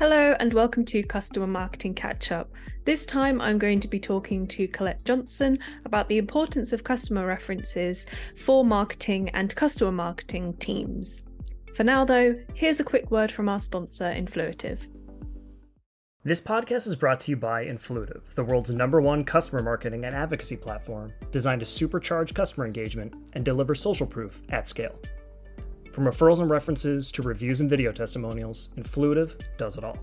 Hello, 0.00 0.34
and 0.40 0.52
welcome 0.52 0.84
to 0.86 1.04
Customer 1.04 1.46
Marketing 1.46 1.94
Catch 1.94 2.32
Up. 2.32 2.50
This 2.84 3.06
time 3.06 3.40
I'm 3.40 3.60
going 3.60 3.78
to 3.78 3.86
be 3.86 4.00
talking 4.00 4.44
to 4.48 4.66
Collette 4.66 5.04
Johnson 5.04 5.60
about 5.84 6.08
the 6.08 6.18
importance 6.18 6.72
of 6.72 6.82
customer 6.82 7.24
references 7.24 8.04
for 8.36 8.64
marketing 8.64 9.28
and 9.30 9.54
customer 9.54 9.92
marketing 9.92 10.54
teams. 10.54 11.22
For 11.76 11.84
now, 11.84 12.04
though, 12.04 12.34
here's 12.54 12.80
a 12.80 12.84
quick 12.84 13.12
word 13.12 13.30
from 13.30 13.48
our 13.48 13.60
sponsor, 13.60 14.06
Influitive. 14.06 14.80
This 16.24 16.40
podcast 16.40 16.88
is 16.88 16.96
brought 16.96 17.20
to 17.20 17.30
you 17.30 17.36
by 17.36 17.64
Influitive, 17.64 18.34
the 18.34 18.42
world's 18.42 18.70
number 18.70 19.00
one 19.00 19.22
customer 19.22 19.62
marketing 19.62 20.06
and 20.06 20.16
advocacy 20.16 20.56
platform 20.56 21.12
designed 21.30 21.60
to 21.60 21.66
supercharge 21.66 22.34
customer 22.34 22.66
engagement 22.66 23.14
and 23.34 23.44
deliver 23.44 23.76
social 23.76 24.08
proof 24.08 24.42
at 24.48 24.66
scale. 24.66 24.98
From 25.94 26.06
referrals 26.06 26.40
and 26.40 26.50
references 26.50 27.12
to 27.12 27.22
reviews 27.22 27.60
and 27.60 27.70
video 27.70 27.92
testimonials, 27.92 28.70
Influitive 28.76 29.40
does 29.56 29.78
it 29.78 29.84
all. 29.84 29.96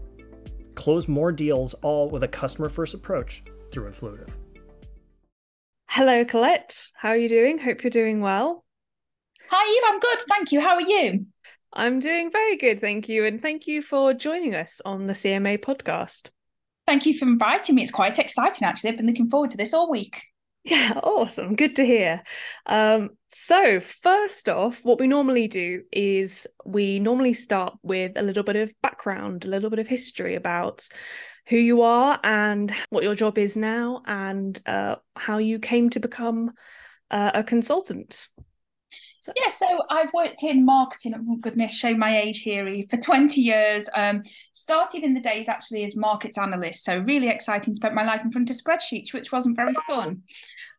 Close 0.73 1.09
more 1.09 1.33
deals 1.33 1.73
all 1.83 2.09
with 2.09 2.23
a 2.23 2.29
customer 2.29 2.69
first 2.69 2.93
approach 2.93 3.43
through 3.73 3.89
Influitive. 3.89 4.37
Hello, 5.89 6.23
Collette. 6.23 6.81
How 6.93 7.09
are 7.09 7.17
you 7.17 7.27
doing? 7.27 7.57
Hope 7.57 7.83
you're 7.83 7.89
doing 7.89 8.21
well. 8.21 8.63
Hi, 9.49 9.69
Eve. 9.69 9.83
I'm 9.85 9.99
good. 9.99 10.19
Thank 10.29 10.53
you. 10.53 10.61
How 10.61 10.75
are 10.75 10.81
you? 10.81 11.25
I'm 11.73 11.99
doing 11.99 12.31
very 12.31 12.55
good, 12.55 12.79
thank 12.79 13.09
you. 13.09 13.25
And 13.25 13.41
thank 13.41 13.67
you 13.67 13.81
for 13.81 14.13
joining 14.13 14.55
us 14.55 14.79
on 14.85 15.07
the 15.07 15.13
CMA 15.13 15.57
podcast. 15.57 16.29
Thank 16.87 17.05
you 17.05 17.17
for 17.17 17.25
inviting 17.25 17.75
me. 17.75 17.83
It's 17.83 17.91
quite 17.91 18.17
exciting, 18.17 18.65
actually. 18.65 18.91
I've 18.91 18.97
been 18.97 19.07
looking 19.07 19.29
forward 19.29 19.51
to 19.51 19.57
this 19.57 19.73
all 19.73 19.91
week. 19.91 20.23
Yeah, 20.63 20.99
awesome. 21.03 21.55
Good 21.55 21.75
to 21.77 21.85
hear. 21.85 22.23
Um, 22.67 23.11
so, 23.29 23.79
first 23.79 24.47
off, 24.47 24.81
what 24.83 24.99
we 24.99 25.07
normally 25.07 25.47
do 25.47 25.83
is 25.91 26.45
we 26.65 26.99
normally 26.99 27.33
start 27.33 27.73
with 27.81 28.11
a 28.15 28.21
little 28.21 28.43
bit 28.43 28.55
of 28.55 28.71
background, 28.83 29.43
a 29.43 29.47
little 29.47 29.71
bit 29.71 29.79
of 29.79 29.87
history 29.87 30.35
about 30.35 30.87
who 31.47 31.57
you 31.57 31.81
are 31.81 32.19
and 32.23 32.71
what 32.91 33.03
your 33.03 33.15
job 33.15 33.39
is 33.39 33.57
now, 33.57 34.03
and 34.05 34.61
uh, 34.67 34.97
how 35.15 35.39
you 35.39 35.57
came 35.57 35.89
to 35.89 35.99
become 35.99 36.51
uh, 37.09 37.31
a 37.33 37.43
consultant. 37.43 38.27
So. 39.21 39.31
Yeah, 39.35 39.49
so 39.49 39.67
I've 39.91 40.11
worked 40.15 40.41
in 40.41 40.65
marketing. 40.65 41.13
Oh 41.15 41.35
goodness, 41.35 41.71
show 41.71 41.95
my 41.95 42.19
age 42.19 42.39
here 42.39 42.67
for 42.89 42.97
twenty 42.97 43.41
years. 43.41 43.87
Um, 43.95 44.23
started 44.53 45.03
in 45.03 45.13
the 45.13 45.19
days 45.19 45.47
actually 45.47 45.83
as 45.83 45.95
markets 45.95 46.39
analyst, 46.39 46.83
so 46.83 46.97
really 46.97 47.27
exciting. 47.27 47.71
Spent 47.71 47.93
my 47.93 48.03
life 48.03 48.23
in 48.23 48.31
front 48.31 48.49
of 48.49 48.55
spreadsheets, 48.55 49.13
which 49.13 49.31
wasn't 49.31 49.55
very 49.55 49.75
fun. 49.85 50.23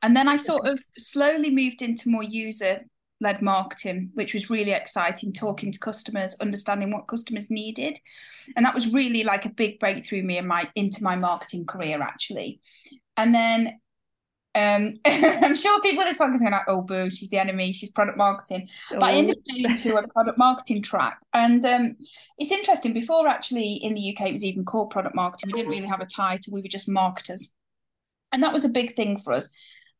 And 0.02 0.16
then 0.16 0.26
I 0.26 0.34
sort 0.34 0.66
of 0.66 0.82
slowly 0.98 1.50
moved 1.50 1.82
into 1.82 2.08
more 2.08 2.24
user 2.24 2.80
led 3.20 3.42
marketing, 3.42 4.10
which 4.14 4.34
was 4.34 4.50
really 4.50 4.72
exciting, 4.72 5.32
talking 5.32 5.70
to 5.70 5.78
customers, 5.78 6.36
understanding 6.40 6.90
what 6.90 7.06
customers 7.06 7.48
needed. 7.48 7.96
And 8.56 8.66
that 8.66 8.74
was 8.74 8.92
really 8.92 9.22
like 9.22 9.44
a 9.44 9.50
big 9.50 9.78
breakthrough 9.78 10.24
me 10.24 10.38
in 10.38 10.48
my 10.48 10.68
into 10.74 11.04
my 11.04 11.14
marketing 11.14 11.64
career 11.64 12.02
actually. 12.02 12.58
And 13.16 13.32
then 13.32 13.78
um, 14.54 14.98
I'm 15.04 15.54
sure 15.54 15.80
people 15.80 16.02
at 16.02 16.06
this 16.06 16.18
podcast 16.18 16.36
are 16.36 16.38
going 16.40 16.52
like, 16.52 16.68
oh 16.68 16.82
boo, 16.82 17.10
she's 17.10 17.30
the 17.30 17.38
enemy, 17.38 17.72
she's 17.72 17.90
product 17.90 18.18
marketing. 18.18 18.68
Oh. 18.90 18.96
But 19.00 19.04
I 19.04 19.12
ended 19.12 19.38
up 19.38 19.44
going 19.62 19.76
to 19.76 19.96
a 19.96 20.08
product 20.08 20.38
marketing 20.38 20.82
track. 20.82 21.18
And 21.32 21.64
um, 21.64 21.96
it's 22.38 22.52
interesting, 22.52 22.92
before 22.92 23.26
actually 23.28 23.74
in 23.74 23.94
the 23.94 24.14
UK 24.14 24.28
it 24.28 24.32
was 24.32 24.44
even 24.44 24.64
called 24.64 24.90
product 24.90 25.14
marketing, 25.14 25.50
we 25.52 25.58
didn't 25.58 25.70
really 25.70 25.86
have 25.86 26.00
a 26.00 26.06
title, 26.06 26.52
we 26.52 26.62
were 26.62 26.68
just 26.68 26.88
marketers. 26.88 27.52
And 28.32 28.42
that 28.42 28.52
was 28.52 28.64
a 28.64 28.70
big 28.70 28.96
thing 28.96 29.18
for 29.18 29.32
us. 29.32 29.50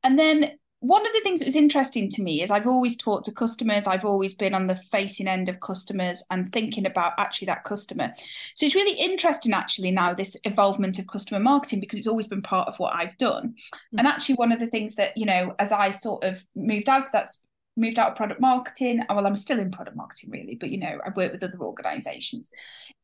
And 0.02 0.18
then 0.18 0.52
one 0.82 1.06
of 1.06 1.12
the 1.12 1.20
things 1.20 1.38
that 1.38 1.46
was 1.46 1.54
interesting 1.54 2.10
to 2.10 2.22
me 2.22 2.42
is 2.42 2.50
I've 2.50 2.66
always 2.66 2.96
talked 2.96 3.24
to 3.26 3.32
customers, 3.32 3.86
I've 3.86 4.04
always 4.04 4.34
been 4.34 4.52
on 4.52 4.66
the 4.66 4.74
facing 4.74 5.28
end 5.28 5.48
of 5.48 5.60
customers 5.60 6.24
and 6.28 6.52
thinking 6.52 6.86
about 6.86 7.12
actually 7.18 7.46
that 7.46 7.62
customer. 7.62 8.12
So 8.56 8.66
it's 8.66 8.74
really 8.74 8.98
interesting 8.98 9.52
actually 9.52 9.92
now 9.92 10.12
this 10.12 10.34
involvement 10.44 10.98
of 10.98 11.06
customer 11.06 11.38
marketing 11.38 11.78
because 11.78 12.00
it's 12.00 12.08
always 12.08 12.26
been 12.26 12.42
part 12.42 12.66
of 12.66 12.80
what 12.80 12.96
I've 12.96 13.16
done. 13.16 13.50
Mm-hmm. 13.50 13.98
And 13.98 14.08
actually 14.08 14.34
one 14.34 14.50
of 14.50 14.58
the 14.58 14.66
things 14.66 14.96
that, 14.96 15.16
you 15.16 15.24
know, 15.24 15.54
as 15.60 15.70
I 15.70 15.92
sort 15.92 16.24
of 16.24 16.44
moved 16.56 16.88
out 16.88 17.06
of 17.06 17.12
that 17.12 17.28
moved 17.76 17.98
out 17.98 18.10
of 18.10 18.16
product 18.16 18.40
marketing. 18.40 19.02
Oh, 19.08 19.14
well, 19.14 19.26
I'm 19.26 19.36
still 19.36 19.58
in 19.58 19.70
product 19.70 19.96
marketing 19.96 20.30
really, 20.30 20.56
but 20.56 20.70
you 20.70 20.78
know, 20.78 20.98
I 21.04 21.10
work 21.10 21.32
with 21.32 21.42
other 21.42 21.58
organizations. 21.60 22.50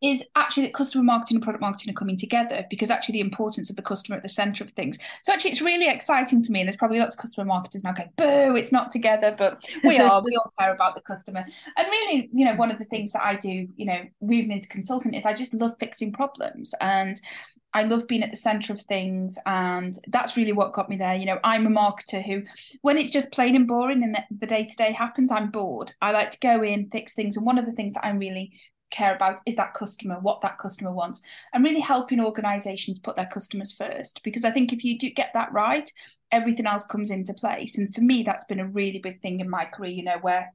Is 0.01 0.27
actually 0.37 0.65
that 0.65 0.75
customer 0.75 1.03
marketing 1.03 1.37
and 1.37 1.43
product 1.43 1.61
marketing 1.61 1.91
are 1.91 1.95
coming 1.95 2.17
together 2.17 2.65
because 2.71 2.91
actually 2.91 3.15
the 3.15 3.21
importance 3.21 3.69
of 3.69 3.77
the 3.77 3.83
customer 3.83 4.17
at 4.17 4.23
the 4.23 4.29
center 4.29 4.63
of 4.63 4.71
things. 4.71 4.97
So 5.23 5.33
actually, 5.33 5.51
it's 5.53 5.63
really 5.63 5.89
exciting 5.89 6.45
for 6.45 6.53
me. 6.53 6.61
And 6.61 6.69
there's 6.69 6.77
probably 6.77 7.01
lots 7.01 7.17
of 7.17 7.21
customer 7.21 7.45
marketers 7.47 7.83
now 7.83 7.93
going, 7.93 8.11
"Boo, 8.17 8.57
it's 8.57 8.71
not 8.71 8.91
together," 8.91 9.35
but 9.37 9.65
we 9.83 9.99
are. 9.99 10.23
we 10.23 10.37
all 10.37 10.53
care 10.59 10.73
about 10.73 10.95
the 10.95 11.01
customer. 11.01 11.45
And 11.77 11.89
really, 11.89 12.29
you 12.33 12.45
know, 12.45 12.55
one 12.55 12.71
of 12.71 12.79
the 12.79 12.85
things 12.85 13.13
that 13.13 13.25
I 13.25 13.35
do, 13.37 13.67
you 13.77 13.87
know, 13.87 14.03
moving 14.21 14.53
into 14.53 14.69
consulting 14.69 15.15
is 15.15 15.27
I 15.27 15.33
just 15.33 15.55
love 15.55 15.75
fixing 15.81 16.13
problems 16.13 16.75
and 16.81 17.21
I 17.75 17.83
love 17.83 18.09
being 18.09 18.23
at 18.23 18.31
the 18.31 18.37
center 18.37 18.73
of 18.73 18.81
things, 18.83 19.39
and 19.45 19.95
that's 20.09 20.37
really 20.37 20.53
what 20.53 20.73
got 20.73 20.89
me 20.89 20.97
there. 20.97 21.15
You 21.15 21.27
know, 21.27 21.39
I'm 21.45 21.67
a 21.67 21.71
marketer 21.71 22.25
who, 22.25 22.43
when 22.81 22.97
it's 22.97 23.11
just 23.11 23.31
plain 23.31 23.57
and 23.57 23.69
boring 23.69 24.03
and 24.03 24.19
the 24.31 24.47
day 24.47 24.65
to 24.65 24.77
day 24.77 24.93
happens, 24.93 25.31
I'm 25.31 25.51
bored. 25.51 25.93
I 26.01 26.13
like 26.13 26.31
to 26.31 26.39
go 26.39 26.63
in, 26.63 26.89
fix 26.91 27.15
things, 27.15 27.37
and 27.37 27.45
one 27.45 27.59
of 27.59 27.67
the 27.67 27.73
things 27.73 27.95
that 27.95 28.05
I 28.05 28.11
really 28.11 28.53
care 28.91 29.15
about 29.15 29.41
is 29.47 29.55
that 29.57 29.75
customer, 29.75 30.19
what 30.21 30.41
that 30.41 30.59
customer 30.59 30.93
wants, 30.93 31.23
and 31.53 31.63
really 31.63 31.81
helping 31.81 32.21
organizations 32.21 32.99
put 32.99 33.17
their 33.17 33.27
customers 33.27 33.73
first. 33.73 34.23
Because 34.25 34.45
I 34.45 34.51
think 34.51 34.73
if 34.73 34.83
you 34.83 34.99
do 34.99 35.11
get 35.11 35.31
that 35.35 35.53
right, 35.53 35.91
everything 36.33 36.67
else 36.67 36.85
comes 36.85 37.11
into 37.11 37.35
place. 37.35 37.77
And 37.77 37.95
for 37.95 38.01
me, 38.01 38.23
that's 38.23 38.45
been 38.45 38.61
a 38.61 38.69
really 38.69 38.99
big 38.99 39.21
thing 39.21 39.41
in 39.41 39.51
my 39.51 39.67
career. 39.67 39.91
You 39.91 40.05
know, 40.05 40.19
where 40.21 40.53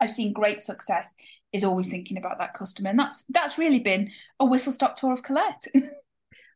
I've 0.00 0.10
seen 0.10 0.32
great 0.32 0.60
success 0.60 1.14
is 1.52 1.64
always 1.64 1.86
thinking 1.86 2.18
about 2.18 2.38
that 2.38 2.54
customer, 2.54 2.90
and 2.90 2.98
that's 2.98 3.24
that's 3.28 3.58
really 3.58 3.80
been 3.80 4.10
a 4.40 4.44
whistle 4.44 4.72
stop 4.72 4.96
tour 4.96 5.12
of 5.12 5.22
Collette. 5.22 5.66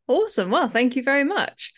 Awesome. 0.08 0.50
Well, 0.50 0.68
thank 0.68 0.96
you 0.96 1.02
very 1.02 1.24
much. 1.24 1.72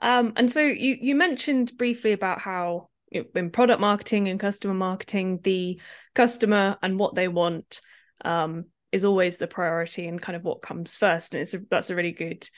Um, 0.00 0.32
and 0.36 0.50
so 0.50 0.60
you 0.60 0.96
you 1.00 1.14
mentioned 1.14 1.76
briefly 1.76 2.12
about 2.12 2.40
how 2.40 2.88
in 3.10 3.50
product 3.50 3.80
marketing 3.80 4.28
and 4.28 4.40
customer 4.40 4.74
marketing, 4.74 5.40
the 5.42 5.80
customer 6.14 6.76
and 6.82 6.98
what 6.98 7.14
they 7.14 7.28
want 7.28 7.80
um, 8.24 8.66
is 8.90 9.04
always 9.04 9.38
the 9.38 9.46
priority 9.46 10.06
and 10.08 10.20
kind 10.20 10.36
of 10.36 10.44
what 10.44 10.62
comes 10.62 10.96
first. 10.96 11.34
And 11.34 11.42
it's 11.42 11.54
a, 11.54 11.60
that's 11.70 11.90
a 11.90 11.94
really 11.94 12.12
good, 12.12 12.48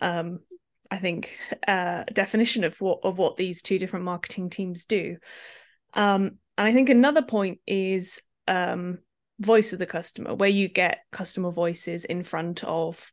um, 0.00 0.40
I 0.90 0.98
think, 0.98 1.38
uh, 1.68 2.04
definition 2.12 2.64
of 2.64 2.80
what 2.80 3.00
of 3.04 3.18
what 3.18 3.36
these 3.36 3.62
two 3.62 3.78
different 3.78 4.04
marketing 4.04 4.50
teams 4.50 4.84
do. 4.84 5.16
Um, 5.94 6.38
and 6.58 6.68
I 6.68 6.72
think 6.72 6.88
another 6.88 7.22
point 7.22 7.60
is 7.66 8.20
um, 8.48 8.98
voice 9.40 9.72
of 9.72 9.78
the 9.78 9.86
customer, 9.86 10.34
where 10.34 10.48
you 10.48 10.68
get 10.68 11.00
customer 11.10 11.50
voices 11.50 12.04
in 12.04 12.22
front 12.22 12.62
of 12.64 13.10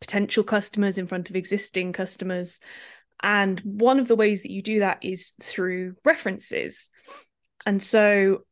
potential 0.00 0.44
customers, 0.44 0.98
in 0.98 1.06
front 1.06 1.30
of 1.30 1.36
existing 1.36 1.92
customers. 1.92 2.60
And 3.22 3.60
one 3.60 4.00
of 4.00 4.08
the 4.08 4.16
ways 4.16 4.42
that 4.42 4.50
you 4.50 4.62
do 4.62 4.80
that 4.80 4.98
is 5.02 5.32
through 5.42 5.96
references. 6.04 6.90
And 7.66 7.82
so 7.82 8.44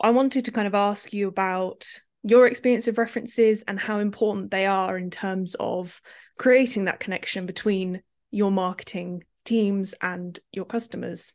I 0.00 0.10
wanted 0.10 0.46
to 0.46 0.52
kind 0.52 0.66
of 0.66 0.74
ask 0.74 1.12
you 1.12 1.28
about 1.28 1.86
your 2.22 2.46
experience 2.46 2.88
of 2.88 2.98
references 2.98 3.62
and 3.68 3.78
how 3.78 3.98
important 3.98 4.50
they 4.50 4.66
are 4.66 4.96
in 4.96 5.10
terms 5.10 5.54
of 5.60 6.00
creating 6.38 6.86
that 6.86 7.00
connection 7.00 7.46
between 7.46 8.02
your 8.30 8.50
marketing 8.50 9.24
teams 9.44 9.94
and 10.00 10.38
your 10.52 10.64
customers. 10.64 11.32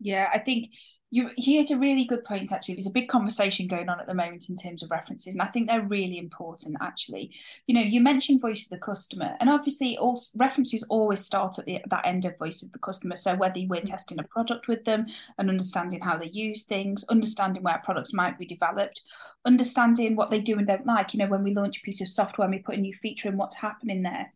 Yeah, 0.00 0.28
I 0.32 0.38
think 0.38 0.68
you 1.12 1.28
he 1.36 1.58
hit 1.58 1.70
a 1.70 1.78
really 1.78 2.06
good 2.06 2.24
point 2.24 2.50
actually. 2.50 2.74
There's 2.74 2.86
a 2.86 2.90
big 2.90 3.08
conversation 3.08 3.68
going 3.68 3.90
on 3.90 4.00
at 4.00 4.06
the 4.06 4.14
moment 4.14 4.48
in 4.48 4.56
terms 4.56 4.82
of 4.82 4.90
references 4.90 5.34
and 5.34 5.42
i 5.42 5.46
think 5.46 5.68
they're 5.68 5.86
really 5.86 6.18
important 6.18 6.76
actually. 6.80 7.30
You 7.66 7.74
know 7.74 7.82
you 7.82 8.00
mentioned 8.00 8.40
voice 8.40 8.64
of 8.64 8.70
the 8.70 8.84
customer 8.84 9.36
and 9.38 9.50
obviously 9.50 9.96
all 9.98 10.18
references 10.36 10.82
always 10.88 11.20
start 11.20 11.58
at 11.58 11.66
the, 11.66 11.80
that 11.88 12.06
end 12.06 12.24
of 12.24 12.38
voice 12.38 12.62
of 12.62 12.72
the 12.72 12.78
customer. 12.78 13.16
So 13.16 13.36
whether 13.36 13.60
we're 13.68 13.82
testing 13.82 14.18
a 14.18 14.24
product 14.24 14.68
with 14.68 14.84
them 14.84 15.06
and 15.38 15.50
understanding 15.50 16.00
how 16.00 16.16
they 16.16 16.28
use 16.28 16.62
things 16.62 17.04
understanding 17.10 17.62
where 17.62 17.82
products 17.84 18.14
might 18.14 18.38
be 18.38 18.46
developed 18.46 19.02
understanding 19.44 20.16
what 20.16 20.30
they 20.30 20.40
do 20.40 20.56
and 20.56 20.66
don't 20.66 20.86
like 20.86 21.12
you 21.12 21.18
know 21.18 21.26
when 21.26 21.44
we 21.44 21.54
launch 21.54 21.78
a 21.78 21.82
piece 21.82 22.00
of 22.00 22.08
software 22.08 22.46
and 22.46 22.54
we 22.54 22.62
put 22.62 22.76
a 22.76 22.80
new 22.80 22.94
feature 22.94 23.28
in 23.28 23.36
what's 23.36 23.56
happening 23.56 24.02
there 24.02 24.30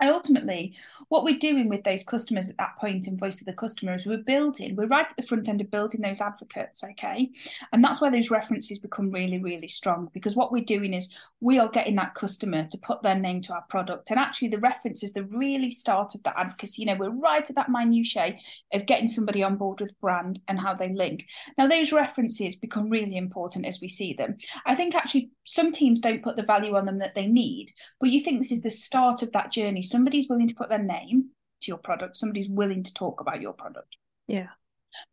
and 0.00 0.10
ultimately, 0.10 0.74
what 1.08 1.24
we're 1.24 1.38
doing 1.38 1.68
with 1.68 1.84
those 1.84 2.04
customers 2.04 2.48
at 2.48 2.56
that 2.58 2.76
point 2.78 3.08
in 3.08 3.18
voice 3.18 3.40
of 3.40 3.46
the 3.46 3.52
customer 3.52 3.94
is 3.96 4.06
we're 4.06 4.18
building, 4.18 4.76
we're 4.76 4.86
right 4.86 5.10
at 5.10 5.16
the 5.16 5.24
front 5.24 5.48
end 5.48 5.60
of 5.60 5.70
building 5.70 6.00
those 6.00 6.20
advocates, 6.20 6.84
okay? 6.84 7.28
And 7.72 7.82
that's 7.82 8.00
where 8.00 8.10
those 8.12 8.30
references 8.30 8.78
become 8.78 9.10
really, 9.10 9.38
really 9.38 9.66
strong 9.66 10.08
because 10.14 10.36
what 10.36 10.52
we're 10.52 10.64
doing 10.64 10.94
is 10.94 11.08
we 11.40 11.58
are 11.58 11.68
getting 11.68 11.96
that 11.96 12.14
customer 12.14 12.66
to 12.70 12.78
put 12.78 13.02
their 13.02 13.16
name 13.16 13.40
to 13.42 13.52
our 13.52 13.64
product. 13.68 14.10
And 14.10 14.20
actually, 14.20 14.48
the 14.48 14.58
reference 14.58 15.02
is 15.02 15.12
the 15.12 15.24
really 15.24 15.70
start 15.70 16.14
of 16.14 16.22
that 16.22 16.38
advocacy. 16.38 16.82
You 16.82 16.86
know, 16.86 16.94
we're 16.94 17.10
right 17.10 17.48
at 17.48 17.56
that 17.56 17.68
minutiae 17.68 18.38
of 18.72 18.86
getting 18.86 19.08
somebody 19.08 19.42
on 19.42 19.56
board 19.56 19.80
with 19.80 20.00
brand 20.00 20.40
and 20.48 20.60
how 20.60 20.74
they 20.74 20.92
link. 20.92 21.26
Now, 21.58 21.66
those 21.66 21.92
references 21.92 22.54
become 22.54 22.88
really 22.88 23.16
important 23.16 23.66
as 23.66 23.80
we 23.80 23.88
see 23.88 24.12
them. 24.12 24.38
I 24.64 24.74
think 24.74 24.94
actually 24.94 25.30
some 25.44 25.72
teams 25.72 25.98
don't 25.98 26.22
put 26.22 26.36
the 26.36 26.42
value 26.42 26.76
on 26.76 26.86
them 26.86 26.98
that 26.98 27.14
they 27.14 27.26
need, 27.26 27.72
but 27.98 28.10
you 28.10 28.20
think 28.20 28.38
this 28.38 28.52
is 28.52 28.62
the 28.62 28.70
start 28.70 29.22
of 29.22 29.32
that 29.32 29.50
journey 29.50 29.82
somebody's 29.90 30.28
willing 30.28 30.48
to 30.48 30.54
put 30.54 30.68
their 30.68 30.82
name 30.82 31.30
to 31.62 31.68
your 31.68 31.78
product, 31.78 32.16
somebody's 32.16 32.48
willing 32.48 32.82
to 32.82 32.94
talk 32.94 33.20
about 33.20 33.40
your 33.40 33.52
product. 33.52 33.96
Yeah. 34.26 34.48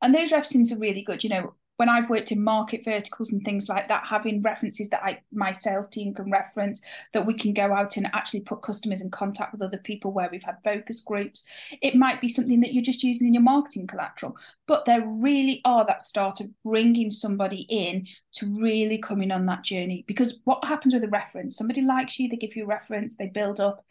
And 0.02 0.14
those 0.14 0.32
references 0.32 0.72
are 0.72 0.80
really 0.80 1.04
good. 1.04 1.24
You 1.24 1.30
know, 1.30 1.54
when 1.78 1.90
I've 1.90 2.10
worked 2.10 2.32
in 2.32 2.44
market 2.44 2.84
verticals 2.84 3.32
and 3.32 3.44
things 3.46 3.70
like 3.70 3.88
that, 3.88 4.06
having 4.08 4.42
references 4.42 4.90
that 4.90 5.04
I 5.04 5.22
my 5.32 5.54
sales 5.54 5.88
team 5.88 6.14
can 6.14 6.32
reference, 6.32 6.82
that 7.14 7.26
we 7.26 7.36
can 7.36 7.54
go 7.54 7.72
out 7.72 7.98
and 7.98 8.08
actually 8.14 8.42
put 8.42 8.64
customers 8.64 9.02
in 9.02 9.12
contact 9.12 9.52
with 9.52 9.62
other 9.62 9.78
people 9.78 10.12
where 10.12 10.28
we've 10.32 10.44
had 10.44 10.58
focus 10.64 11.02
groups. 11.02 11.44
It 11.82 11.96
might 11.96 12.20
be 12.20 12.28
something 12.28 12.60
that 12.62 12.74
you're 12.74 12.84
just 12.84 13.04
using 13.04 13.28
in 13.28 13.36
your 13.36 13.44
marketing 13.44 13.88
collateral, 13.88 14.36
but 14.68 14.86
there 14.86 15.06
really 15.06 15.62
are 15.66 15.86
that 15.86 16.02
start 16.02 16.42
of 16.42 16.50
bringing 16.64 17.12
somebody 17.12 17.68
in 17.70 18.08
to 18.34 18.52
really 18.60 18.98
coming 18.98 19.32
on 19.32 19.46
that 19.46 19.64
journey. 19.64 20.04
Because 20.08 20.40
what 20.46 20.66
happens 20.66 20.96
with 20.96 21.04
a 21.04 21.10
reference? 21.10 21.56
Somebody 21.56 21.82
likes 21.82 22.20
you, 22.20 22.28
they 22.28 22.38
give 22.38 22.56
you 22.56 22.64
a 22.64 22.68
reference, 22.68 23.16
they 23.16 23.28
build 23.28 23.60
up, 23.60 23.86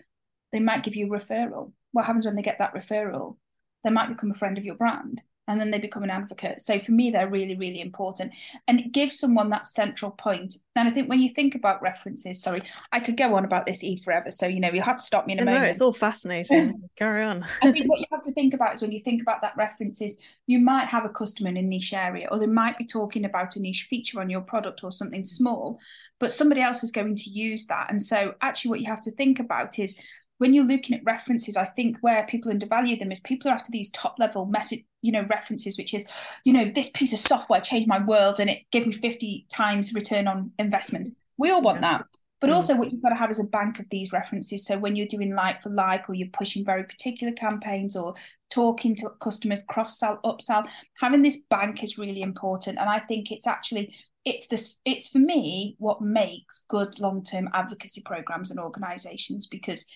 they 0.52 0.60
might 0.60 0.82
give 0.82 0.94
you 0.94 1.12
a 1.12 1.18
referral. 1.18 1.72
What 1.92 2.06
happens 2.06 2.26
when 2.26 2.36
they 2.36 2.42
get 2.42 2.58
that 2.58 2.74
referral? 2.74 3.36
They 3.84 3.90
might 3.90 4.08
become 4.08 4.30
a 4.30 4.34
friend 4.34 4.58
of 4.58 4.64
your 4.64 4.74
brand 4.74 5.22
and 5.48 5.60
then 5.60 5.70
they 5.70 5.78
become 5.78 6.02
an 6.02 6.10
advocate. 6.10 6.60
So 6.60 6.80
for 6.80 6.92
me, 6.92 7.10
they're 7.10 7.28
really, 7.28 7.56
really 7.56 7.80
important. 7.80 8.32
And 8.66 8.80
it 8.80 8.92
gives 8.92 9.18
someone 9.18 9.50
that 9.50 9.66
central 9.66 10.10
point. 10.10 10.56
And 10.74 10.88
I 10.88 10.90
think 10.90 11.08
when 11.08 11.20
you 11.20 11.32
think 11.32 11.54
about 11.54 11.82
references, 11.82 12.42
sorry, 12.42 12.62
I 12.92 13.00
could 13.00 13.16
go 13.16 13.34
on 13.36 13.44
about 13.44 13.64
this 13.64 13.84
E 13.84 13.96
forever. 14.02 14.30
So, 14.30 14.46
you 14.46 14.58
know, 14.58 14.70
you'll 14.72 14.82
have 14.82 14.96
to 14.96 15.04
stop 15.04 15.26
me 15.26 15.34
in 15.34 15.38
a 15.38 15.44
moment. 15.44 15.66
it's 15.66 15.80
all 15.80 15.92
fascinating. 15.92 16.82
Carry 16.96 17.24
on. 17.24 17.44
I 17.62 17.70
think 17.70 17.88
what 17.88 18.00
you 18.00 18.06
have 18.10 18.22
to 18.22 18.32
think 18.32 18.54
about 18.54 18.74
is 18.74 18.82
when 18.82 18.92
you 18.92 18.98
think 18.98 19.22
about 19.22 19.40
that 19.42 19.56
references, 19.56 20.18
you 20.46 20.58
might 20.58 20.88
have 20.88 21.04
a 21.04 21.10
customer 21.10 21.48
in 21.48 21.56
a 21.56 21.62
niche 21.62 21.92
area, 21.92 22.28
or 22.30 22.38
they 22.38 22.46
might 22.46 22.76
be 22.76 22.84
talking 22.84 23.24
about 23.24 23.56
a 23.56 23.60
niche 23.60 23.86
feature 23.88 24.20
on 24.20 24.30
your 24.30 24.40
product 24.40 24.82
or 24.82 24.90
something 24.90 25.24
small, 25.24 25.78
but 26.18 26.32
somebody 26.32 26.60
else 26.60 26.82
is 26.82 26.90
going 26.90 27.14
to 27.14 27.30
use 27.30 27.66
that. 27.66 27.90
And 27.90 28.02
so 28.02 28.34
actually 28.40 28.70
what 28.70 28.80
you 28.80 28.86
have 28.86 29.02
to 29.02 29.12
think 29.12 29.38
about 29.38 29.78
is 29.78 29.96
when 30.38 30.52
you're 30.52 30.64
looking 30.64 30.96
at 30.96 31.04
references, 31.04 31.56
I 31.56 31.64
think 31.64 31.98
where 32.00 32.26
people 32.26 32.50
undervalue 32.50 32.98
them 32.98 33.10
is 33.10 33.20
people 33.20 33.50
are 33.50 33.54
after 33.54 33.70
these 33.70 33.90
top 33.90 34.16
level 34.18 34.46
message, 34.46 34.84
you 35.02 35.12
know, 35.12 35.26
references, 35.30 35.78
which 35.78 35.94
is, 35.94 36.06
you 36.44 36.52
know, 36.52 36.70
this 36.70 36.90
piece 36.90 37.12
of 37.12 37.18
software 37.18 37.60
changed 37.60 37.88
my 37.88 38.04
world 38.04 38.38
and 38.38 38.50
it 38.50 38.62
gave 38.70 38.86
me 38.86 38.92
50 38.92 39.46
times 39.50 39.94
return 39.94 40.28
on 40.28 40.52
investment. 40.58 41.10
We 41.38 41.50
all 41.50 41.62
want 41.62 41.80
yeah. 41.80 41.98
that. 41.98 42.06
But 42.40 42.50
mm. 42.50 42.54
also, 42.54 42.76
what 42.76 42.92
you've 42.92 43.02
got 43.02 43.10
to 43.10 43.16
have 43.16 43.30
is 43.30 43.40
a 43.40 43.44
bank 43.44 43.78
of 43.78 43.88
these 43.90 44.12
references. 44.12 44.66
So 44.66 44.78
when 44.78 44.94
you're 44.94 45.06
doing 45.06 45.34
like 45.34 45.62
for 45.62 45.70
like, 45.70 46.08
or 46.08 46.14
you're 46.14 46.28
pushing 46.34 46.66
very 46.66 46.84
particular 46.84 47.32
campaigns, 47.32 47.96
or 47.96 48.14
talking 48.50 48.94
to 48.96 49.10
customers, 49.22 49.62
cross 49.68 49.98
sell, 49.98 50.20
upsell, 50.22 50.68
having 51.00 51.22
this 51.22 51.38
bank 51.48 51.82
is 51.82 51.96
really 51.96 52.20
important. 52.20 52.78
And 52.78 52.90
I 52.90 53.00
think 53.00 53.32
it's 53.32 53.46
actually 53.46 53.94
it's 54.26 54.48
this 54.48 54.80
it's 54.84 55.08
for 55.08 55.20
me 55.20 55.76
what 55.78 56.02
makes 56.02 56.64
good 56.68 56.98
long 56.98 57.22
term 57.22 57.48
advocacy 57.54 58.02
programs 58.04 58.50
and 58.50 58.60
organizations 58.60 59.46
because 59.46 59.86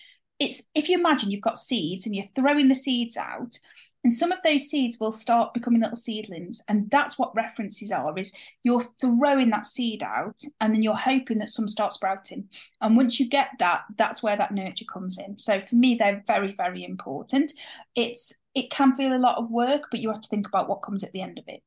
it's 0.41 0.63
if 0.73 0.89
you 0.89 0.97
imagine 0.97 1.29
you've 1.29 1.39
got 1.39 1.59
seeds 1.59 2.07
and 2.07 2.15
you're 2.15 2.25
throwing 2.35 2.67
the 2.67 2.73
seeds 2.73 3.15
out 3.15 3.59
and 4.03 4.11
some 4.11 4.31
of 4.31 4.39
those 4.43 4.63
seeds 4.63 4.99
will 4.99 5.11
start 5.11 5.53
becoming 5.53 5.81
little 5.81 5.95
seedlings 5.95 6.63
and 6.67 6.89
that's 6.89 7.19
what 7.19 7.35
references 7.35 7.91
are 7.91 8.17
is 8.17 8.33
you're 8.63 8.83
throwing 8.99 9.51
that 9.51 9.67
seed 9.67 10.01
out 10.01 10.41
and 10.59 10.73
then 10.73 10.81
you're 10.81 10.95
hoping 10.95 11.37
that 11.37 11.49
some 11.49 11.67
start 11.67 11.93
sprouting. 11.93 12.49
And 12.81 12.97
once 12.97 13.19
you 13.19 13.29
get 13.29 13.49
that 13.59 13.83
that's 13.97 14.23
where 14.23 14.35
that 14.35 14.51
nurture 14.51 14.85
comes 14.91 15.19
in. 15.19 15.37
So 15.37 15.61
for 15.61 15.75
me 15.75 15.95
they're 15.95 16.23
very 16.25 16.55
very 16.55 16.83
important. 16.83 17.53
It's 17.95 18.33
it 18.55 18.71
can 18.71 18.95
feel 18.95 19.15
a 19.15 19.19
lot 19.19 19.37
of 19.37 19.51
work 19.51 19.83
but 19.91 19.99
you 19.99 20.09
have 20.09 20.21
to 20.21 20.27
think 20.27 20.47
about 20.47 20.67
what 20.67 20.81
comes 20.81 21.03
at 21.03 21.11
the 21.11 21.21
end 21.21 21.37
of 21.37 21.45
it. 21.47 21.61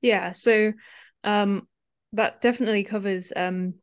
Yeah 0.00 0.30
so 0.30 0.72
um 1.24 1.66
that 2.12 2.40
definitely 2.40 2.84
covers 2.84 3.32
um 3.34 3.74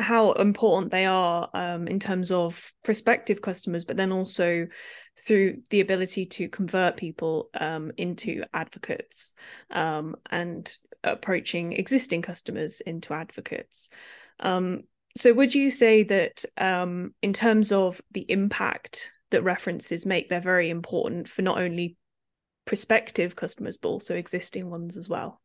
how 0.00 0.32
important 0.32 0.90
they 0.90 1.06
are 1.06 1.48
um, 1.54 1.86
in 1.86 2.00
terms 2.00 2.32
of 2.32 2.72
prospective 2.82 3.42
customers, 3.42 3.84
but 3.84 3.96
then 3.96 4.12
also 4.12 4.66
through 5.18 5.58
the 5.70 5.80
ability 5.80 6.24
to 6.24 6.48
convert 6.48 6.96
people 6.96 7.50
um, 7.58 7.92
into 7.96 8.42
advocates 8.54 9.34
um, 9.70 10.16
and 10.30 10.76
approaching 11.04 11.72
existing 11.72 12.22
customers 12.22 12.80
into 12.80 13.12
advocates. 13.12 13.88
Um, 14.40 14.84
so, 15.16 15.32
would 15.32 15.54
you 15.54 15.70
say 15.70 16.04
that 16.04 16.44
um, 16.56 17.14
in 17.22 17.32
terms 17.32 17.72
of 17.72 18.00
the 18.12 18.24
impact 18.30 19.10
that 19.30 19.42
references 19.42 20.06
make, 20.06 20.28
they're 20.28 20.40
very 20.40 20.70
important 20.70 21.28
for 21.28 21.42
not 21.42 21.58
only 21.58 21.96
prospective 22.64 23.34
customers, 23.34 23.76
but 23.76 23.88
also 23.88 24.14
existing 24.14 24.70
ones 24.70 24.96
as 24.96 25.08
well? 25.08 25.40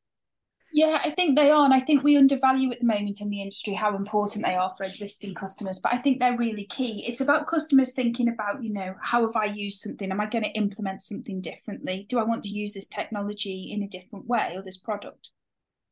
Yeah, 0.76 1.00
I 1.06 1.12
think 1.12 1.38
they 1.38 1.52
are. 1.52 1.64
And 1.64 1.74
I 1.74 1.80
think 1.80 2.04
we 2.04 2.18
undervalue 2.18 2.70
at 2.70 2.82
the 2.82 2.86
moment 2.86 3.22
in 3.22 3.30
the 3.30 3.42
industry 3.42 3.72
how 3.72 3.96
important 3.96 4.44
they 4.44 4.56
are 4.56 4.74
for 4.76 4.84
existing 4.84 5.34
customers. 5.34 5.80
But 5.80 5.94
I 5.94 5.98
think 5.98 6.20
they're 6.20 6.36
really 6.36 6.66
key. 6.66 7.06
It's 7.08 7.22
about 7.22 7.48
customers 7.48 7.94
thinking 7.94 8.28
about, 8.28 8.62
you 8.62 8.74
know, 8.74 8.94
how 9.02 9.26
have 9.26 9.38
I 9.38 9.46
used 9.46 9.80
something? 9.80 10.12
Am 10.12 10.20
I 10.20 10.26
going 10.26 10.44
to 10.44 10.50
implement 10.50 11.02
something 11.02 11.40
differently? 11.40 12.06
Do 12.10 12.20
I 12.20 12.24
want 12.24 12.44
to 12.44 12.50
use 12.50 12.74
this 12.74 12.88
technology 12.88 13.72
in 13.72 13.84
a 13.84 13.88
different 13.88 14.28
way 14.28 14.52
or 14.54 14.64
this 14.64 14.78
product? 14.78 15.30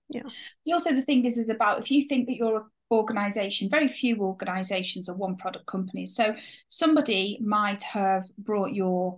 Yeah. 0.09 0.23
Also, 0.73 0.93
the 0.93 1.01
thing 1.01 1.23
is, 1.23 1.37
is 1.37 1.49
about 1.49 1.79
if 1.79 1.89
you 1.89 2.05
think 2.05 2.27
that 2.27 2.35
you're 2.35 2.65
organization 2.91 3.69
very 3.69 3.87
few 3.87 4.17
organizations 4.21 5.09
are 5.09 5.15
one 5.15 5.35
product 5.35 5.65
companies 5.65 6.15
so 6.15 6.35
somebody 6.69 7.39
might 7.41 7.81
have 7.81 8.23
brought 8.37 8.71
your 8.71 9.17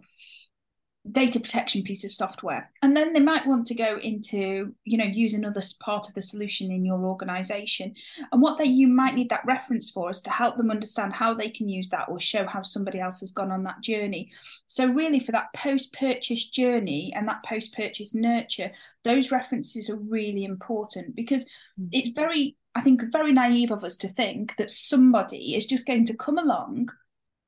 data 1.12 1.40
protection 1.40 1.84
piece 1.84 2.04
of 2.04 2.12
software. 2.12 2.72
And 2.82 2.96
then 2.96 3.14
they 3.14 3.20
might 3.20 3.46
want 3.46 3.68
to 3.68 3.76
go 3.76 3.98
into 3.98 4.74
you 4.84 4.98
know 4.98 5.06
use 5.06 5.34
another 5.34 5.62
part 5.80 6.08
of 6.08 6.16
the 6.16 6.22
solution 6.22 6.72
in 6.72 6.86
your 6.86 7.06
organization. 7.06 7.94
And 8.32 8.42
what 8.42 8.58
they 8.58 8.66
you 8.66 8.88
might 8.88 9.16
need 9.16 9.30
that 9.30 9.46
reference 9.46 9.90
for 9.90 10.10
is 10.10 10.22
to 10.22 10.30
help 10.30 10.58
them 10.58 10.72
understand 10.72 11.14
how 11.14 11.34
they 11.34 11.50
can 11.50 11.70
use 11.70 11.90
that 11.90 12.10
or 12.10 12.20
show 12.20 12.46
how 12.48 12.64
somebody 12.64 13.00
else 13.00 13.20
has 13.20 13.32
gone 13.32 13.52
on 13.52 13.64
that 13.64 13.82
journey. 13.82 14.32
So 14.68 14.88
really 14.88 15.20
for 15.20 15.32
that 15.32 15.54
post 15.54 15.94
purchase 15.94 16.50
journey 16.50 17.14
and 17.16 17.28
that 17.28 17.44
post 17.44 17.76
purchase 17.76 18.14
nurture 18.14 18.72
those 19.04 19.32
references 19.32 19.90
are 19.90 19.98
really 19.98 20.44
important 20.44 21.16
because 21.16 21.46
mm. 21.80 21.88
it's 21.92 22.10
very 22.10 22.56
i 22.76 22.82
think 22.82 23.02
very 23.12 23.32
naive 23.32 23.72
of 23.72 23.84
us 23.84 23.98
to 23.98 24.08
think 24.08 24.56
that 24.58 24.72
somebody 24.72 25.56
is 25.56 25.66
just 25.66 25.86
going 25.86 26.06
to 26.06 26.16
come 26.16 26.38
along 26.38 26.90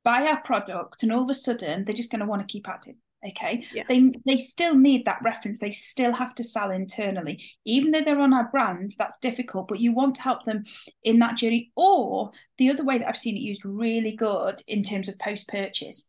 buy 0.03 0.23
our 0.23 0.41
product 0.41 1.03
and 1.03 1.11
all 1.11 1.23
of 1.23 1.29
a 1.29 1.33
sudden 1.33 1.83
they're 1.83 1.95
just 1.95 2.11
going 2.11 2.19
to 2.19 2.25
want 2.25 2.41
to 2.41 2.51
keep 2.51 2.67
at 2.69 2.87
it 2.87 2.95
okay. 3.25 3.65
Yeah. 3.73 3.83
they 3.87 4.11
they 4.25 4.37
still 4.37 4.75
need 4.75 5.05
that 5.05 5.21
reference. 5.23 5.57
They 5.57 5.71
still 5.71 6.13
have 6.13 6.33
to 6.35 6.43
sell 6.43 6.71
internally. 6.71 7.41
Even 7.65 7.91
though 7.91 8.01
they're 8.01 8.19
on 8.19 8.33
our 8.33 8.49
brand 8.49 8.93
that's 8.97 9.17
difficult 9.17 9.67
but 9.67 9.79
you 9.79 9.93
want 9.93 10.15
to 10.15 10.21
help 10.21 10.43
them 10.43 10.65
in 11.03 11.19
that 11.19 11.37
journey. 11.37 11.71
Or 11.75 12.31
the 12.57 12.69
other 12.69 12.83
way 12.83 12.97
that 12.97 13.07
i've 13.07 13.17
seen 13.17 13.35
it 13.35 13.41
used 13.41 13.65
really 13.65 14.15
good 14.15 14.61
in 14.67 14.83
terms 14.83 15.07
of 15.09 15.19
post 15.19 15.47
purchase 15.47 16.07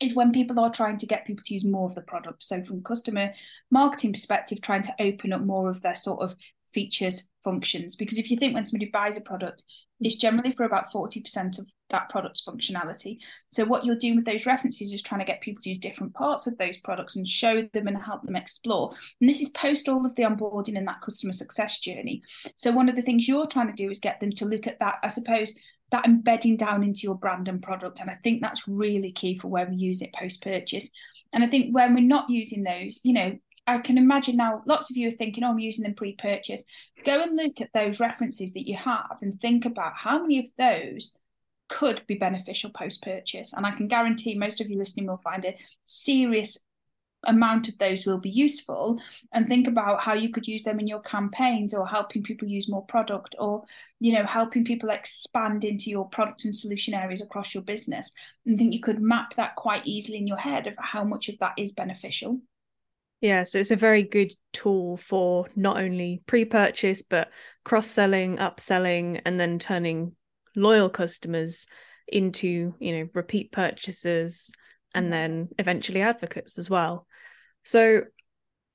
is 0.00 0.14
when 0.14 0.32
people 0.32 0.60
are 0.60 0.70
trying 0.70 0.98
to 0.98 1.06
get 1.06 1.26
people 1.26 1.42
to 1.46 1.54
use 1.54 1.64
more 1.64 1.86
of 1.86 1.94
the 1.94 2.02
product. 2.02 2.42
So 2.42 2.62
from 2.62 2.82
customer 2.82 3.32
marketing 3.70 4.12
perspective 4.12 4.60
trying 4.60 4.82
to 4.82 4.94
open 5.00 5.32
up 5.32 5.40
more 5.40 5.70
of 5.70 5.80
their 5.80 5.94
sort 5.94 6.20
of 6.20 6.34
features 6.76 7.28
functions 7.42 7.96
because 7.96 8.18
if 8.18 8.30
you 8.30 8.36
think 8.36 8.54
when 8.54 8.66
somebody 8.66 8.90
buys 8.90 9.16
a 9.16 9.20
product 9.20 9.62
it's 10.00 10.16
generally 10.16 10.52
for 10.52 10.64
about 10.64 10.92
40% 10.92 11.58
of 11.58 11.66
that 11.90 12.08
product's 12.08 12.42
functionality. 12.44 13.18
So 13.50 13.64
what 13.64 13.84
you're 13.84 13.96
doing 13.96 14.16
with 14.16 14.24
those 14.24 14.46
references 14.46 14.92
is 14.92 15.02
trying 15.02 15.20
to 15.20 15.24
get 15.24 15.40
people 15.40 15.62
to 15.62 15.68
use 15.68 15.78
different 15.78 16.14
parts 16.14 16.46
of 16.46 16.58
those 16.58 16.76
products 16.78 17.16
and 17.16 17.26
show 17.26 17.62
them 17.72 17.86
and 17.86 17.96
help 17.96 18.24
them 18.24 18.36
explore. 18.36 18.92
And 19.20 19.28
this 19.28 19.40
is 19.40 19.48
post 19.50 19.88
all 19.88 20.04
of 20.04 20.14
the 20.16 20.24
onboarding 20.24 20.76
and 20.76 20.86
that 20.88 21.00
customer 21.00 21.32
success 21.32 21.78
journey. 21.78 22.22
So 22.56 22.72
one 22.72 22.88
of 22.88 22.96
the 22.96 23.02
things 23.02 23.28
you're 23.28 23.46
trying 23.46 23.68
to 23.68 23.74
do 23.74 23.90
is 23.90 23.98
get 23.98 24.20
them 24.20 24.32
to 24.32 24.44
look 24.44 24.66
at 24.66 24.80
that, 24.80 24.96
I 25.02 25.08
suppose, 25.08 25.54
that 25.92 26.04
embedding 26.04 26.56
down 26.56 26.82
into 26.82 27.02
your 27.02 27.14
brand 27.14 27.48
and 27.48 27.62
product. 27.62 28.00
And 28.00 28.10
I 28.10 28.18
think 28.24 28.42
that's 28.42 28.66
really 28.66 29.12
key 29.12 29.38
for 29.38 29.48
where 29.48 29.66
we 29.66 29.76
use 29.76 30.02
it 30.02 30.12
post 30.12 30.42
purchase. 30.42 30.90
And 31.32 31.44
I 31.44 31.46
think 31.46 31.74
when 31.74 31.94
we're 31.94 32.00
not 32.00 32.28
using 32.28 32.64
those, 32.64 33.00
you 33.04 33.12
know, 33.12 33.38
I 33.66 33.78
can 33.78 33.98
imagine 33.98 34.36
now 34.36 34.62
lots 34.66 34.90
of 34.90 34.96
you 34.96 35.08
are 35.08 35.12
thinking, 35.12 35.44
oh, 35.44 35.50
I'm 35.50 35.58
using 35.58 35.82
them 35.82 35.94
pre 35.94 36.14
purchase. 36.14 36.64
Go 37.04 37.22
and 37.22 37.36
look 37.36 37.60
at 37.60 37.72
those 37.72 38.00
references 38.00 38.52
that 38.52 38.68
you 38.68 38.76
have 38.76 39.18
and 39.22 39.40
think 39.40 39.64
about 39.64 39.94
how 39.96 40.20
many 40.20 40.38
of 40.38 40.46
those 40.58 41.16
could 41.68 42.02
be 42.06 42.14
beneficial 42.14 42.70
post 42.70 43.02
purchase. 43.02 43.52
And 43.52 43.66
I 43.66 43.72
can 43.72 43.88
guarantee 43.88 44.36
most 44.36 44.60
of 44.60 44.70
you 44.70 44.78
listening 44.78 45.06
will 45.06 45.20
find 45.24 45.44
a 45.44 45.56
serious 45.84 46.58
amount 47.24 47.68
of 47.68 47.76
those 47.78 48.06
will 48.06 48.18
be 48.18 48.30
useful 48.30 49.00
and 49.32 49.48
think 49.48 49.66
about 49.66 50.00
how 50.00 50.14
you 50.14 50.30
could 50.30 50.46
use 50.46 50.62
them 50.62 50.78
in 50.78 50.86
your 50.86 51.00
campaigns 51.00 51.74
or 51.74 51.86
helping 51.86 52.22
people 52.22 52.46
use 52.46 52.68
more 52.68 52.84
product 52.84 53.34
or 53.38 53.64
you 53.98 54.12
know 54.12 54.24
helping 54.24 54.64
people 54.64 54.90
expand 54.90 55.64
into 55.64 55.90
your 55.90 56.08
product 56.08 56.44
and 56.44 56.54
solution 56.54 56.94
areas 56.94 57.20
across 57.20 57.54
your 57.54 57.64
business 57.64 58.12
and 58.44 58.58
think 58.58 58.72
you 58.72 58.80
could 58.80 59.00
map 59.00 59.34
that 59.34 59.56
quite 59.56 59.84
easily 59.86 60.18
in 60.18 60.26
your 60.26 60.36
head 60.36 60.66
of 60.66 60.74
how 60.78 61.02
much 61.02 61.28
of 61.28 61.36
that 61.38 61.54
is 61.56 61.72
beneficial 61.72 62.40
yeah, 63.20 63.44
so 63.44 63.58
it's 63.58 63.70
a 63.70 63.76
very 63.76 64.02
good 64.02 64.32
tool 64.52 64.96
for 64.96 65.48
not 65.56 65.78
only 65.78 66.22
pre-purchase 66.26 67.02
but 67.02 67.30
cross-selling, 67.64 68.36
upselling, 68.36 69.20
and 69.24 69.40
then 69.40 69.58
turning 69.58 70.12
loyal 70.54 70.88
customers 70.88 71.66
into, 72.06 72.74
you 72.78 72.92
know, 72.98 73.08
repeat 73.14 73.52
purchases 73.52 74.52
and 74.94 75.12
then 75.12 75.48
eventually 75.58 76.00
advocates 76.00 76.58
as 76.58 76.70
well. 76.70 77.06
So 77.64 78.02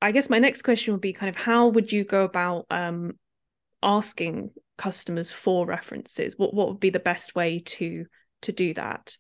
I 0.01 0.11
guess 0.11 0.29
my 0.29 0.39
next 0.39 0.63
question 0.63 0.93
would 0.93 1.01
be 1.01 1.13
kind 1.13 1.29
of 1.29 1.35
how 1.35 1.69
would 1.69 1.91
you 1.91 2.03
go 2.03 2.23
about 2.23 2.65
um, 2.69 3.13
asking 3.83 4.51
customers 4.77 5.31
for 5.31 5.65
references? 5.65 6.37
What 6.37 6.53
what 6.53 6.67
would 6.67 6.79
be 6.79 6.89
the 6.89 6.99
best 6.99 7.35
way 7.35 7.59
to 7.59 8.05
to 8.41 8.51
do 8.51 8.73
that? 8.73 9.15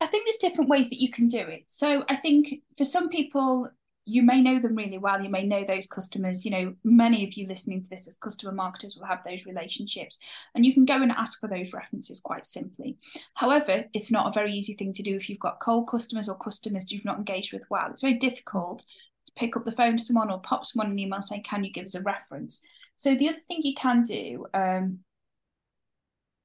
I 0.00 0.06
think 0.06 0.26
there's 0.26 0.36
different 0.36 0.68
ways 0.68 0.90
that 0.90 1.00
you 1.00 1.10
can 1.10 1.28
do 1.28 1.38
it. 1.38 1.64
So 1.66 2.04
I 2.08 2.16
think 2.16 2.60
for 2.76 2.84
some 2.84 3.08
people 3.08 3.70
you 4.06 4.22
may 4.22 4.40
know 4.42 4.58
them 4.58 4.74
really 4.74 4.98
well. 4.98 5.22
You 5.22 5.30
may 5.30 5.44
know 5.46 5.64
those 5.64 5.86
customers. 5.86 6.44
You 6.44 6.50
know, 6.50 6.74
many 6.84 7.26
of 7.26 7.34
you 7.34 7.46
listening 7.46 7.82
to 7.82 7.88
this 7.88 8.06
as 8.06 8.16
customer 8.16 8.52
marketers 8.52 8.96
will 8.96 9.06
have 9.06 9.24
those 9.24 9.46
relationships, 9.46 10.18
and 10.54 10.64
you 10.64 10.74
can 10.74 10.84
go 10.84 11.00
and 11.00 11.12
ask 11.12 11.40
for 11.40 11.48
those 11.48 11.72
references 11.72 12.20
quite 12.20 12.46
simply. 12.46 12.96
However, 13.34 13.84
it's 13.94 14.10
not 14.10 14.26
a 14.26 14.38
very 14.38 14.52
easy 14.52 14.74
thing 14.74 14.92
to 14.94 15.02
do 15.02 15.16
if 15.16 15.28
you've 15.28 15.38
got 15.38 15.60
cold 15.60 15.88
customers 15.88 16.28
or 16.28 16.36
customers 16.36 16.92
you've 16.92 17.04
not 17.04 17.18
engaged 17.18 17.52
with 17.52 17.64
well. 17.70 17.90
It's 17.90 18.02
very 18.02 18.14
difficult 18.14 18.84
to 19.26 19.32
pick 19.36 19.56
up 19.56 19.64
the 19.64 19.72
phone 19.72 19.96
to 19.96 20.02
someone 20.02 20.30
or 20.30 20.40
pop 20.40 20.66
someone 20.66 20.90
an 20.90 20.98
email 20.98 21.22
saying, 21.22 21.44
"Can 21.44 21.64
you 21.64 21.72
give 21.72 21.84
us 21.84 21.94
a 21.94 22.02
reference?" 22.02 22.62
So 22.96 23.14
the 23.14 23.28
other 23.28 23.40
thing 23.40 23.60
you 23.62 23.74
can 23.74 24.04
do. 24.04 24.46
Um, 24.54 25.00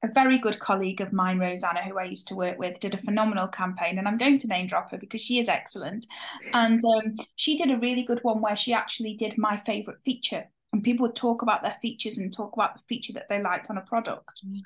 a 0.02 0.08
very 0.08 0.38
good 0.38 0.60
colleague 0.60 1.02
of 1.02 1.12
mine, 1.12 1.40
Rosanna, 1.40 1.82
who 1.84 1.98
I 1.98 2.06
used 2.06 2.28
to 2.30 2.36
work 2.36 2.58
with, 2.58 2.80
did 2.80 2.96
a 2.96 3.00
phenomenal 3.00 3.48
campaign, 3.48 3.98
and 3.98 4.08
I'm 4.08 4.18
going 4.18 4.38
to 4.38 4.48
name 4.48 4.68
drop 4.68 4.92
her 4.92 4.98
because 4.98 5.22
she 5.22 5.40
is 5.40 5.50
excellent. 5.50 6.06
And 6.54 6.84
um, 6.86 7.18
she 7.36 7.58
did 7.58 7.72
a 7.72 7.78
really 7.78 8.04
good 8.04 8.20
one 8.24 8.42
where 8.42 8.56
she 8.56 8.74
actually 8.74 9.16
did 9.16 9.38
my 9.38 9.58
favorite 9.58 10.00
feature, 10.06 10.46
and 10.72 10.84
people 10.84 11.08
would 11.08 11.16
talk 11.16 11.42
about 11.42 11.64
their 11.64 11.78
features 11.82 12.18
and 12.18 12.32
talk 12.32 12.54
about 12.54 12.76
the 12.76 12.82
feature 12.88 13.14
that 13.14 13.28
they 13.28 13.42
liked 13.42 13.70
on 13.70 13.78
a 13.78 13.82
product. 13.82 14.42
Mm. 14.46 14.62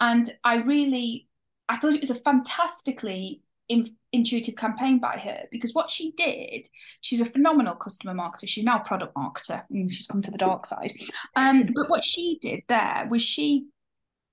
And 0.00 0.36
I 0.42 0.56
really, 0.56 1.28
I 1.68 1.76
thought 1.76 1.94
it 1.94 2.00
was 2.00 2.10
a 2.10 2.16
fantastically 2.16 3.42
in, 3.68 3.94
intuitive 4.12 4.56
campaign 4.56 4.98
by 4.98 5.16
her 5.18 5.44
because 5.52 5.74
what 5.74 5.90
she 5.90 6.12
did, 6.12 6.68
she's 7.02 7.20
a 7.20 7.26
phenomenal 7.26 7.76
customer 7.76 8.14
marketer. 8.14 8.48
She's 8.48 8.64
now 8.64 8.80
a 8.80 8.84
product 8.84 9.14
marketer. 9.14 9.62
Mm, 9.72 9.92
she's 9.92 10.06
come 10.06 10.22
to 10.22 10.30
the 10.30 10.38
dark 10.38 10.66
side. 10.66 10.92
Um, 11.36 11.68
but 11.74 11.88
what 11.88 12.04
she 12.04 12.38
did 12.40 12.62
there 12.68 13.06
was 13.08 13.22
she 13.22 13.66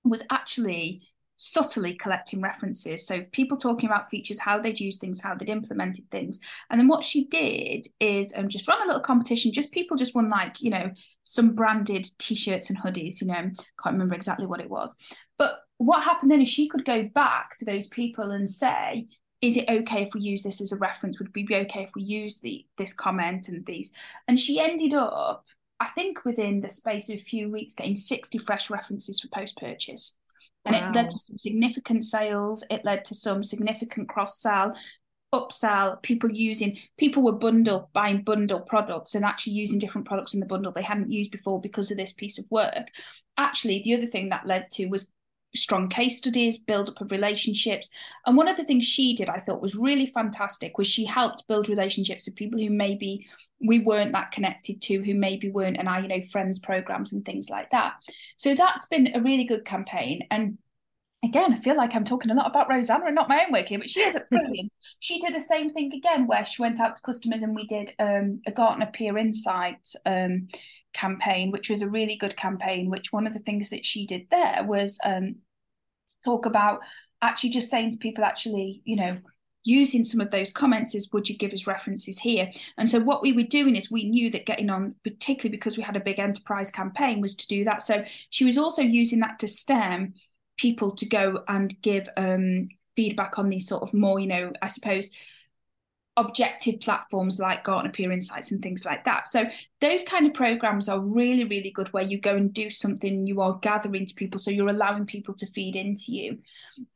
was 0.04 0.24
actually 0.30 1.02
subtly 1.42 1.94
collecting 1.94 2.42
references. 2.42 3.06
So 3.06 3.22
people 3.32 3.56
talking 3.56 3.88
about 3.88 4.10
features, 4.10 4.38
how 4.38 4.60
they'd 4.60 4.78
used 4.78 5.00
things, 5.00 5.22
how 5.22 5.34
they'd 5.34 5.48
implemented 5.48 6.10
things. 6.10 6.38
And 6.68 6.78
then 6.78 6.86
what 6.86 7.02
she 7.02 7.24
did 7.28 7.86
is 7.98 8.34
um, 8.36 8.48
just 8.48 8.68
run 8.68 8.82
a 8.82 8.86
little 8.86 9.00
competition. 9.00 9.50
Just 9.50 9.72
people 9.72 9.96
just 9.96 10.14
won 10.14 10.28
like, 10.28 10.60
you 10.60 10.68
know, 10.68 10.90
some 11.24 11.54
branded 11.54 12.06
t-shirts 12.18 12.68
and 12.68 12.78
hoodies, 12.78 13.22
you 13.22 13.26
know, 13.26 13.50
can't 13.82 13.94
remember 13.94 14.14
exactly 14.14 14.46
what 14.46 14.60
it 14.60 14.68
was. 14.68 14.94
But 15.38 15.60
what 15.78 16.02
happened 16.02 16.30
then 16.30 16.42
is 16.42 16.48
she 16.48 16.68
could 16.68 16.84
go 16.84 17.04
back 17.14 17.56
to 17.56 17.64
those 17.64 17.88
people 17.88 18.32
and 18.32 18.48
say, 18.48 19.06
is 19.40 19.56
it 19.56 19.70
okay 19.70 20.02
if 20.02 20.12
we 20.12 20.20
use 20.20 20.42
this 20.42 20.60
as 20.60 20.72
a 20.72 20.76
reference? 20.76 21.18
Would 21.18 21.34
we 21.34 21.46
be 21.46 21.56
okay 21.56 21.82
if 21.82 21.90
we 21.94 22.02
use 22.02 22.40
the 22.40 22.66
this 22.76 22.92
comment 22.92 23.48
and 23.48 23.64
these? 23.64 23.92
And 24.28 24.38
she 24.38 24.60
ended 24.60 24.92
up 24.92 25.46
I 25.80 25.86
think 25.88 26.24
within 26.24 26.60
the 26.60 26.68
space 26.68 27.08
of 27.08 27.16
a 27.16 27.18
few 27.18 27.50
weeks, 27.50 27.74
getting 27.74 27.96
60 27.96 28.38
fresh 28.38 28.70
references 28.70 29.20
for 29.20 29.28
post 29.28 29.56
purchase. 29.56 30.16
And 30.66 30.76
wow. 30.76 30.90
it 30.90 30.94
led 30.94 31.10
to 31.10 31.18
some 31.18 31.38
significant 31.38 32.04
sales. 32.04 32.62
It 32.70 32.84
led 32.84 33.04
to 33.06 33.14
some 33.14 33.42
significant 33.42 34.10
cross 34.10 34.38
sell, 34.38 34.76
upsell, 35.34 36.02
people 36.02 36.30
using, 36.30 36.76
people 36.98 37.22
were 37.22 37.32
bundle, 37.32 37.88
buying 37.94 38.22
bundle 38.22 38.60
products 38.60 39.14
and 39.14 39.24
actually 39.24 39.54
using 39.54 39.78
different 39.78 40.06
products 40.06 40.34
in 40.34 40.40
the 40.40 40.46
bundle 40.46 40.70
they 40.70 40.82
hadn't 40.82 41.10
used 41.10 41.30
before 41.30 41.60
because 41.60 41.90
of 41.90 41.96
this 41.96 42.12
piece 42.12 42.38
of 42.38 42.44
work. 42.50 42.88
Actually, 43.38 43.80
the 43.82 43.94
other 43.94 44.06
thing 44.06 44.28
that 44.28 44.46
led 44.46 44.70
to 44.72 44.86
was 44.86 45.10
strong 45.54 45.88
case 45.88 46.18
studies, 46.18 46.56
build 46.56 46.88
up 46.88 47.00
of 47.00 47.10
relationships. 47.10 47.90
And 48.26 48.36
one 48.36 48.48
of 48.48 48.56
the 48.56 48.64
things 48.64 48.84
she 48.84 49.14
did, 49.14 49.28
I 49.28 49.40
thought 49.40 49.62
was 49.62 49.74
really 49.74 50.06
fantastic, 50.06 50.78
was 50.78 50.86
she 50.86 51.04
helped 51.04 51.48
build 51.48 51.68
relationships 51.68 52.26
with 52.26 52.36
people 52.36 52.60
who 52.60 52.70
maybe 52.70 53.26
we 53.60 53.80
weren't 53.80 54.12
that 54.12 54.32
connected 54.32 54.80
to, 54.82 55.02
who 55.02 55.14
maybe 55.14 55.50
weren't 55.50 55.76
in 55.76 55.88
our, 55.88 56.00
you 56.00 56.08
know, 56.08 56.20
friends 56.30 56.58
programs 56.58 57.12
and 57.12 57.24
things 57.24 57.50
like 57.50 57.70
that. 57.70 57.94
So 58.36 58.54
that's 58.54 58.86
been 58.86 59.14
a 59.14 59.20
really 59.20 59.44
good 59.44 59.64
campaign. 59.64 60.26
And 60.30 60.58
again, 61.22 61.52
I 61.52 61.56
feel 61.56 61.76
like 61.76 61.94
I'm 61.94 62.04
talking 62.04 62.30
a 62.30 62.34
lot 62.34 62.46
about 62.50 62.70
Rosanna 62.70 63.06
and 63.06 63.14
not 63.14 63.28
my 63.28 63.44
own 63.44 63.52
work 63.52 63.66
here, 63.66 63.78
but 63.78 63.90
she 63.90 64.00
is 64.00 64.14
a 64.14 64.20
brilliant. 64.30 64.72
she 65.00 65.20
did 65.20 65.34
the 65.34 65.42
same 65.42 65.72
thing 65.72 65.92
again, 65.94 66.26
where 66.26 66.46
she 66.46 66.62
went 66.62 66.80
out 66.80 66.96
to 66.96 67.02
customers 67.02 67.42
and 67.42 67.54
we 67.54 67.66
did 67.66 67.92
um, 67.98 68.40
a 68.46 68.52
Gartner 68.52 68.90
Peer 68.92 69.18
Insights 69.18 69.96
um, 70.06 70.48
campaign, 70.92 71.50
which 71.50 71.70
was 71.70 71.82
a 71.82 71.90
really 71.90 72.16
good 72.16 72.36
campaign. 72.36 72.90
Which 72.90 73.12
one 73.12 73.26
of 73.26 73.32
the 73.32 73.40
things 73.40 73.70
that 73.70 73.84
she 73.84 74.06
did 74.06 74.26
there 74.30 74.64
was 74.64 74.98
um, 75.04 75.36
talk 76.24 76.46
about 76.46 76.80
actually 77.22 77.50
just 77.50 77.70
saying 77.70 77.92
to 77.92 77.98
people, 77.98 78.24
actually, 78.24 78.82
you 78.84 78.96
know, 78.96 79.18
using 79.64 80.04
some 80.04 80.20
of 80.20 80.30
those 80.30 80.50
comments 80.50 80.94
is 80.94 81.12
would 81.12 81.28
you 81.28 81.36
give 81.36 81.52
us 81.52 81.66
references 81.66 82.18
here 82.18 82.50
and 82.78 82.88
so 82.88 82.98
what 82.98 83.20
we 83.20 83.32
were 83.32 83.42
doing 83.42 83.76
is 83.76 83.90
we 83.90 84.08
knew 84.08 84.30
that 84.30 84.46
getting 84.46 84.70
on 84.70 84.94
particularly 85.04 85.54
because 85.54 85.76
we 85.76 85.82
had 85.82 85.96
a 85.96 86.00
big 86.00 86.18
enterprise 86.18 86.70
campaign 86.70 87.20
was 87.20 87.36
to 87.36 87.46
do 87.46 87.62
that 87.62 87.82
so 87.82 88.02
she 88.30 88.44
was 88.44 88.56
also 88.56 88.80
using 88.80 89.20
that 89.20 89.38
to 89.38 89.46
stem 89.46 90.14
people 90.56 90.94
to 90.94 91.06
go 91.06 91.42
and 91.48 91.74
give 91.82 92.08
um, 92.16 92.68
feedback 92.96 93.38
on 93.38 93.50
these 93.50 93.68
sort 93.68 93.82
of 93.82 93.92
more 93.92 94.18
you 94.18 94.26
know 94.26 94.50
i 94.62 94.66
suppose 94.66 95.10
objective 96.20 96.80
platforms 96.80 97.40
like 97.40 97.64
Gartner 97.64 97.90
Peer 97.90 98.12
Insights 98.12 98.52
and 98.52 98.62
things 98.62 98.84
like 98.84 99.04
that. 99.04 99.26
So 99.26 99.44
those 99.80 100.04
kind 100.04 100.26
of 100.26 100.34
programs 100.34 100.88
are 100.88 101.00
really, 101.00 101.44
really 101.44 101.70
good 101.70 101.92
where 101.92 102.04
you 102.04 102.20
go 102.20 102.36
and 102.36 102.52
do 102.52 102.70
something, 102.70 103.26
you 103.26 103.40
are 103.40 103.58
gathering 103.62 104.06
to 104.06 104.14
people, 104.14 104.38
so 104.38 104.50
you're 104.50 104.68
allowing 104.68 105.06
people 105.06 105.34
to 105.34 105.46
feed 105.46 105.76
into 105.76 106.12
you. 106.12 106.38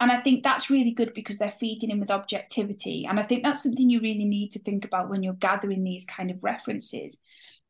And 0.01 0.13
I 0.13 0.21
think 0.21 0.45
that's 0.45 0.71
really 0.71 0.93
good 0.93 1.15
because 1.15 1.39
they're 1.39 1.53
feeding 1.59 1.91
in 1.91 2.01
with 2.01 2.11
objectivity. 2.11 3.07
And 3.09 3.19
I 3.19 3.23
think 3.23 3.43
that's 3.43 3.63
something 3.63 3.89
you 3.89 4.01
really 4.01 4.27
need 4.27 4.51
to 4.53 4.59
think 4.59 4.85
about 4.85 5.09
when 5.09 5.23
you're 5.23 5.35
gathering 5.35 5.83
these 5.83 6.05
kind 6.05 6.31
of 6.31 6.43
references 6.43 7.19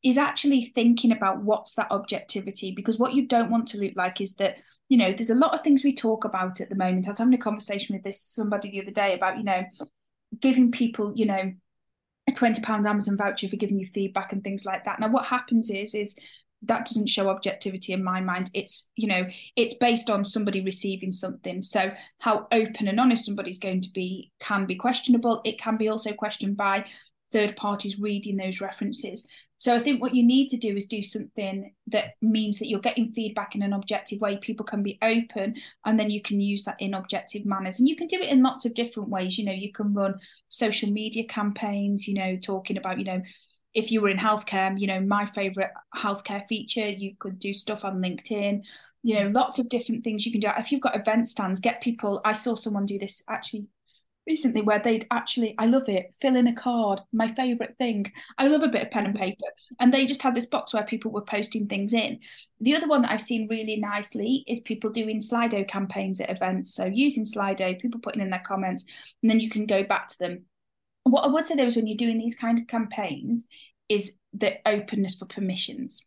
is 0.03 0.19
actually 0.19 0.67
thinking 0.67 1.13
about 1.13 1.43
what's 1.43 1.75
that 1.75 1.91
objectivity 1.91 2.73
because 2.73 2.99
what 2.99 3.15
you 3.15 3.27
don't 3.27 3.51
want 3.51 3.67
to 3.67 3.79
look 3.79 3.95
like 3.97 4.21
is 4.21 4.35
that 4.35 4.59
you 4.91 4.99
know 4.99 5.13
there's 5.13 5.31
a 5.31 5.35
lot 5.35 5.55
of 5.55 5.63
things 5.63 5.83
we 5.83 5.95
talk 5.95 6.25
about 6.25 6.61
at 6.61 6.69
the 6.69 6.75
moment 6.75 7.07
i 7.07 7.11
was 7.11 7.19
having 7.19 7.33
a 7.33 7.39
conversation 7.39 7.97
with 7.97 8.05
this 8.05 8.21
somebody 8.21 8.71
the 8.71 8.83
other 8.83 8.91
day 8.91 9.15
about 9.15 9.39
you 9.39 9.45
know 9.45 9.65
giving 10.41 10.71
people, 10.71 11.13
you 11.15 11.27
know, 11.27 11.53
a 12.29 12.33
twenty 12.33 12.63
pound 12.63 12.87
Amazon 12.87 13.17
voucher 13.17 13.49
for 13.49 13.57
giving 13.57 13.79
you 13.79 13.89
feedback 13.93 14.33
and 14.33 14.43
things 14.43 14.65
like 14.65 14.85
that. 14.85 15.01
Now, 15.01 15.09
what 15.09 15.27
happens 15.27 15.71
is 15.71 15.95
is 15.95 16.17
that 16.67 16.87
doesn't 16.87 17.09
show 17.09 17.29
objectivity 17.29 17.93
in 17.93 18.03
my 18.03 18.21
mind. 18.21 18.51
It's 18.55 18.91
you 18.97 19.09
know 19.09 19.27
it's 19.57 19.75
based 19.75 20.11
on 20.11 20.25
somebody 20.25 20.63
receiving 20.63 21.13
something. 21.13 21.63
So 21.63 21.93
how 22.21 22.47
open 22.53 22.89
and 22.89 22.99
honest 22.99 23.27
somebody's 23.27 23.59
going 23.59 23.81
to 23.83 23.91
be 23.93 24.33
can 24.41 24.67
be 24.67 24.77
questionable. 24.77 25.41
It 25.45 25.61
can 25.61 25.77
be 25.77 25.89
also 25.89 26.13
questioned 26.13 26.57
by 26.57 26.87
third 27.35 27.57
parties 27.57 27.99
reading 27.99 28.37
those 28.37 28.61
references. 28.61 29.27
So 29.57 29.75
I 29.75 29.81
think 29.81 30.01
what 30.01 30.15
you 30.15 30.25
need 30.25 30.49
to 30.51 30.57
do 30.57 30.77
is 30.77 30.87
do 30.87 31.03
something 31.03 31.75
that 31.89 32.13
means 32.23 32.59
that 32.59 32.69
you're 32.69 32.81
getting 32.81 33.11
feedback 33.11 33.57
in 33.57 33.63
an 33.63 33.73
objective 33.73 34.21
way. 34.21 34.39
People 34.39 34.65
can 34.65 34.85
be 34.85 34.99
open, 35.03 35.57
and 35.85 35.99
then 35.99 36.11
you 36.11 36.23
can 36.23 36.41
use 36.41 36.63
that 36.65 36.77
in 36.79 36.95
objective 36.95 37.45
manners. 37.45 37.81
And 37.81 37.89
you 37.89 37.97
can 37.97 38.07
do 38.07 38.21
it 38.21 38.29
in 38.29 38.43
lots 38.43 38.65
of 38.65 38.75
different 38.75 39.09
ways. 39.09 39.37
You 39.37 39.47
know, 39.47 39.53
you 39.53 39.73
can 39.73 39.93
run 39.93 40.15
social 40.49 40.91
media 40.91 41.25
campaigns. 41.25 42.07
You 42.07 42.15
know, 42.15 42.37
talking 42.37 42.77
about 42.77 42.99
you 42.99 43.05
know 43.05 43.23
if 43.75 43.91
you 43.91 44.01
were 44.01 44.09
in 44.09 44.19
healthcare, 44.19 44.79
you 44.79 44.87
know, 44.87 45.01
my 45.01 45.27
favorite 45.27 45.71
healthcare 45.97 46.47
feature, 46.47 46.89
you 46.89 47.17
could 47.19 47.41
do 47.41 47.53
stuff 47.53 47.85
on 47.85 48.01
LinkedIn, 48.01 48.63
you 49.03 49.19
know, 49.19 49.29
lots 49.31 49.59
of 49.59 49.69
different 49.69 50.05
things 50.05 50.25
you 50.25 50.31
can 50.31 50.41
do. 50.41 50.49
If 50.57 50.71
you've 50.71 50.81
got 50.81 50.97
event 50.97 51.27
stands, 51.27 51.59
get 51.59 51.83
people. 51.83 52.21
I 52.25 52.33
saw 52.33 52.55
someone 52.55 52.87
do 52.87 52.99
this 52.99 53.23
actually 53.29 53.67
recently 54.27 54.63
where 54.63 54.79
they'd 54.79 55.07
actually 55.11 55.55
i 55.59 55.67
love 55.67 55.89
it 55.89 56.15
fill 56.21 56.37
in 56.37 56.47
a 56.47 56.55
card 56.55 57.01
my 57.13 57.29
favorite 57.35 57.77
thing. 57.79 58.11
I 58.39 58.49
love 58.49 58.63
a 58.63 58.69
bit 58.69 58.83
of 58.83 58.91
pen 58.91 59.07
and 59.07 59.15
paper. 59.15 59.47
And 59.81 59.93
they 59.93 60.07
just 60.07 60.23
had 60.23 60.35
this 60.35 60.47
box 60.47 60.75
where 60.75 60.85
people 60.85 61.11
were 61.11 61.23
posting 61.23 61.67
things 61.67 61.93
in. 61.93 62.21
The 62.61 62.75
other 62.75 62.89
one 62.89 63.03
that 63.03 63.11
i've 63.11 63.23
seen 63.23 63.49
really 63.49 63.77
nicely 63.77 64.45
is 64.47 64.61
people 64.61 64.91
doing 64.91 65.21
slido 65.21 65.67
campaigns 65.67 66.21
at 66.21 66.31
events. 66.31 66.75
So 66.75 66.85
using 66.85 67.25
slido 67.25 67.79
people 67.79 68.01
putting 68.01 68.23
in 68.23 68.31
their 68.31 68.43
comments 68.45 68.85
and 69.23 69.31
then 69.31 69.41
you 69.41 69.51
can 69.51 69.67
go 69.67 69.83
back 69.83 70.09
to 70.09 70.19
them. 70.19 70.45
What 71.05 71.25
i 71.25 71.29
would 71.29 71.47
say 71.47 71.55
there 71.55 71.67
is 71.67 71.77
when 71.77 71.87
you're 71.87 71.97
doing 71.97 72.19
these 72.19 72.35
kind 72.35 72.59
of 72.59 72.67
campaigns 72.67 73.47
is 73.89 74.17
the 74.33 74.57
openness 74.67 75.15
for 75.15 75.27
permissions. 75.27 76.07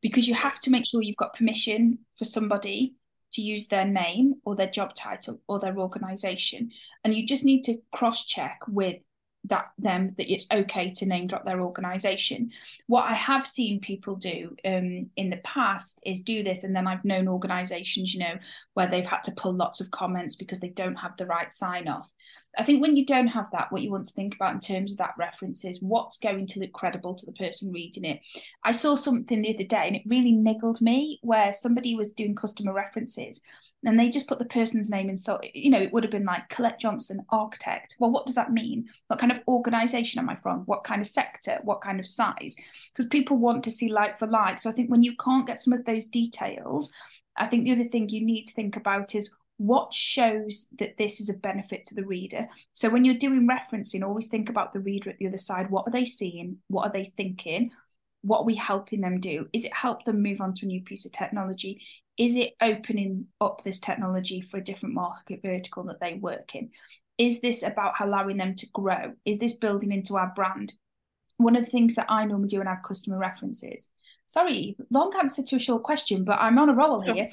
Because 0.00 0.26
you 0.26 0.34
have 0.34 0.58
to 0.60 0.70
make 0.70 0.84
sure 0.86 1.00
you've 1.00 1.16
got 1.16 1.36
permission 1.36 2.00
for 2.16 2.24
somebody 2.24 2.96
to 3.32 3.42
use 3.42 3.68
their 3.68 3.86
name 3.86 4.34
or 4.44 4.54
their 4.54 4.70
job 4.70 4.94
title 4.94 5.40
or 5.48 5.58
their 5.58 5.78
organization. 5.78 6.70
And 7.04 7.14
you 7.14 7.26
just 7.26 7.44
need 7.44 7.62
to 7.62 7.78
cross 7.92 8.24
check 8.24 8.60
with 8.68 9.02
that 9.44 9.72
them 9.76 10.10
that 10.16 10.32
it's 10.32 10.46
okay 10.52 10.92
to 10.92 11.06
name 11.06 11.26
drop 11.26 11.44
their 11.44 11.60
organization. 11.60 12.50
What 12.86 13.04
i 13.04 13.14
have 13.14 13.46
seen 13.46 13.80
people 13.80 14.14
do 14.14 14.54
um, 14.64 15.10
in 15.16 15.30
the 15.30 15.38
past 15.38 16.00
is 16.06 16.20
do 16.20 16.44
this 16.44 16.62
and 16.62 16.76
then 16.76 16.86
i've 16.86 17.04
known 17.04 17.26
organizations 17.26 18.14
you 18.14 18.20
know 18.20 18.38
where 18.74 18.86
they've 18.86 19.06
had 19.06 19.24
to 19.24 19.32
pull 19.32 19.52
lots 19.52 19.80
of 19.80 19.90
comments 19.90 20.36
because 20.36 20.60
they 20.60 20.68
don't 20.68 20.96
have 20.96 21.16
the 21.16 21.26
right 21.26 21.50
sign 21.50 21.88
off 21.88 22.08
I 22.58 22.64
think 22.64 22.82
when 22.82 22.96
you 22.96 23.06
don't 23.06 23.28
have 23.28 23.50
that, 23.52 23.72
what 23.72 23.82
you 23.82 23.90
want 23.90 24.06
to 24.06 24.12
think 24.12 24.34
about 24.34 24.52
in 24.52 24.60
terms 24.60 24.92
of 24.92 24.98
that 24.98 25.14
reference 25.18 25.64
is 25.64 25.80
what's 25.80 26.18
going 26.18 26.46
to 26.48 26.60
look 26.60 26.72
credible 26.72 27.14
to 27.14 27.26
the 27.26 27.32
person 27.32 27.72
reading 27.72 28.04
it. 28.04 28.20
I 28.62 28.72
saw 28.72 28.94
something 28.94 29.40
the 29.40 29.54
other 29.54 29.64
day 29.64 29.84
and 29.86 29.96
it 29.96 30.02
really 30.06 30.32
niggled 30.32 30.80
me 30.82 31.18
where 31.22 31.54
somebody 31.54 31.94
was 31.94 32.12
doing 32.12 32.34
customer 32.34 32.74
references 32.74 33.40
and 33.84 33.98
they 33.98 34.10
just 34.10 34.28
put 34.28 34.38
the 34.38 34.44
person's 34.44 34.90
name 34.90 35.08
in. 35.08 35.16
So, 35.16 35.40
you 35.54 35.70
know, 35.70 35.80
it 35.80 35.92
would 35.92 36.04
have 36.04 36.10
been 36.10 36.26
like 36.26 36.48
Collette 36.50 36.78
Johnson, 36.78 37.24
architect. 37.30 37.96
Well, 37.98 38.12
what 38.12 38.26
does 38.26 38.34
that 38.36 38.52
mean? 38.52 38.86
What 39.08 39.18
kind 39.18 39.32
of 39.32 39.40
organization 39.48 40.18
am 40.18 40.28
I 40.28 40.36
from? 40.36 40.60
What 40.66 40.84
kind 40.84 41.00
of 41.00 41.06
sector? 41.06 41.58
What 41.64 41.80
kind 41.80 41.98
of 41.98 42.06
size? 42.06 42.54
Because 42.94 43.08
people 43.08 43.38
want 43.38 43.64
to 43.64 43.70
see 43.70 43.90
like 43.90 44.18
for 44.18 44.26
like. 44.26 44.58
So 44.58 44.68
I 44.68 44.72
think 44.72 44.90
when 44.90 45.02
you 45.02 45.16
can't 45.16 45.46
get 45.46 45.58
some 45.58 45.72
of 45.72 45.84
those 45.84 46.06
details, 46.06 46.92
I 47.36 47.46
think 47.46 47.64
the 47.64 47.72
other 47.72 47.84
thing 47.84 48.08
you 48.08 48.24
need 48.24 48.44
to 48.44 48.54
think 48.54 48.76
about 48.76 49.14
is 49.14 49.34
what 49.62 49.94
shows 49.94 50.66
that 50.76 50.96
this 50.96 51.20
is 51.20 51.28
a 51.28 51.34
benefit 51.34 51.86
to 51.86 51.94
the 51.94 52.04
reader. 52.04 52.48
So 52.72 52.90
when 52.90 53.04
you're 53.04 53.14
doing 53.14 53.48
referencing, 53.48 54.02
always 54.02 54.26
think 54.26 54.48
about 54.48 54.72
the 54.72 54.80
reader 54.80 55.08
at 55.08 55.18
the 55.18 55.28
other 55.28 55.38
side. 55.38 55.70
What 55.70 55.86
are 55.86 55.92
they 55.92 56.04
seeing? 56.04 56.56
What 56.66 56.82
are 56.82 56.92
they 56.92 57.04
thinking? 57.04 57.70
What 58.22 58.40
are 58.40 58.44
we 58.44 58.56
helping 58.56 59.00
them 59.00 59.20
do? 59.20 59.46
Is 59.52 59.64
it 59.64 59.72
help 59.72 60.04
them 60.04 60.20
move 60.20 60.40
on 60.40 60.54
to 60.54 60.66
a 60.66 60.68
new 60.68 60.82
piece 60.82 61.06
of 61.06 61.12
technology? 61.12 61.80
Is 62.18 62.34
it 62.34 62.54
opening 62.60 63.26
up 63.40 63.62
this 63.62 63.78
technology 63.78 64.40
for 64.40 64.56
a 64.56 64.64
different 64.64 64.96
market 64.96 65.40
vertical 65.44 65.84
that 65.84 66.00
they 66.00 66.14
work 66.14 66.56
in? 66.56 66.70
Is 67.16 67.40
this 67.40 67.62
about 67.62 68.00
allowing 68.00 68.38
them 68.38 68.56
to 68.56 68.66
grow? 68.70 69.12
Is 69.24 69.38
this 69.38 69.52
building 69.52 69.92
into 69.92 70.16
our 70.16 70.32
brand? 70.34 70.72
One 71.36 71.54
of 71.54 71.64
the 71.64 71.70
things 71.70 71.94
that 71.94 72.06
I 72.08 72.24
normally 72.24 72.48
do 72.48 72.58
when 72.58 72.66
I 72.66 72.74
have 72.74 72.82
customer 72.82 73.16
references, 73.16 73.88
sorry, 74.26 74.76
long 74.90 75.12
answer 75.16 75.44
to 75.44 75.56
a 75.56 75.60
short 75.60 75.84
question, 75.84 76.24
but 76.24 76.40
I'm 76.40 76.58
on 76.58 76.68
a 76.68 76.74
roll 76.74 77.00
here 77.00 77.28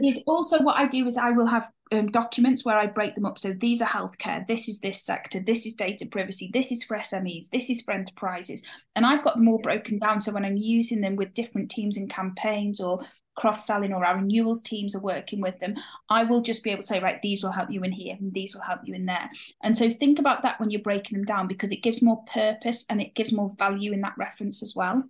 is 0.00 0.22
also 0.26 0.62
what 0.62 0.76
I 0.76 0.86
do 0.86 1.06
is 1.06 1.16
I 1.16 1.30
will 1.30 1.46
have 1.46 1.68
um, 1.92 2.10
documents 2.10 2.64
where 2.64 2.76
I 2.76 2.86
break 2.86 3.14
them 3.14 3.26
up. 3.26 3.38
So 3.38 3.52
these 3.52 3.82
are 3.82 3.88
healthcare, 3.88 4.46
this 4.46 4.68
is 4.68 4.80
this 4.80 5.02
sector, 5.02 5.40
this 5.40 5.66
is 5.66 5.74
data 5.74 6.06
privacy, 6.06 6.50
this 6.52 6.72
is 6.72 6.82
for 6.84 6.96
SMEs, 6.96 7.50
this 7.50 7.68
is 7.70 7.82
for 7.82 7.92
enterprises. 7.92 8.62
And 8.96 9.04
I've 9.04 9.22
got 9.22 9.36
them 9.36 9.48
all 9.48 9.58
broken 9.58 9.98
down. 9.98 10.20
So 10.20 10.32
when 10.32 10.44
I'm 10.44 10.56
using 10.56 11.00
them 11.00 11.16
with 11.16 11.34
different 11.34 11.70
teams 11.70 11.96
and 11.96 12.08
campaigns 12.08 12.80
or 12.80 13.00
cross 13.34 13.66
selling 13.66 13.92
or 13.92 14.04
our 14.04 14.16
renewals 14.16 14.62
teams 14.62 14.94
are 14.94 15.02
working 15.02 15.40
with 15.40 15.58
them, 15.58 15.74
I 16.08 16.24
will 16.24 16.42
just 16.42 16.62
be 16.62 16.70
able 16.70 16.82
to 16.82 16.88
say, 16.88 17.00
right, 17.00 17.20
these 17.22 17.42
will 17.42 17.52
help 17.52 17.70
you 17.70 17.82
in 17.82 17.92
here 17.92 18.16
and 18.18 18.32
these 18.32 18.54
will 18.54 18.62
help 18.62 18.80
you 18.84 18.94
in 18.94 19.06
there. 19.06 19.30
And 19.62 19.76
so 19.76 19.90
think 19.90 20.18
about 20.18 20.42
that 20.42 20.60
when 20.60 20.70
you're 20.70 20.82
breaking 20.82 21.18
them 21.18 21.24
down 21.24 21.46
because 21.46 21.70
it 21.70 21.82
gives 21.82 22.02
more 22.02 22.22
purpose 22.24 22.84
and 22.88 23.00
it 23.00 23.14
gives 23.14 23.32
more 23.32 23.54
value 23.58 23.92
in 23.92 24.00
that 24.02 24.14
reference 24.18 24.62
as 24.62 24.74
well. 24.74 25.02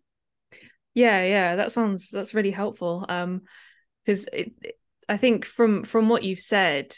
Yeah, 0.94 1.22
yeah, 1.24 1.56
that 1.56 1.72
sounds 1.72 2.10
that's 2.10 2.34
really 2.34 2.50
helpful. 2.50 3.06
Um, 3.08 3.42
because 4.04 4.28
I 5.08 5.16
think 5.16 5.44
from 5.44 5.84
from 5.84 6.08
what 6.08 6.22
you've 6.22 6.40
said, 6.40 6.96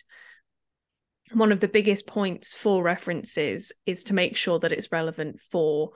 one 1.33 1.53
of 1.53 1.61
the 1.61 1.69
biggest 1.69 2.07
points 2.07 2.55
for 2.55 2.83
references 2.83 3.73
is 3.87 4.05
to 4.05 4.15
make 4.15 4.37
sure 4.37 4.59
that 4.61 4.73
it's 4.73 4.93
relevant 4.93 5.41
for 5.51 5.91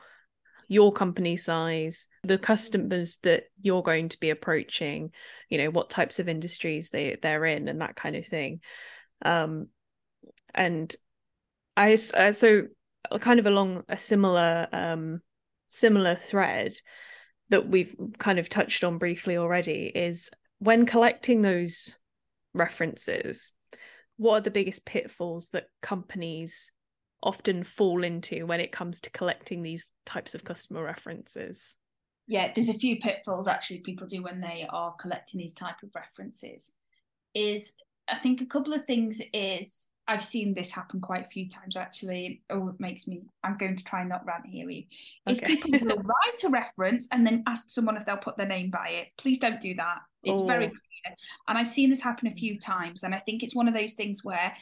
your 0.68 0.92
company 0.92 1.36
size, 1.36 2.08
the 2.24 2.38
customers 2.38 3.18
that 3.22 3.44
you're 3.62 3.82
going 3.82 4.10
to 4.10 4.20
be 4.20 4.30
approaching, 4.30 5.10
you 5.48 5.58
know, 5.58 5.70
what 5.70 5.90
types 5.90 6.18
of 6.18 6.28
industries 6.28 6.90
they 6.90 7.16
they're 7.22 7.46
in, 7.46 7.68
and 7.68 7.80
that 7.80 7.96
kind 7.96 8.16
of 8.16 8.26
thing. 8.26 8.60
Um, 9.24 9.68
and 10.54 10.94
I 11.76 11.96
uh, 12.14 12.32
so 12.32 12.64
kind 13.20 13.40
of 13.40 13.46
along 13.46 13.84
a 13.88 13.96
similar 13.96 14.68
um 14.72 15.20
similar 15.68 16.14
thread 16.14 16.74
that 17.50 17.68
we've 17.68 17.94
kind 18.18 18.38
of 18.38 18.48
touched 18.48 18.84
on 18.84 18.98
briefly 18.98 19.36
already 19.36 19.90
is 19.94 20.30
when 20.58 20.86
collecting 20.86 21.42
those 21.42 21.94
references, 22.54 23.52
what 24.16 24.34
are 24.34 24.40
the 24.40 24.50
biggest 24.50 24.84
pitfalls 24.84 25.50
that 25.50 25.68
companies 25.82 26.70
often 27.22 27.64
fall 27.64 28.04
into 28.04 28.46
when 28.46 28.60
it 28.60 28.72
comes 28.72 29.00
to 29.00 29.10
collecting 29.10 29.62
these 29.62 29.92
types 30.06 30.34
of 30.34 30.44
customer 30.44 30.82
references? 30.82 31.74
Yeah, 32.26 32.52
there's 32.54 32.68
a 32.68 32.74
few 32.74 32.98
pitfalls 32.98 33.48
actually 33.48 33.80
people 33.80 34.06
do 34.06 34.22
when 34.22 34.40
they 34.40 34.66
are 34.68 34.94
collecting 35.00 35.38
these 35.38 35.54
type 35.54 35.82
of 35.82 35.90
references. 35.94 36.72
Is 37.34 37.74
I 38.08 38.18
think 38.18 38.40
a 38.40 38.46
couple 38.46 38.74
of 38.74 38.84
things 38.84 39.20
is 39.32 39.86
I've 40.08 40.24
seen 40.24 40.54
this 40.54 40.72
happen 40.72 41.00
quite 41.00 41.26
a 41.26 41.28
few 41.28 41.48
times 41.48 41.76
actually. 41.76 42.42
Oh, 42.48 42.68
it 42.68 42.80
makes 42.80 43.06
me. 43.06 43.20
I'm 43.44 43.58
going 43.58 43.76
to 43.76 43.84
try 43.84 44.00
and 44.00 44.08
not 44.08 44.24
rant 44.26 44.46
here. 44.46 44.68
here. 44.68 44.84
Is 45.26 45.38
okay. 45.38 45.56
people 45.56 45.70
will 45.86 46.02
write 46.02 46.44
a 46.44 46.48
reference 46.48 47.06
and 47.12 47.26
then 47.26 47.44
ask 47.46 47.68
someone 47.68 47.96
if 47.96 48.06
they'll 48.06 48.16
put 48.16 48.38
their 48.38 48.46
name 48.46 48.70
by 48.70 48.88
it. 48.88 49.08
Please 49.18 49.38
don't 49.38 49.60
do 49.60 49.74
that. 49.74 49.98
It's 50.24 50.40
oh. 50.40 50.46
very 50.46 50.66
clear, 50.66 51.16
and 51.46 51.58
I've 51.58 51.68
seen 51.68 51.90
this 51.90 52.02
happen 52.02 52.26
a 52.26 52.32
few 52.32 52.58
times. 52.58 53.02
And 53.02 53.14
I 53.14 53.18
think 53.18 53.42
it's 53.42 53.54
one 53.54 53.68
of 53.68 53.74
those 53.74 53.92
things 53.92 54.24
where 54.24 54.52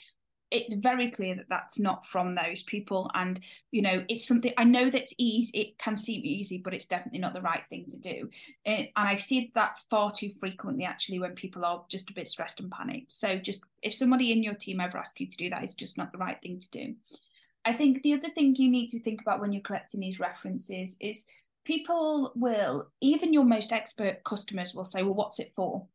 it's 0.50 0.74
very 0.74 1.10
clear 1.10 1.34
that 1.34 1.48
that's 1.48 1.78
not 1.78 2.06
from 2.06 2.34
those 2.34 2.62
people. 2.62 3.10
And 3.14 3.40
you 3.70 3.82
know 3.82 4.04
it's 4.08 4.26
something 4.26 4.52
i 4.56 4.64
know 4.64 4.90
that's 4.90 5.14
easy 5.18 5.58
it 5.58 5.78
can 5.78 5.96
seem 5.96 6.22
easy 6.24 6.58
but 6.58 6.72
it's 6.72 6.86
definitely 6.86 7.18
not 7.18 7.34
the 7.34 7.42
right 7.42 7.62
thing 7.68 7.86
to 7.88 7.98
do. 7.98 8.30
Eh, 8.64 8.76
and 8.76 8.88
i've 8.96 9.22
seen 9.22 9.50
that 9.54 9.78
far 9.90 10.10
too 10.10 10.30
frequently 10.38 10.84
actually 10.84 11.18
when 11.18 11.34
people 11.34 11.64
are 11.64 11.84
just 11.88 12.10
a 12.10 12.14
bit 12.14 12.28
stressed 12.28 12.60
and 12.60 12.70
panicked. 12.70 13.12
So 13.12 13.38
just 13.38 13.64
if 13.82 13.94
somebody 13.94 14.32
in 14.32 14.42
your 14.42 14.54
team 14.54 14.80
ever 14.80 14.98
asks 14.98 15.20
you 15.20 15.26
to 15.26 15.36
do 15.36 15.50
that 15.50 15.62
it's 15.62 15.74
just 15.74 15.98
not 15.98 16.12
the 16.12 16.18
right 16.18 16.40
thing 16.40 16.58
to 16.60 16.70
do. 16.70 16.94
I 17.64 17.72
think 17.72 18.02
the 18.02 18.14
other 18.14 18.28
thing 18.28 18.54
you 18.54 18.70
need 18.70 18.88
to 18.90 19.00
think 19.00 19.20
about 19.20 19.40
when 19.40 19.52
you're 19.52 19.62
collecting 19.62 20.00
these 20.00 20.20
references 20.20 20.96
is 21.00 21.26
people 21.64 22.32
will 22.36 22.90
even 23.00 23.32
your 23.32 23.44
most 23.44 23.72
expert 23.72 24.22
customers 24.24 24.74
will 24.74 24.84
say 24.84 25.02
well 25.02 25.14
what's 25.14 25.40
it 25.40 25.52
for 25.54 25.86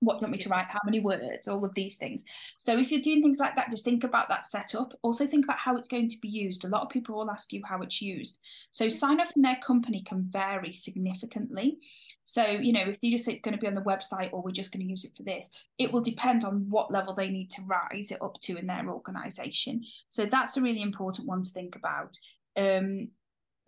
what 0.00 0.14
you 0.14 0.20
want 0.22 0.32
me 0.32 0.38
to 0.38 0.48
write, 0.48 0.66
how 0.68 0.80
many 0.84 1.00
words, 1.00 1.46
all 1.46 1.64
of 1.64 1.74
these 1.74 1.96
things. 1.96 2.24
So 2.56 2.78
if 2.78 2.90
you're 2.90 3.00
doing 3.00 3.22
things 3.22 3.38
like 3.38 3.54
that, 3.56 3.70
just 3.70 3.84
think 3.84 4.04
about 4.04 4.28
that 4.28 4.44
setup. 4.44 4.92
Also 5.02 5.26
think 5.26 5.44
about 5.44 5.58
how 5.58 5.76
it's 5.76 5.88
going 5.88 6.08
to 6.08 6.18
be 6.18 6.28
used. 6.28 6.64
A 6.64 6.68
lot 6.68 6.82
of 6.82 6.88
people 6.88 7.16
will 7.16 7.30
ask 7.30 7.52
you 7.52 7.62
how 7.64 7.82
it's 7.82 8.00
used. 8.00 8.38
So 8.72 8.88
sign 8.88 9.20
up 9.20 9.32
from 9.32 9.42
their 9.42 9.58
company 9.64 10.02
can 10.02 10.26
vary 10.30 10.72
significantly. 10.72 11.78
So, 12.24 12.44
you 12.44 12.72
know, 12.72 12.82
if 12.82 12.98
you 13.02 13.12
just 13.12 13.24
say 13.24 13.32
it's 13.32 13.40
going 13.40 13.54
to 13.54 13.60
be 13.60 13.66
on 13.66 13.74
the 13.74 13.82
website 13.82 14.32
or 14.32 14.42
we're 14.42 14.50
just 14.52 14.72
going 14.72 14.84
to 14.84 14.90
use 14.90 15.04
it 15.04 15.12
for 15.16 15.22
this, 15.22 15.48
it 15.78 15.92
will 15.92 16.02
depend 16.02 16.44
on 16.44 16.66
what 16.68 16.92
level 16.92 17.14
they 17.14 17.28
need 17.30 17.50
to 17.50 17.62
rise 17.62 18.10
it 18.10 18.22
up 18.22 18.40
to 18.42 18.56
in 18.56 18.66
their 18.66 18.88
organization. 18.88 19.82
So 20.08 20.24
that's 20.24 20.56
a 20.56 20.62
really 20.62 20.82
important 20.82 21.26
one 21.26 21.42
to 21.42 21.50
think 21.50 21.76
about. 21.76 22.16
Um, 22.56 23.10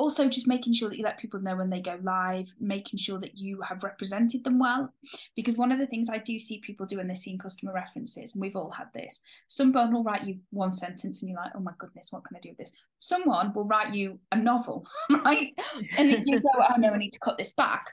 also 0.02 0.28
just 0.28 0.48
making 0.48 0.72
sure 0.72 0.88
that 0.88 0.98
you 0.98 1.04
let 1.04 1.16
people 1.16 1.40
know 1.40 1.54
when 1.54 1.70
they 1.70 1.80
go 1.80 1.96
live 2.02 2.52
making 2.58 2.98
sure 2.98 3.20
that 3.20 3.38
you 3.38 3.60
have 3.60 3.84
represented 3.84 4.42
them 4.42 4.58
well 4.58 4.92
because 5.36 5.54
one 5.54 5.70
of 5.70 5.78
the 5.78 5.86
things 5.86 6.10
i 6.10 6.18
do 6.18 6.40
see 6.40 6.58
people 6.58 6.84
do 6.84 6.96
when 6.96 7.06
they're 7.06 7.14
seeing 7.14 7.38
customer 7.38 7.72
references 7.72 8.34
and 8.34 8.42
we've 8.42 8.56
all 8.56 8.72
had 8.72 8.88
this 8.94 9.20
someone 9.46 9.92
will 9.92 10.02
write 10.02 10.24
you 10.24 10.36
one 10.50 10.72
sentence 10.72 11.22
and 11.22 11.30
you're 11.30 11.38
like 11.38 11.52
oh 11.54 11.60
my 11.60 11.70
goodness 11.78 12.10
what 12.10 12.24
can 12.24 12.36
i 12.36 12.40
do 12.40 12.48
with 12.48 12.58
this 12.58 12.72
someone 12.98 13.52
will 13.54 13.66
write 13.66 13.94
you 13.94 14.18
a 14.32 14.36
novel 14.36 14.84
right 15.24 15.54
and 15.96 16.10
you 16.26 16.40
go 16.40 16.48
oh 16.58 16.76
no 16.78 16.90
i 16.90 16.98
need 16.98 17.12
to 17.12 17.20
cut 17.20 17.38
this 17.38 17.52
back 17.52 17.92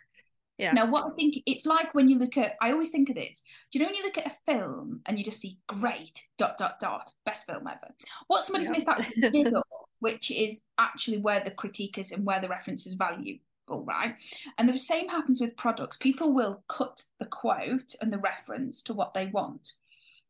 yeah. 0.59 0.73
Now, 0.73 0.91
what 0.91 1.05
I 1.05 1.15
think 1.15 1.35
it's 1.45 1.65
like 1.65 1.95
when 1.95 2.09
you 2.09 2.17
look 2.17 2.35
at, 2.35 2.57
I 2.61 2.73
always 2.73 2.89
think 2.89 3.09
of 3.09 3.15
this. 3.15 3.43
Do 3.71 3.79
you 3.79 3.85
know 3.85 3.87
when 3.87 3.95
you 3.95 4.03
look 4.03 4.17
at 4.17 4.27
a 4.27 4.35
film 4.45 4.99
and 5.05 5.17
you 5.17 5.23
just 5.23 5.39
see 5.39 5.57
great 5.67 6.27
dot 6.37 6.57
dot 6.57 6.79
dot 6.81 7.09
best 7.25 7.45
film 7.45 7.65
ever? 7.65 7.95
What 8.27 8.43
somebody's 8.43 8.67
yeah. 8.67 8.73
missed 8.73 8.89
out 8.89 9.01
middle, 9.15 9.63
which 9.99 10.31
is 10.31 10.61
actually 10.77 11.17
where 11.17 11.43
the 11.43 11.51
critique 11.51 11.97
is 11.97 12.11
and 12.11 12.25
where 12.25 12.41
the 12.41 12.49
reference 12.49 12.85
is 12.85 12.93
valuable, 12.93 13.39
right? 13.67 14.15
And 14.57 14.69
the 14.69 14.77
same 14.77 15.07
happens 15.07 15.41
with 15.41 15.57
products. 15.57 15.97
People 15.97 16.33
will 16.33 16.63
cut 16.67 17.03
the 17.19 17.25
quote 17.25 17.95
and 18.01 18.11
the 18.11 18.19
reference 18.19 18.81
to 18.83 18.93
what 18.93 19.13
they 19.13 19.27
want 19.27 19.73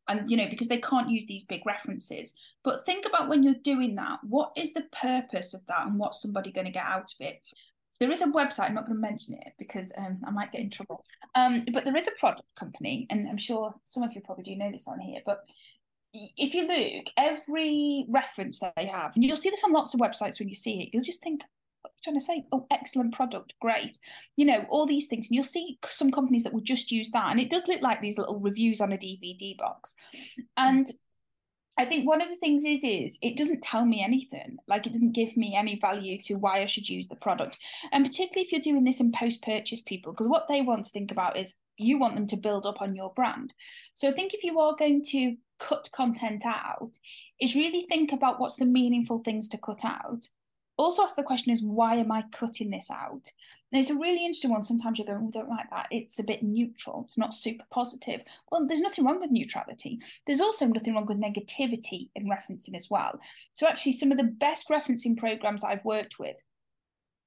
and 0.09 0.29
you 0.29 0.35
know 0.35 0.47
because 0.49 0.67
they 0.67 0.81
can't 0.81 1.09
use 1.09 1.23
these 1.27 1.45
big 1.45 1.65
references 1.65 2.33
but 2.63 2.85
think 2.85 3.05
about 3.05 3.29
when 3.29 3.43
you're 3.43 3.53
doing 3.63 3.95
that 3.95 4.19
what 4.23 4.51
is 4.57 4.73
the 4.73 4.85
purpose 4.91 5.53
of 5.53 5.65
that 5.67 5.85
and 5.85 5.97
what's 5.97 6.21
somebody 6.21 6.51
going 6.51 6.65
to 6.65 6.71
get 6.71 6.83
out 6.83 7.13
of 7.13 7.25
it 7.25 7.41
there 7.99 8.11
is 8.11 8.21
a 8.21 8.25
website 8.25 8.65
i'm 8.65 8.73
not 8.73 8.85
going 8.85 8.97
to 8.97 9.01
mention 9.01 9.35
it 9.35 9.53
because 9.57 9.93
um, 9.97 10.19
i 10.27 10.31
might 10.31 10.51
get 10.51 10.61
in 10.61 10.69
trouble 10.69 11.01
um, 11.35 11.63
but 11.71 11.85
there 11.85 11.95
is 11.95 12.07
a 12.07 12.19
product 12.19 12.47
company 12.57 13.07
and 13.09 13.29
i'm 13.29 13.37
sure 13.37 13.73
some 13.85 14.03
of 14.03 14.11
you 14.13 14.21
probably 14.21 14.43
do 14.43 14.55
know 14.55 14.71
this 14.71 14.87
on 14.87 14.99
here 14.99 15.21
but 15.25 15.43
if 16.13 16.53
you 16.53 16.67
look 16.67 17.05
every 17.17 18.05
reference 18.09 18.59
that 18.59 18.73
they 18.75 18.85
have 18.85 19.11
and 19.15 19.23
you'll 19.23 19.35
see 19.35 19.49
this 19.49 19.63
on 19.63 19.71
lots 19.71 19.93
of 19.93 19.99
websites 19.99 20.39
when 20.39 20.49
you 20.49 20.55
see 20.55 20.81
it 20.81 20.89
you'll 20.91 21.03
just 21.03 21.21
think 21.21 21.41
what 21.81 21.91
are 21.91 21.93
you 21.95 22.01
trying 22.03 22.15
to 22.15 22.19
say 22.19 22.43
oh 22.51 22.65
excellent 22.71 23.13
product 23.13 23.53
great 23.61 23.99
you 24.35 24.45
know 24.45 24.65
all 24.69 24.85
these 24.85 25.05
things 25.05 25.27
and 25.27 25.35
you'll 25.35 25.43
see 25.43 25.77
some 25.87 26.11
companies 26.11 26.43
that 26.43 26.53
will 26.53 26.61
just 26.61 26.91
use 26.91 27.11
that 27.11 27.31
and 27.31 27.39
it 27.39 27.51
does 27.51 27.67
look 27.67 27.81
like 27.81 28.01
these 28.01 28.17
little 28.17 28.39
reviews 28.39 28.81
on 28.81 28.91
a 28.91 28.97
dvd 28.97 29.57
box 29.57 29.93
and 30.57 30.91
I 31.77 31.85
think 31.85 32.05
one 32.05 32.21
of 32.21 32.27
the 32.27 32.35
things 32.35 32.65
is 32.65 32.83
is 32.83 33.17
it 33.21 33.37
doesn't 33.37 33.63
tell 33.63 33.85
me 33.85 34.03
anything. 34.03 34.57
Like 34.67 34.85
it 34.85 34.91
doesn't 34.91 35.13
give 35.13 35.37
me 35.37 35.55
any 35.55 35.79
value 35.79 36.21
to 36.23 36.35
why 36.35 36.61
I 36.61 36.65
should 36.65 36.89
use 36.89 37.07
the 37.07 37.15
product. 37.15 37.57
And 37.93 38.03
particularly 38.03 38.45
if 38.45 38.51
you're 38.51 38.59
doing 38.59 38.83
this 38.83 38.99
in 38.99 39.13
post-purchase 39.13 39.79
people, 39.79 40.11
because 40.11 40.27
what 40.27 40.49
they 40.49 40.61
want 40.61 40.83
to 40.87 40.91
think 40.91 41.09
about 41.09 41.37
is 41.37 41.55
you 41.77 41.97
want 41.97 42.15
them 42.15 42.27
to 42.27 42.35
build 42.35 42.65
up 42.65 42.81
on 42.81 42.97
your 42.97 43.13
brand. 43.13 43.53
So 43.93 44.09
I 44.09 44.11
think 44.11 44.33
if 44.33 44.43
you 44.43 44.59
are 44.59 44.75
going 44.75 45.03
to 45.11 45.37
cut 45.59 45.89
content 45.93 46.43
out, 46.45 46.99
is 47.39 47.55
really 47.55 47.85
think 47.87 48.11
about 48.11 48.39
what's 48.39 48.55
the 48.55 48.65
meaningful 48.65 49.19
things 49.19 49.47
to 49.49 49.57
cut 49.57 49.85
out 49.85 50.27
also 50.79 51.03
ask 51.03 51.15
the 51.15 51.23
question 51.23 51.51
is 51.51 51.61
why 51.61 51.95
am 51.95 52.11
I 52.11 52.23
cutting 52.31 52.69
this 52.69 52.89
out? 52.89 53.31
And 53.71 53.79
it's 53.79 53.91
a 53.91 53.95
really 53.95 54.25
interesting 54.25 54.49
one. 54.49 54.63
Sometimes 54.63 54.97
you're 54.97 55.05
going, 55.05 55.25
we 55.25 55.31
don't 55.31 55.49
like 55.49 55.69
that. 55.69 55.87
It's 55.91 56.17
a 56.17 56.23
bit 56.23 56.41
neutral. 56.41 57.05
It's 57.07 57.17
not 57.17 57.33
super 57.33 57.65
positive. 57.69 58.21
Well, 58.51 58.65
there's 58.65 58.81
nothing 58.81 59.05
wrong 59.05 59.19
with 59.19 59.29
neutrality. 59.29 59.99
There's 60.25 60.41
also 60.41 60.65
nothing 60.65 60.95
wrong 60.95 61.05
with 61.05 61.21
negativity 61.21 62.09
in 62.15 62.27
referencing 62.27 62.75
as 62.75 62.87
well. 62.89 63.19
So 63.53 63.67
actually, 63.67 63.91
some 63.91 64.11
of 64.11 64.17
the 64.17 64.23
best 64.23 64.69
referencing 64.69 65.17
programs 65.17 65.63
I've 65.63 65.85
worked 65.85 66.17
with 66.17 66.37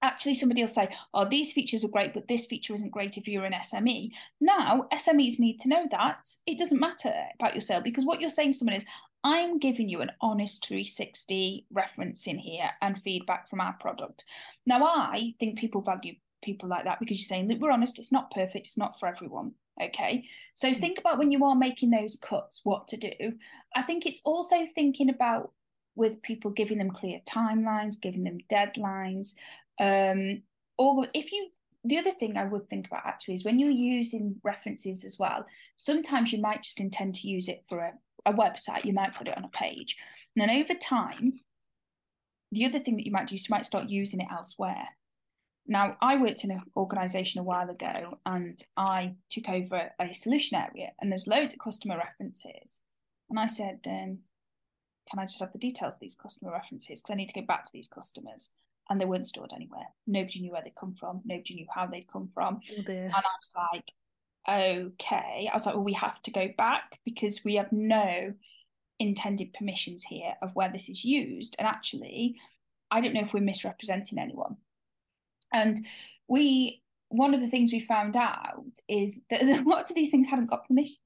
actually 0.02 0.34
somebody 0.34 0.60
will 0.60 0.68
say, 0.68 0.88
oh, 1.14 1.24
these 1.24 1.52
features 1.52 1.84
are 1.84 1.88
great, 1.88 2.12
but 2.12 2.28
this 2.28 2.46
feature 2.46 2.74
isn't 2.74 2.90
great 2.90 3.16
if 3.16 3.28
you're 3.28 3.44
an 3.44 3.52
SME. 3.52 4.10
Now, 4.40 4.86
SMEs 4.92 5.38
need 5.38 5.58
to 5.60 5.68
know 5.68 5.86
that 5.90 6.28
it 6.46 6.58
doesn't 6.58 6.80
matter 6.80 7.14
about 7.38 7.54
your 7.54 7.60
sale 7.60 7.80
because 7.80 8.04
what 8.04 8.20
you're 8.20 8.30
saying 8.30 8.52
to 8.52 8.58
someone 8.58 8.76
is, 8.76 8.84
I'm 9.24 9.58
giving 9.58 9.88
you 9.88 10.00
an 10.00 10.10
honest 10.20 10.66
360 10.66 11.66
reference 11.72 12.26
in 12.26 12.38
here 12.38 12.70
and 12.80 13.00
feedback 13.00 13.48
from 13.48 13.60
our 13.60 13.74
product. 13.74 14.24
Now, 14.66 14.84
I 14.84 15.34
think 15.38 15.58
people 15.58 15.80
value 15.80 16.14
people 16.42 16.68
like 16.68 16.84
that 16.84 16.98
because 16.98 17.18
you're 17.18 17.26
saying 17.26 17.48
that 17.48 17.60
we're 17.60 17.70
honest, 17.70 18.00
it's 18.00 18.10
not 18.10 18.32
perfect, 18.32 18.66
it's 18.66 18.78
not 18.78 18.98
for 18.98 19.06
everyone. 19.06 19.52
Okay. 19.80 20.24
So 20.54 20.68
mm. 20.68 20.78
think 20.78 20.98
about 20.98 21.18
when 21.18 21.32
you 21.32 21.44
are 21.44 21.54
making 21.54 21.90
those 21.90 22.18
cuts, 22.20 22.60
what 22.64 22.88
to 22.88 22.96
do. 22.96 23.34
I 23.74 23.82
think 23.82 24.04
it's 24.04 24.20
also 24.24 24.66
thinking 24.74 25.08
about 25.08 25.52
with 25.94 26.22
people 26.22 26.50
giving 26.50 26.78
them 26.78 26.90
clear 26.90 27.20
timelines, 27.28 28.00
giving 28.00 28.24
them 28.24 28.38
deadlines. 28.50 29.34
Um, 29.82 30.42
or 30.78 31.08
if 31.12 31.32
you 31.32 31.50
the 31.84 31.98
other 31.98 32.12
thing 32.12 32.36
I 32.36 32.44
would 32.44 32.68
think 32.68 32.86
about 32.86 33.04
actually 33.04 33.34
is 33.34 33.44
when 33.44 33.58
you're 33.58 33.70
using 33.70 34.36
references 34.44 35.04
as 35.04 35.18
well, 35.18 35.44
sometimes 35.76 36.32
you 36.32 36.40
might 36.40 36.62
just 36.62 36.80
intend 36.80 37.16
to 37.16 37.28
use 37.28 37.48
it 37.48 37.64
for 37.68 37.78
a, 37.80 37.92
a 38.24 38.32
website, 38.32 38.84
you 38.84 38.92
might 38.92 39.16
put 39.16 39.26
it 39.26 39.36
on 39.36 39.44
a 39.44 39.48
page. 39.48 39.96
And 40.36 40.48
then 40.48 40.62
over 40.62 40.74
time, 40.74 41.40
the 42.52 42.64
other 42.66 42.78
thing 42.78 42.96
that 42.96 43.04
you 43.04 43.10
might 43.10 43.26
do 43.26 43.34
is 43.34 43.48
you 43.48 43.52
might 43.52 43.66
start 43.66 43.90
using 43.90 44.20
it 44.20 44.28
elsewhere. 44.30 44.90
Now, 45.66 45.96
I 46.00 46.16
worked 46.18 46.44
in 46.44 46.52
an 46.52 46.62
organization 46.76 47.40
a 47.40 47.44
while 47.44 47.68
ago 47.68 48.18
and 48.26 48.56
I 48.76 49.14
took 49.28 49.48
over 49.48 49.90
a 49.98 50.14
solution 50.14 50.58
area, 50.58 50.92
and 51.00 51.10
there's 51.10 51.26
loads 51.26 51.52
of 51.52 51.58
customer 51.58 51.96
references. 51.96 52.78
And 53.28 53.40
I 53.40 53.48
said, 53.48 53.80
um, 53.86 54.18
Can 55.10 55.18
I 55.18 55.24
just 55.24 55.40
have 55.40 55.52
the 55.52 55.58
details 55.58 55.94
of 55.94 56.00
these 56.00 56.14
customer 56.14 56.52
references? 56.52 57.00
Because 57.00 57.12
I 57.12 57.16
need 57.16 57.28
to 57.30 57.40
go 57.40 57.46
back 57.46 57.64
to 57.64 57.72
these 57.72 57.88
customers. 57.88 58.50
And 58.90 59.00
they 59.00 59.04
weren't 59.04 59.26
stored 59.26 59.52
anywhere. 59.54 59.86
Nobody 60.06 60.40
knew 60.40 60.52
where 60.52 60.62
they'd 60.62 60.74
come 60.74 60.94
from. 60.94 61.22
Nobody 61.24 61.54
knew 61.54 61.66
how 61.72 61.86
they'd 61.86 62.10
come 62.10 62.30
from. 62.34 62.60
Oh 62.70 62.82
and 62.86 63.12
I 63.14 63.20
was 63.20 63.52
like, 63.56 63.92
okay. 64.48 65.48
I 65.50 65.54
was 65.54 65.66
like, 65.66 65.74
well, 65.74 65.84
we 65.84 65.94
have 65.94 66.20
to 66.22 66.30
go 66.30 66.48
back 66.56 66.98
because 67.04 67.44
we 67.44 67.54
have 67.56 67.72
no 67.72 68.34
intended 68.98 69.52
permissions 69.52 70.04
here 70.04 70.34
of 70.42 70.54
where 70.54 70.70
this 70.70 70.88
is 70.88 71.04
used. 71.04 71.56
And 71.58 71.66
actually, 71.66 72.36
I 72.90 73.00
don't 73.00 73.14
know 73.14 73.22
if 73.22 73.32
we're 73.32 73.40
misrepresenting 73.40 74.18
anyone. 74.18 74.56
And 75.52 75.84
we, 76.28 76.82
one 77.08 77.34
of 77.34 77.40
the 77.40 77.48
things 77.48 77.72
we 77.72 77.80
found 77.80 78.16
out 78.16 78.64
is 78.88 79.20
that 79.30 79.42
lots 79.66 79.90
of 79.90 79.96
these 79.96 80.10
things 80.10 80.28
hadn't 80.28 80.50
got 80.50 80.66
permission. 80.66 80.96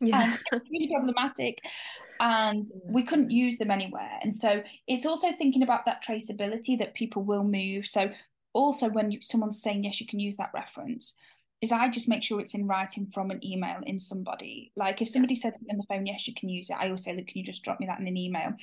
Yeah. 0.00 0.22
and 0.22 0.32
it's 0.32 0.64
really 0.70 0.88
problematic 0.92 1.58
and 2.20 2.68
we 2.84 3.02
couldn't 3.02 3.30
use 3.30 3.58
them 3.58 3.70
anywhere 3.70 4.18
and 4.22 4.34
so 4.34 4.62
it's 4.86 5.06
also 5.06 5.32
thinking 5.32 5.62
about 5.62 5.84
that 5.86 6.04
traceability 6.04 6.78
that 6.78 6.94
people 6.94 7.22
will 7.22 7.44
move 7.44 7.86
so 7.86 8.10
also 8.52 8.88
when 8.88 9.10
you, 9.10 9.18
someone's 9.22 9.62
saying 9.62 9.84
yes 9.84 10.00
you 10.00 10.06
can 10.06 10.20
use 10.20 10.36
that 10.36 10.50
reference 10.54 11.14
is 11.60 11.72
I 11.72 11.88
just 11.88 12.08
make 12.08 12.22
sure 12.22 12.40
it's 12.40 12.54
in 12.54 12.66
writing 12.66 13.06
from 13.12 13.30
an 13.30 13.44
email 13.44 13.80
in 13.84 13.98
somebody. 13.98 14.72
Like 14.76 15.02
if 15.02 15.10
somebody 15.10 15.34
said 15.34 15.54
to 15.56 15.64
me 15.64 15.70
on 15.70 15.76
the 15.76 15.84
phone, 15.84 16.06
yes, 16.06 16.26
you 16.26 16.34
can 16.34 16.48
use 16.48 16.70
it, 16.70 16.76
I 16.78 16.86
always 16.86 17.04
say, 17.04 17.14
look, 17.14 17.26
can 17.26 17.38
you 17.38 17.44
just 17.44 17.62
drop 17.62 17.80
me 17.80 17.86
that 17.86 18.00
in 18.00 18.08
an 18.08 18.16
email? 18.16 18.54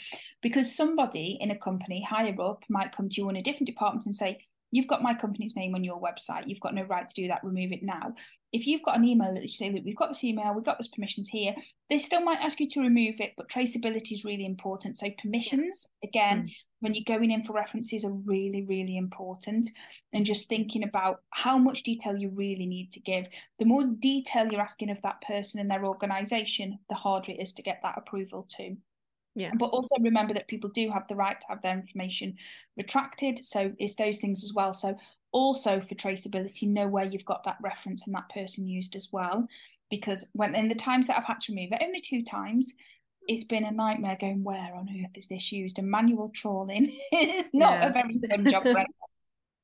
Because 0.42 0.76
somebody 0.76 1.38
in 1.40 1.52
a 1.52 1.58
company 1.58 2.02
higher 2.02 2.36
up 2.42 2.64
might 2.70 2.92
come 2.92 3.08
to 3.10 3.22
you 3.22 3.30
in 3.30 3.36
a 3.36 3.44
different 3.44 3.68
department 3.68 4.08
and 4.08 4.16
say, 4.16 4.40
You've 4.72 4.88
got 4.88 5.02
my 5.02 5.14
company's 5.14 5.56
name 5.56 5.76
on 5.76 5.84
your 5.84 6.02
website. 6.02 6.48
You've 6.48 6.60
got 6.60 6.76
no 6.76 6.84
right 6.84 7.08
to 7.08 7.22
do 7.22 7.28
that. 7.30 7.44
Remove 7.44 7.72
it 7.72 7.84
now. 7.84 8.14
If 8.52 8.66
you've 8.66 8.84
got 8.84 8.98
an 8.98 9.06
email 9.06 9.34
that 9.34 9.42
you 9.42 9.48
say, 9.48 9.72
look, 9.72 9.84
we've 9.86 9.96
got 9.96 10.10
this 10.10 10.24
email, 10.24 10.54
we've 10.54 10.64
got 10.64 10.78
this 10.78 10.88
permissions 10.88 11.28
here, 11.28 11.56
they 11.90 11.98
still 11.98 12.22
might 12.22 12.40
ask 12.40 12.60
you 12.60 12.68
to 12.70 12.82
remove 12.82 13.20
it, 13.20 13.34
but 13.36 13.50
traceability 13.50 14.14
is 14.14 14.24
really 14.24 14.46
important. 14.46 14.98
So 14.98 15.10
permissions, 15.22 15.86
again, 16.04 16.48
mm 16.48 16.52
when 16.80 16.94
you're 16.94 17.04
going 17.06 17.32
in 17.32 17.44
for 17.44 17.54
references 17.54 18.06
are 18.06 18.12
really, 18.12 18.64
really 18.64 18.98
important. 18.98 19.68
And 20.14 20.26
just 20.26 20.48
thinking 20.48 20.84
about 20.84 21.22
how 21.32 21.58
much 21.58 21.84
detail 21.84 22.16
you 22.16 22.30
really 22.30 22.66
need 22.66 22.92
to 22.92 23.00
give. 23.00 23.28
The 23.60 23.66
more 23.66 23.84
detail 23.84 24.48
you're 24.48 24.62
asking 24.62 24.92
of 24.92 25.02
that 25.02 25.22
person 25.22 25.60
and 25.60 25.70
their 25.70 25.86
organization, 25.86 26.80
the 26.90 26.96
harder 26.96 27.32
it 27.32 27.42
is 27.42 27.54
to 27.54 27.64
get 27.64 27.80
that 27.84 27.98
approval 27.98 28.44
too. 28.44 28.78
Yeah. 29.38 29.52
But 29.54 29.68
also 29.68 29.96
remember 30.00 30.34
that 30.34 30.48
people 30.48 30.72
do 30.72 30.90
have 30.90 31.08
the 31.08 31.16
right 31.16 31.40
to 31.40 31.48
have 31.50 31.62
their 31.62 31.76
information 31.76 32.38
retracted. 32.76 33.46
So 33.46 33.72
it's 33.78 33.94
those 33.94 34.18
things 34.18 34.44
as 34.44 34.52
well. 34.52 34.74
So 34.74 34.98
also 35.32 35.80
for 35.80 35.94
traceability, 35.94 36.68
know 36.68 36.88
where 36.88 37.06
you've 37.06 37.24
got 37.24 37.44
that 37.44 37.60
reference 37.62 38.08
and 38.08 38.16
that 38.16 38.30
person 38.30 38.68
used 38.68 38.96
as 38.96 39.10
well. 39.12 39.48
Because 39.92 40.28
when 40.34 40.56
in 40.56 40.70
the 40.70 40.76
times 40.76 41.06
that 41.06 41.20
I've 41.20 41.26
had 41.26 41.40
to 41.42 41.54
remove 41.54 41.72
it, 41.72 41.84
only 41.84 42.02
two 42.02 42.24
times, 42.24 42.74
it's 43.28 43.44
been 43.44 43.64
a 43.64 43.72
nightmare 43.72 44.18
going 44.20 44.44
where 44.44 44.74
on 44.74 44.90
earth 45.04 45.16
is 45.16 45.28
this 45.28 45.52
used 45.52 45.78
and 45.78 45.88
manual 45.88 46.30
trawling 46.30 46.98
is 47.12 47.54
not 47.54 47.80
yeah. 47.80 47.90
a 47.90 47.94
very 47.94 48.20
fun 48.28 48.50
job 48.50 48.66
right 48.66 48.88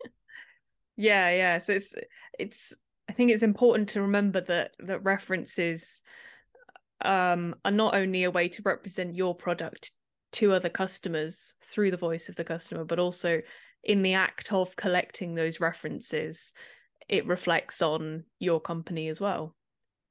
yeah 0.97 1.29
yeah 1.29 1.57
so 1.57 1.73
it's 1.73 1.95
it's 2.37 2.75
i 3.09 3.13
think 3.13 3.31
it's 3.31 3.41
important 3.41 3.87
to 3.89 4.01
remember 4.01 4.41
that 4.41 4.71
that 4.79 5.01
references 5.03 6.03
um 7.03 7.55
are 7.65 7.71
not 7.71 7.95
only 7.95 8.23
a 8.23 8.31
way 8.31 8.47
to 8.47 8.61
represent 8.63 9.15
your 9.15 9.35
product 9.35 9.91
to 10.31 10.53
other 10.53 10.69
customers 10.69 11.55
through 11.63 11.91
the 11.91 11.97
voice 11.97 12.29
of 12.29 12.35
the 12.35 12.43
customer 12.43 12.83
but 12.83 12.99
also 12.99 13.41
in 13.83 14.01
the 14.01 14.13
act 14.13 14.51
of 14.51 14.75
collecting 14.75 15.35
those 15.35 15.59
references 15.59 16.53
it 17.09 17.27
reflects 17.27 17.81
on 17.81 18.23
your 18.39 18.59
company 18.59 19.09
as 19.09 19.19
well 19.19 19.55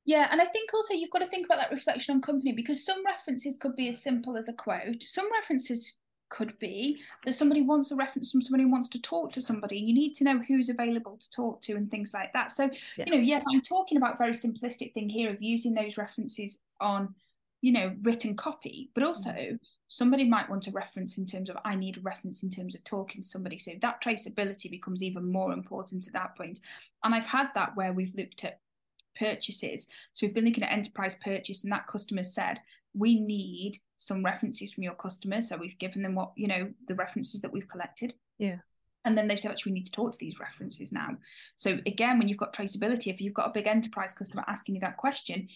yeah, 0.04 0.28
and 0.30 0.40
I 0.40 0.46
think 0.46 0.74
also 0.74 0.94
you've 0.94 1.10
got 1.10 1.20
to 1.20 1.28
think 1.28 1.46
about 1.46 1.58
that 1.58 1.70
reflection 1.70 2.16
on 2.16 2.22
company 2.22 2.52
because 2.52 2.84
some 2.84 3.04
references 3.04 3.56
could 3.56 3.76
be 3.76 3.88
as 3.88 4.02
simple 4.02 4.36
as 4.36 4.48
a 4.48 4.52
quote. 4.52 5.02
Some 5.02 5.30
references 5.30 5.98
could 6.32 6.58
be 6.58 7.00
that 7.24 7.34
somebody 7.34 7.60
wants 7.60 7.90
a 7.90 7.96
reference 7.96 8.32
from 8.32 8.40
somebody 8.40 8.64
who 8.64 8.70
wants 8.70 8.88
to 8.88 9.00
talk 9.00 9.30
to 9.32 9.40
somebody 9.40 9.78
and 9.78 9.88
you 9.88 9.94
need 9.94 10.14
to 10.14 10.24
know 10.24 10.38
who's 10.48 10.70
available 10.70 11.16
to 11.18 11.30
talk 11.30 11.60
to 11.60 11.74
and 11.74 11.90
things 11.90 12.14
like 12.14 12.32
that 12.32 12.50
so 12.50 12.70
yeah. 12.96 13.04
you 13.06 13.12
know 13.12 13.20
yes 13.20 13.44
i'm 13.52 13.60
talking 13.60 13.98
about 13.98 14.18
very 14.18 14.32
simplistic 14.32 14.94
thing 14.94 15.08
here 15.08 15.30
of 15.30 15.42
using 15.42 15.74
those 15.74 15.98
references 15.98 16.62
on 16.80 17.14
you 17.60 17.72
know 17.72 17.94
written 18.02 18.34
copy 18.34 18.90
but 18.94 19.04
also 19.04 19.30
mm. 19.30 19.58
somebody 19.88 20.24
might 20.24 20.48
want 20.48 20.66
a 20.66 20.72
reference 20.72 21.18
in 21.18 21.26
terms 21.26 21.50
of 21.50 21.56
i 21.64 21.74
need 21.74 21.98
a 21.98 22.00
reference 22.00 22.42
in 22.42 22.48
terms 22.48 22.74
of 22.74 22.82
talking 22.82 23.20
to 23.20 23.28
somebody 23.28 23.58
so 23.58 23.72
that 23.82 24.02
traceability 24.02 24.70
becomes 24.70 25.02
even 25.02 25.30
more 25.30 25.52
important 25.52 26.06
at 26.06 26.14
that 26.14 26.34
point 26.34 26.60
and 27.04 27.14
i've 27.14 27.26
had 27.26 27.48
that 27.54 27.76
where 27.76 27.92
we've 27.92 28.14
looked 28.14 28.44
at 28.44 28.58
purchases. 29.14 29.88
So 30.12 30.26
we've 30.26 30.34
been 30.34 30.44
looking 30.44 30.64
at 30.64 30.72
enterprise 30.72 31.16
purchase, 31.16 31.64
and 31.64 31.72
that 31.72 31.86
customer 31.86 32.24
said, 32.24 32.60
we 32.94 33.20
need 33.20 33.78
some 33.96 34.24
references 34.24 34.72
from 34.72 34.84
your 34.84 34.94
customers. 34.94 35.48
So 35.48 35.56
we've 35.56 35.78
given 35.78 36.02
them 36.02 36.14
what, 36.14 36.32
you 36.36 36.48
know, 36.48 36.70
the 36.86 36.94
references 36.94 37.40
that 37.40 37.52
we've 37.52 37.68
collected. 37.68 38.14
Yeah. 38.38 38.56
And 39.04 39.18
then 39.18 39.26
they've 39.26 39.40
said, 39.40 39.50
actually, 39.50 39.72
we 39.72 39.78
need 39.78 39.86
to 39.86 39.92
talk 39.92 40.12
to 40.12 40.18
these 40.18 40.38
references 40.38 40.92
now. 40.92 41.16
So 41.56 41.78
again, 41.86 42.18
when 42.18 42.28
you've 42.28 42.38
got 42.38 42.54
traceability, 42.54 43.12
if 43.12 43.20
you've 43.20 43.34
got 43.34 43.48
a 43.48 43.52
big 43.52 43.66
enterprise 43.66 44.14
customer 44.14 44.44
asking 44.46 44.76
you 44.76 44.80
that 44.82 44.96
question, 44.96 45.48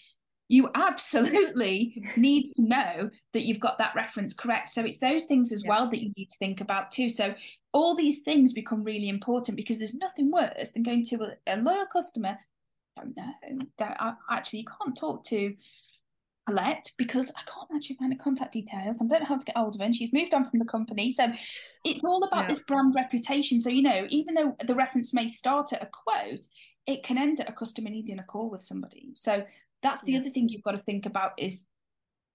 you 0.48 0.70
absolutely 0.74 2.04
need 2.16 2.50
to 2.52 2.62
know 2.62 3.10
that 3.34 3.44
you've 3.44 3.60
got 3.60 3.78
that 3.78 3.94
reference 3.94 4.34
correct. 4.34 4.70
So 4.70 4.84
it's 4.84 4.98
those 4.98 5.26
things 5.26 5.52
as 5.52 5.62
yeah. 5.64 5.70
well 5.70 5.88
that 5.90 6.02
you 6.02 6.12
need 6.16 6.30
to 6.30 6.38
think 6.38 6.60
about 6.60 6.90
too. 6.90 7.08
So 7.08 7.34
all 7.72 7.94
these 7.94 8.20
things 8.20 8.52
become 8.52 8.82
really 8.82 9.08
important 9.08 9.56
because 9.56 9.78
there's 9.78 9.94
nothing 9.94 10.30
worse 10.30 10.70
than 10.70 10.82
going 10.82 11.04
to 11.04 11.22
a, 11.22 11.36
a 11.46 11.56
loyal 11.56 11.86
customer 11.86 12.38
don't 12.96 13.16
know. 13.16 13.66
Don't, 13.78 13.96
I, 13.98 14.14
actually, 14.30 14.60
you 14.60 14.66
can't 14.80 14.96
talk 14.96 15.24
to 15.24 15.54
Collette 16.46 16.92
because 16.96 17.32
I 17.36 17.42
can't 17.42 17.68
actually 17.74 17.96
find 17.96 18.12
the 18.12 18.16
contact 18.16 18.52
details. 18.52 19.00
I 19.00 19.06
don't 19.06 19.20
know 19.20 19.26
how 19.26 19.38
to 19.38 19.44
get 19.44 19.56
hold 19.56 19.74
of 19.74 19.80
her. 19.80 19.84
And 19.84 19.94
she's 19.94 20.12
moved 20.12 20.34
on 20.34 20.48
from 20.48 20.58
the 20.58 20.64
company. 20.64 21.10
So 21.10 21.26
it's 21.84 22.04
all 22.04 22.22
about 22.22 22.42
yeah. 22.42 22.48
this 22.48 22.60
brand 22.60 22.94
reputation. 22.94 23.60
So, 23.60 23.68
you 23.70 23.82
know, 23.82 24.06
even 24.08 24.34
though 24.34 24.56
the 24.64 24.74
reference 24.74 25.12
may 25.12 25.28
start 25.28 25.72
at 25.72 25.82
a 25.82 25.86
quote, 25.86 26.46
it 26.86 27.02
can 27.02 27.18
end 27.18 27.40
at 27.40 27.48
a 27.48 27.52
customer 27.52 27.90
needing 27.90 28.18
a 28.18 28.24
call 28.24 28.50
with 28.50 28.64
somebody. 28.64 29.10
So 29.14 29.44
that's 29.82 30.02
the 30.02 30.12
yeah. 30.12 30.20
other 30.20 30.30
thing 30.30 30.48
you've 30.48 30.62
got 30.62 30.72
to 30.72 30.78
think 30.78 31.06
about 31.06 31.32
is 31.36 31.64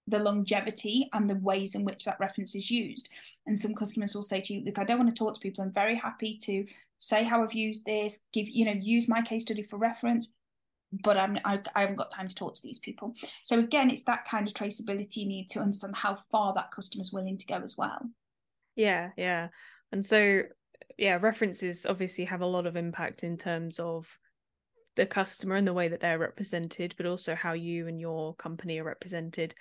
the 0.08 0.20
longevity 0.20 1.10
and 1.14 1.30
the 1.30 1.36
ways 1.36 1.76
in 1.76 1.86
which 1.86 2.06
that 2.06 2.20
reference 2.20 2.54
is 2.54 2.70
used. 2.70 3.10
And 3.46 3.58
some 3.58 3.74
customers 3.74 4.14
will 4.14 4.24
say 4.24 4.42
to 4.42 4.54
you, 4.54 4.66
look, 4.66 4.78
I 4.78 4.84
don't 4.84 5.00
want 5.00 5.10
to 5.10 5.16
talk 5.16 5.34
to 5.36 5.40
people. 5.40 5.64
I'm 5.64 5.72
very 5.72 5.96
happy 5.96 6.38
to 6.44 6.66
say 6.98 7.24
how 7.24 7.44
I've 7.44 7.54
used 7.54 7.86
this, 7.86 8.20
give, 8.34 8.50
you 8.50 8.66
know, 8.66 8.76
use 8.78 9.08
my 9.08 9.22
case 9.22 9.44
study 9.44 9.64
for 9.64 9.78
reference 9.78 10.34
but 10.92 11.18
I'm, 11.18 11.38
I, 11.46 11.60
I 11.76 11.82
haven't 11.82 11.96
got 11.96 12.12
time 12.12 12.28
to 12.28 12.36
talk 12.36 12.56
to 12.56 12.62
these 12.64 12.80
people. 12.80 13.14
So 13.44 13.60
again, 13.60 13.90
it's 13.90 14.04
that 14.04 14.26
kind 14.26 14.48
of 14.48 14.54
traceability 14.54 15.18
you 15.18 15.28
need 15.28 15.48
to 15.50 15.60
understand 15.60 15.96
how 15.96 16.18
far 16.32 16.54
that 16.56 16.72
customer's 16.72 17.12
willing 17.14 17.38
to 17.38 17.46
go 17.46 17.56
as 17.56 17.76
well. 17.78 18.02
Yeah, 18.76 19.10
yeah. 19.18 19.50
And 19.92 20.06
so, 20.06 20.44
yeah, 20.98 21.18
references 21.22 21.86
obviously 21.86 22.26
have 22.26 22.42
a 22.42 22.46
lot 22.46 22.66
of 22.66 22.76
impact 22.76 23.24
in 23.24 23.38
terms 23.38 23.80
of 23.80 24.08
the 24.96 25.06
customer 25.06 25.56
and 25.56 25.68
the 25.68 25.74
way 25.74 25.88
that 25.88 26.02
they're 26.02 26.20
represented, 26.20 26.94
but 26.98 27.06
also 27.06 27.36
how 27.36 27.54
you 27.54 27.88
and 27.88 28.00
your 28.00 28.36
company 28.36 28.80
are 28.80 28.84
represented. 28.84 29.56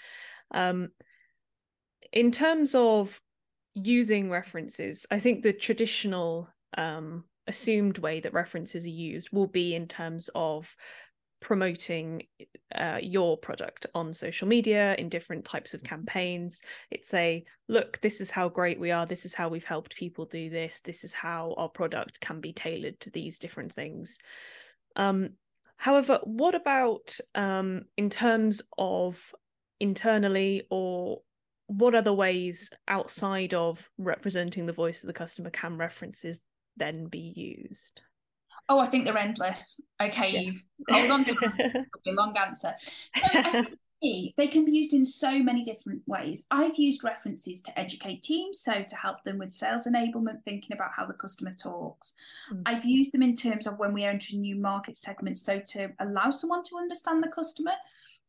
Um, 0.53 0.89
in 2.13 2.33
terms 2.33 2.75
of 2.75 3.21
using 3.75 4.31
references, 4.31 5.07
I 5.11 5.21
think 5.21 5.43
the 5.43 5.53
traditional 5.53 6.49
um, 6.77 7.25
assumed 7.47 7.99
way 7.99 8.21
that 8.21 8.33
references 8.33 8.85
are 8.85 8.89
used 8.89 9.31
will 9.33 9.47
be 9.47 9.75
in 9.75 9.87
terms 9.87 10.31
of 10.35 10.75
promoting 11.41 12.23
uh, 12.75 12.99
your 13.03 13.37
product 13.37 13.87
on 13.95 14.13
social 14.13 14.47
media 14.47 14.95
in 14.99 15.09
different 15.09 15.45
types 15.45 15.75
of 15.75 15.83
campaigns. 15.83 16.63
It's 16.91 17.13
a 17.15 17.45
look, 17.69 18.01
this 18.01 18.21
is 18.21 18.31
how 18.31 18.49
great 18.49 18.79
we 18.79 18.91
are. 18.91 19.07
This 19.07 19.25
is 19.25 19.35
how 19.35 19.49
we've 19.49 19.65
helped 19.65 19.97
people 19.97 20.27
do 20.27 20.51
this. 20.51 20.81
This 20.81 21.03
is 21.03 21.13
how 21.13 21.55
our 21.57 21.69
product 21.69 22.21
can 22.21 22.41
be 22.41 22.53
tailored 22.53 23.01
to 23.01 23.11
these 23.11 23.39
different 23.39 23.73
things. 23.73 24.19
Um, 24.97 25.31
however, 25.77 26.21
what 26.25 26.55
about 26.55 27.19
um, 27.35 27.87
in 27.97 28.11
terms 28.11 28.63
of 28.77 29.35
internally 29.81 30.67
or 30.71 31.23
what 31.67 31.95
other 31.95 32.13
ways 32.13 32.69
outside 32.89 33.55
of 33.55 33.89
representing 33.97 34.67
the 34.67 34.73
voice 34.73 35.03
of 35.03 35.07
the 35.07 35.13
customer 35.13 35.51
can 35.51 35.79
references 35.79 36.43
then 36.77 37.07
be 37.07 37.33
used? 37.35 38.03
Oh, 38.69 38.79
I 38.79 38.87
think 38.87 39.05
they're 39.05 39.19
endless. 39.19 39.81
Okay, 40.03 40.31
yeah. 40.31 40.41
Eve, 40.41 40.63
hold 40.89 41.11
on 41.11 41.25
to 41.25 41.35
be 42.05 42.11
a 42.11 42.15
long 42.15 42.37
answer. 42.37 42.75
So 43.17 43.27
I 43.35 43.67
think 44.01 44.35
they 44.37 44.49
can 44.49 44.65
be 44.65 44.73
used 44.73 44.95
in 44.95 45.05
so 45.05 45.39
many 45.39 45.63
different 45.63 46.03
ways. 46.07 46.47
I've 46.51 46.77
used 46.77 47.05
references 47.05 47.61
to 47.63 47.79
educate 47.79 48.23
teams, 48.23 48.61
so 48.61 48.83
to 48.83 48.97
help 48.97 49.23
them 49.25 49.39
with 49.39 49.53
sales 49.53 49.87
enablement, 49.87 50.43
thinking 50.45 50.73
about 50.73 50.93
how 50.97 51.07
the 51.07 51.15
customer 51.15 51.55
talks. 51.55 52.15
Mm. 52.53 52.63
I've 52.67 52.85
used 52.85 53.13
them 53.13 53.23
in 53.23 53.35
terms 53.35 53.67
of 53.67 53.79
when 53.79 53.93
we 53.93 54.05
enter 54.05 54.37
new 54.37 54.57
market 54.57 54.97
segments, 54.97 55.43
so 55.43 55.61
to 55.73 55.91
allow 56.01 56.31
someone 56.31 56.63
to 56.65 56.77
understand 56.79 57.23
the 57.23 57.29
customer. 57.29 57.73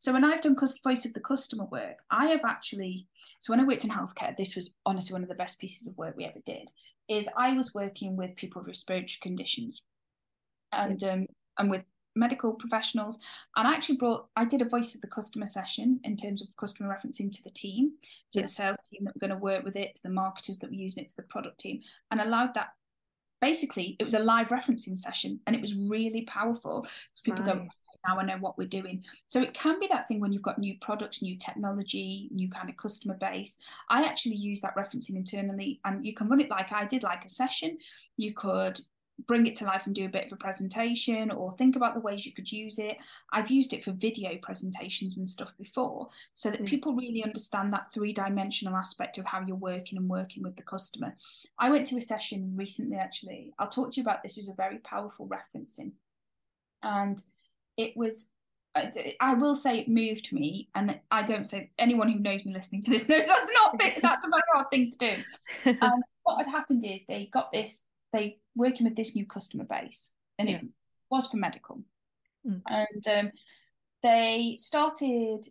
So 0.02 0.12
when 0.12 0.24
I've 0.24 0.40
done 0.40 0.56
voice 0.82 1.04
of 1.04 1.14
the 1.14 1.20
customer 1.20 1.66
work, 1.66 2.00
I 2.10 2.26
have 2.26 2.40
actually. 2.44 3.06
So 3.38 3.52
when 3.52 3.60
I 3.60 3.64
worked 3.64 3.84
in 3.84 3.90
healthcare, 3.90 4.36
this 4.36 4.56
was 4.56 4.74
honestly 4.84 5.12
one 5.12 5.22
of 5.22 5.28
the 5.28 5.36
best 5.36 5.60
pieces 5.60 5.86
of 5.86 5.96
work 5.96 6.16
we 6.16 6.24
ever 6.24 6.40
did. 6.44 6.68
Is 7.08 7.28
I 7.36 7.52
was 7.52 7.72
working 7.72 8.16
with 8.16 8.34
people 8.34 8.62
with 8.62 8.68
respiratory 8.68 9.18
conditions, 9.22 9.86
and 10.72 11.02
um, 11.04 11.26
and 11.58 11.70
with 11.70 11.84
medical 12.14 12.52
professionals 12.52 13.18
and 13.56 13.66
I 13.66 13.74
actually 13.74 13.96
brought 13.96 14.28
I 14.36 14.44
did 14.44 14.60
a 14.60 14.68
voice 14.68 14.94
of 14.94 15.00
the 15.00 15.06
customer 15.06 15.46
session 15.46 15.98
in 16.04 16.16
terms 16.16 16.42
of 16.42 16.48
customer 16.58 16.94
referencing 16.94 17.32
to 17.32 17.42
the 17.42 17.50
team 17.50 17.92
to 18.32 18.38
yeah. 18.38 18.42
the 18.42 18.48
sales 18.48 18.78
team 18.84 19.04
that 19.04 19.14
were 19.14 19.20
going 19.26 19.30
to 19.30 19.42
work 19.42 19.64
with 19.64 19.76
it 19.76 19.94
to 19.94 20.02
the 20.02 20.10
marketers 20.10 20.58
that 20.58 20.70
were 20.70 20.76
using 20.76 21.02
it 21.02 21.08
to 21.08 21.16
the 21.16 21.22
product 21.22 21.58
team 21.58 21.80
and 22.10 22.20
allowed 22.20 22.52
that 22.54 22.68
basically 23.40 23.96
it 23.98 24.04
was 24.04 24.14
a 24.14 24.18
live 24.18 24.48
referencing 24.48 24.98
session 24.98 25.40
and 25.46 25.56
it 25.56 25.62
was 25.62 25.74
really 25.74 26.22
powerful 26.22 26.82
because 26.82 27.22
people 27.24 27.44
nice. 27.44 27.54
go 27.54 27.68
now 28.06 28.18
I 28.18 28.24
know 28.24 28.38
what 28.38 28.58
we're 28.58 28.66
doing. 28.66 29.04
So 29.28 29.40
it 29.40 29.54
can 29.54 29.78
be 29.78 29.86
that 29.88 30.08
thing 30.08 30.20
when 30.20 30.32
you've 30.32 30.42
got 30.42 30.58
new 30.58 30.74
products, 30.80 31.22
new 31.22 31.36
technology, 31.36 32.28
new 32.32 32.50
kind 32.50 32.68
of 32.68 32.76
customer 32.76 33.14
base. 33.14 33.58
I 33.88 34.04
actually 34.04 34.36
use 34.36 34.60
that 34.62 34.76
referencing 34.76 35.16
internally 35.16 35.80
and 35.84 36.04
you 36.04 36.14
can 36.14 36.28
run 36.28 36.40
it 36.40 36.50
like 36.50 36.72
I 36.72 36.84
did, 36.84 37.02
like 37.02 37.24
a 37.24 37.28
session. 37.28 37.78
You 38.16 38.34
could 38.34 38.80
bring 39.26 39.46
it 39.46 39.54
to 39.56 39.64
life 39.64 39.86
and 39.86 39.94
do 39.94 40.06
a 40.06 40.08
bit 40.08 40.26
of 40.26 40.32
a 40.32 40.36
presentation 40.36 41.30
or 41.30 41.52
think 41.52 41.76
about 41.76 41.94
the 41.94 42.00
ways 42.00 42.26
you 42.26 42.32
could 42.32 42.50
use 42.50 42.78
it. 42.78 42.96
I've 43.32 43.50
used 43.50 43.72
it 43.72 43.84
for 43.84 43.92
video 43.92 44.36
presentations 44.42 45.18
and 45.18 45.28
stuff 45.28 45.52
before 45.58 46.08
so 46.34 46.50
that 46.50 46.60
mm. 46.60 46.66
people 46.66 46.94
really 46.94 47.22
understand 47.22 47.72
that 47.72 47.92
three 47.92 48.12
dimensional 48.12 48.76
aspect 48.76 49.18
of 49.18 49.26
how 49.26 49.44
you're 49.46 49.56
working 49.56 49.98
and 49.98 50.08
working 50.08 50.42
with 50.42 50.56
the 50.56 50.62
customer. 50.62 51.14
I 51.58 51.70
went 51.70 51.86
to 51.88 51.96
a 51.96 52.00
session 52.00 52.54
recently, 52.56 52.96
actually. 52.96 53.52
I'll 53.58 53.68
talk 53.68 53.92
to 53.92 54.00
you 54.00 54.04
about 54.04 54.22
this. 54.22 54.36
It 54.36 54.40
was 54.40 54.48
a 54.48 54.54
very 54.54 54.78
powerful 54.78 55.28
referencing. 55.28 55.92
And 56.82 57.22
it 57.76 57.96
was 57.96 58.28
I 59.20 59.34
will 59.34 59.54
say 59.54 59.80
it 59.80 59.88
moved 59.88 60.32
me, 60.32 60.70
and 60.74 60.98
I 61.10 61.24
don't 61.24 61.44
say 61.44 61.70
anyone 61.78 62.10
who 62.10 62.18
knows 62.18 62.44
me 62.46 62.54
listening 62.54 62.80
to 62.84 62.90
this 62.90 63.06
knows 63.08 63.26
that's 63.26 63.50
not 63.52 63.78
that's 64.00 64.24
a 64.24 64.28
very 64.28 64.42
hard 64.54 64.70
thing 64.70 64.90
to 64.90 64.98
do. 64.98 65.76
Um, 65.82 66.02
what 66.22 66.38
had 66.38 66.50
happened 66.50 66.84
is 66.84 67.04
they 67.04 67.28
got 67.32 67.52
this 67.52 67.84
they 68.12 68.38
working 68.54 68.84
with 68.84 68.96
this 68.96 69.14
new 69.14 69.26
customer 69.26 69.64
base, 69.64 70.10
and 70.38 70.48
yeah. 70.48 70.56
it 70.56 70.66
was 71.10 71.26
for 71.26 71.36
medical, 71.36 71.82
mm. 72.46 72.60
and 72.66 73.06
um, 73.08 73.32
they 74.02 74.56
started 74.58 75.48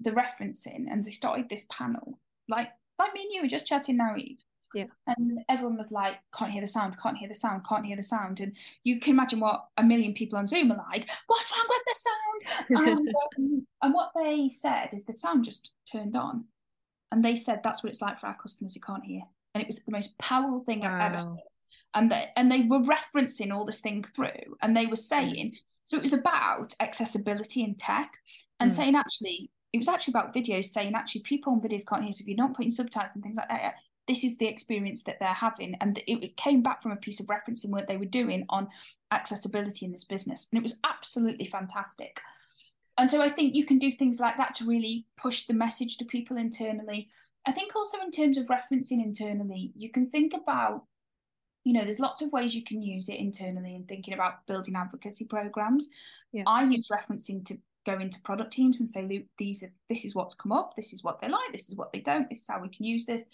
the 0.00 0.10
referencing, 0.10 0.86
and 0.90 1.04
they 1.04 1.10
started 1.10 1.48
this 1.48 1.66
panel, 1.70 2.18
like 2.48 2.70
like 2.98 3.14
me 3.14 3.22
and 3.22 3.32
you 3.32 3.42
were 3.42 3.48
just 3.48 3.66
chatting 3.66 3.96
now, 3.96 4.16
Eve. 4.16 4.38
Yeah. 4.74 4.84
And 5.06 5.40
everyone 5.48 5.76
was 5.76 5.90
like, 5.90 6.16
can't 6.36 6.50
hear 6.50 6.60
the 6.60 6.66
sound, 6.66 6.96
can't 7.00 7.16
hear 7.16 7.28
the 7.28 7.34
sound, 7.34 7.64
can't 7.66 7.86
hear 7.86 7.96
the 7.96 8.02
sound. 8.02 8.40
And 8.40 8.52
you 8.84 9.00
can 9.00 9.12
imagine 9.12 9.40
what 9.40 9.66
a 9.76 9.82
million 9.82 10.12
people 10.12 10.38
on 10.38 10.46
Zoom 10.46 10.70
are 10.72 10.84
like, 10.90 11.08
what's 11.26 11.52
wrong 11.52 11.66
with 11.68 11.82
the 11.86 11.94
sound? 11.94 12.88
and, 12.88 13.08
um, 13.38 13.66
and 13.82 13.94
what 13.94 14.10
they 14.14 14.50
said 14.50 14.92
is 14.92 15.04
the 15.04 15.16
sound 15.16 15.44
just 15.44 15.72
turned 15.90 16.16
on. 16.16 16.44
And 17.10 17.24
they 17.24 17.36
said 17.36 17.60
that's 17.62 17.82
what 17.82 17.88
it's 17.90 18.02
like 18.02 18.18
for 18.18 18.26
our 18.26 18.36
customers 18.36 18.74
who 18.74 18.80
can't 18.80 19.04
hear. 19.04 19.22
And 19.54 19.62
it 19.62 19.66
was 19.66 19.80
the 19.80 19.92
most 19.92 20.16
powerful 20.18 20.60
thing 20.60 20.80
wow. 20.80 20.94
I've 20.94 21.12
ever 21.12 21.24
heard 21.24 21.38
and 21.94 22.10
they, 22.10 22.28
and 22.36 22.50
they 22.50 22.62
were 22.62 22.80
referencing 22.80 23.52
all 23.52 23.64
this 23.64 23.80
thing 23.80 24.02
through 24.02 24.56
and 24.62 24.76
they 24.76 24.86
were 24.86 24.92
mm. 24.92 24.98
saying 24.98 25.54
so 25.84 25.96
it 25.96 26.02
was 26.02 26.12
about 26.12 26.74
accessibility 26.80 27.62
in 27.62 27.74
tech 27.74 28.12
and 28.60 28.70
mm. 28.70 28.74
saying 28.74 28.94
actually 28.94 29.50
it 29.72 29.78
was 29.78 29.88
actually 29.88 30.12
about 30.12 30.34
videos 30.34 30.66
saying 30.66 30.94
actually 30.94 31.22
people 31.22 31.52
on 31.52 31.60
videos 31.60 31.86
can't 31.86 32.02
hear 32.02 32.12
so 32.12 32.22
if 32.22 32.28
you're 32.28 32.36
not 32.36 32.54
putting 32.54 32.70
subtitles 32.70 33.14
and 33.14 33.22
things 33.22 33.36
like 33.36 33.48
that 33.48 33.74
this 34.06 34.24
is 34.24 34.38
the 34.38 34.46
experience 34.46 35.02
that 35.02 35.20
they're 35.20 35.28
having 35.28 35.74
and 35.80 36.02
it 36.06 36.36
came 36.36 36.62
back 36.62 36.82
from 36.82 36.92
a 36.92 36.96
piece 36.96 37.20
of 37.20 37.26
referencing 37.26 37.70
work 37.70 37.86
they 37.86 37.98
were 37.98 38.06
doing 38.06 38.44
on 38.48 38.68
accessibility 39.12 39.84
in 39.84 39.92
this 39.92 40.04
business 40.04 40.46
and 40.50 40.58
it 40.58 40.62
was 40.62 40.78
absolutely 40.84 41.46
fantastic 41.46 42.20
and 42.96 43.10
so 43.10 43.20
i 43.20 43.28
think 43.28 43.54
you 43.54 43.66
can 43.66 43.78
do 43.78 43.92
things 43.92 44.18
like 44.18 44.36
that 44.36 44.54
to 44.54 44.64
really 44.66 45.06
push 45.16 45.44
the 45.46 45.54
message 45.54 45.96
to 45.96 46.04
people 46.04 46.36
internally 46.36 47.08
i 47.46 47.52
think 47.52 47.76
also 47.76 47.98
in 48.00 48.10
terms 48.10 48.38
of 48.38 48.46
referencing 48.46 49.04
internally 49.04 49.72
you 49.76 49.90
can 49.90 50.08
think 50.08 50.32
about 50.34 50.84
you 51.68 51.74
know 51.74 51.84
there's 51.84 52.00
lots 52.00 52.22
of 52.22 52.32
ways 52.32 52.54
you 52.54 52.64
can 52.64 52.80
use 52.80 53.10
it 53.10 53.20
internally 53.20 53.74
in 53.74 53.84
thinking 53.84 54.14
about 54.14 54.46
building 54.46 54.74
advocacy 54.74 55.26
programs. 55.26 55.88
Yeah. 56.32 56.44
i 56.46 56.62
use 56.64 56.88
referencing 56.88 57.44
to 57.44 57.58
go 57.84 57.98
into 57.98 58.22
product 58.22 58.54
teams 58.54 58.80
and 58.80 58.88
say 58.88 59.02
look 59.02 59.24
these 59.36 59.62
are 59.62 59.70
this 59.86 60.06
is 60.06 60.14
what's 60.14 60.34
come 60.34 60.50
up 60.50 60.74
this 60.76 60.94
is 60.94 61.04
what 61.04 61.20
they 61.20 61.28
like 61.28 61.52
this 61.52 61.68
is 61.68 61.76
what 61.76 61.92
they 61.92 62.00
don't 62.00 62.28
this 62.30 62.40
is 62.40 62.48
how 62.48 62.60
we 62.60 62.70
can 62.70 62.86
use 62.86 63.04
this. 63.04 63.24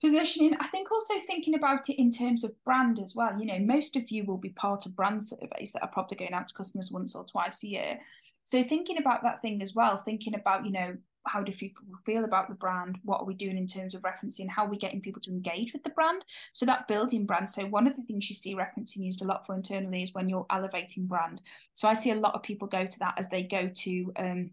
Positioning 0.00 0.56
i 0.60 0.68
think 0.68 0.92
also 0.92 1.14
thinking 1.26 1.56
about 1.56 1.88
it 1.88 2.00
in 2.00 2.12
terms 2.12 2.44
of 2.44 2.52
brand 2.64 3.00
as 3.00 3.16
well. 3.16 3.36
You 3.36 3.46
know 3.46 3.58
most 3.58 3.96
of 3.96 4.12
you 4.12 4.24
will 4.24 4.38
be 4.38 4.50
part 4.50 4.86
of 4.86 4.94
brand 4.94 5.24
surveys 5.24 5.72
that 5.72 5.82
are 5.82 5.88
probably 5.88 6.18
going 6.18 6.34
out 6.34 6.46
to 6.46 6.54
customers 6.54 6.92
once 6.92 7.16
or 7.16 7.24
twice 7.24 7.64
a 7.64 7.68
year. 7.68 7.98
So 8.44 8.62
thinking 8.62 8.98
about 8.98 9.24
that 9.24 9.42
thing 9.42 9.60
as 9.60 9.74
well 9.74 9.96
thinking 9.96 10.36
about 10.36 10.64
you 10.64 10.70
know 10.70 10.96
how 11.26 11.42
do 11.42 11.52
people 11.52 11.84
feel 12.04 12.24
about 12.24 12.48
the 12.48 12.54
brand? 12.54 12.98
What 13.04 13.20
are 13.20 13.26
we 13.26 13.34
doing 13.34 13.56
in 13.56 13.66
terms 13.66 13.94
of 13.94 14.02
referencing? 14.02 14.48
How 14.48 14.66
are 14.66 14.70
we 14.70 14.76
getting 14.76 15.00
people 15.00 15.22
to 15.22 15.30
engage 15.30 15.72
with 15.72 15.84
the 15.84 15.90
brand? 15.90 16.24
So 16.52 16.66
that 16.66 16.88
building 16.88 17.26
brand 17.26 17.46
so 17.48 17.64
one 17.66 17.86
of 17.86 17.96
the 17.96 18.02
things 18.02 18.28
you 18.28 18.36
see 18.36 18.54
referencing 18.54 19.04
used 19.04 19.22
a 19.22 19.26
lot 19.26 19.46
for 19.46 19.54
internally 19.54 20.02
is 20.02 20.14
when 20.14 20.28
you're 20.28 20.46
elevating 20.50 21.06
brand. 21.06 21.42
So 21.74 21.88
i 21.88 21.94
see 21.94 22.10
a 22.10 22.16
lot 22.16 22.34
of 22.34 22.42
people 22.42 22.68
go 22.68 22.86
to 22.86 22.98
that 22.98 23.14
as 23.18 23.28
they 23.28 23.42
go 23.42 23.68
to 23.68 24.12
um, 24.16 24.50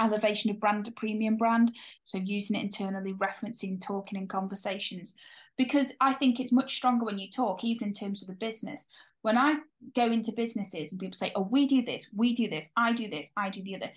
elevation 0.00 0.50
of 0.50 0.60
brand 0.60 0.84
to 0.84 0.92
premium 0.92 1.36
brand. 1.36 1.72
So 2.04 2.18
using 2.18 2.56
it 2.56 2.62
internally 2.62 3.14
referencing 3.14 3.80
talking 3.80 4.18
in 4.18 4.28
conversations. 4.28 5.14
Because 5.56 5.92
i 6.00 6.12
think 6.12 6.38
it's 6.38 6.52
much 6.52 6.76
stronger 6.76 7.04
when 7.04 7.18
you 7.18 7.30
talk 7.30 7.64
even 7.64 7.88
in 7.88 7.94
terms 7.94 8.22
of 8.22 8.28
the 8.28 8.34
business. 8.34 8.86
When 9.22 9.38
i 9.38 9.56
go 9.94 10.06
into 10.06 10.32
businesses 10.32 10.92
and 10.92 11.00
people 11.00 11.14
say 11.14 11.32
oh 11.34 11.48
we 11.50 11.66
do 11.66 11.82
this 11.82 12.08
we 12.14 12.34
do 12.34 12.48
this 12.48 12.70
i 12.76 12.92
do 12.92 13.08
this 13.08 13.30
i 13.36 13.50
do 13.50 13.62
the 13.62 13.76
other 13.76 13.90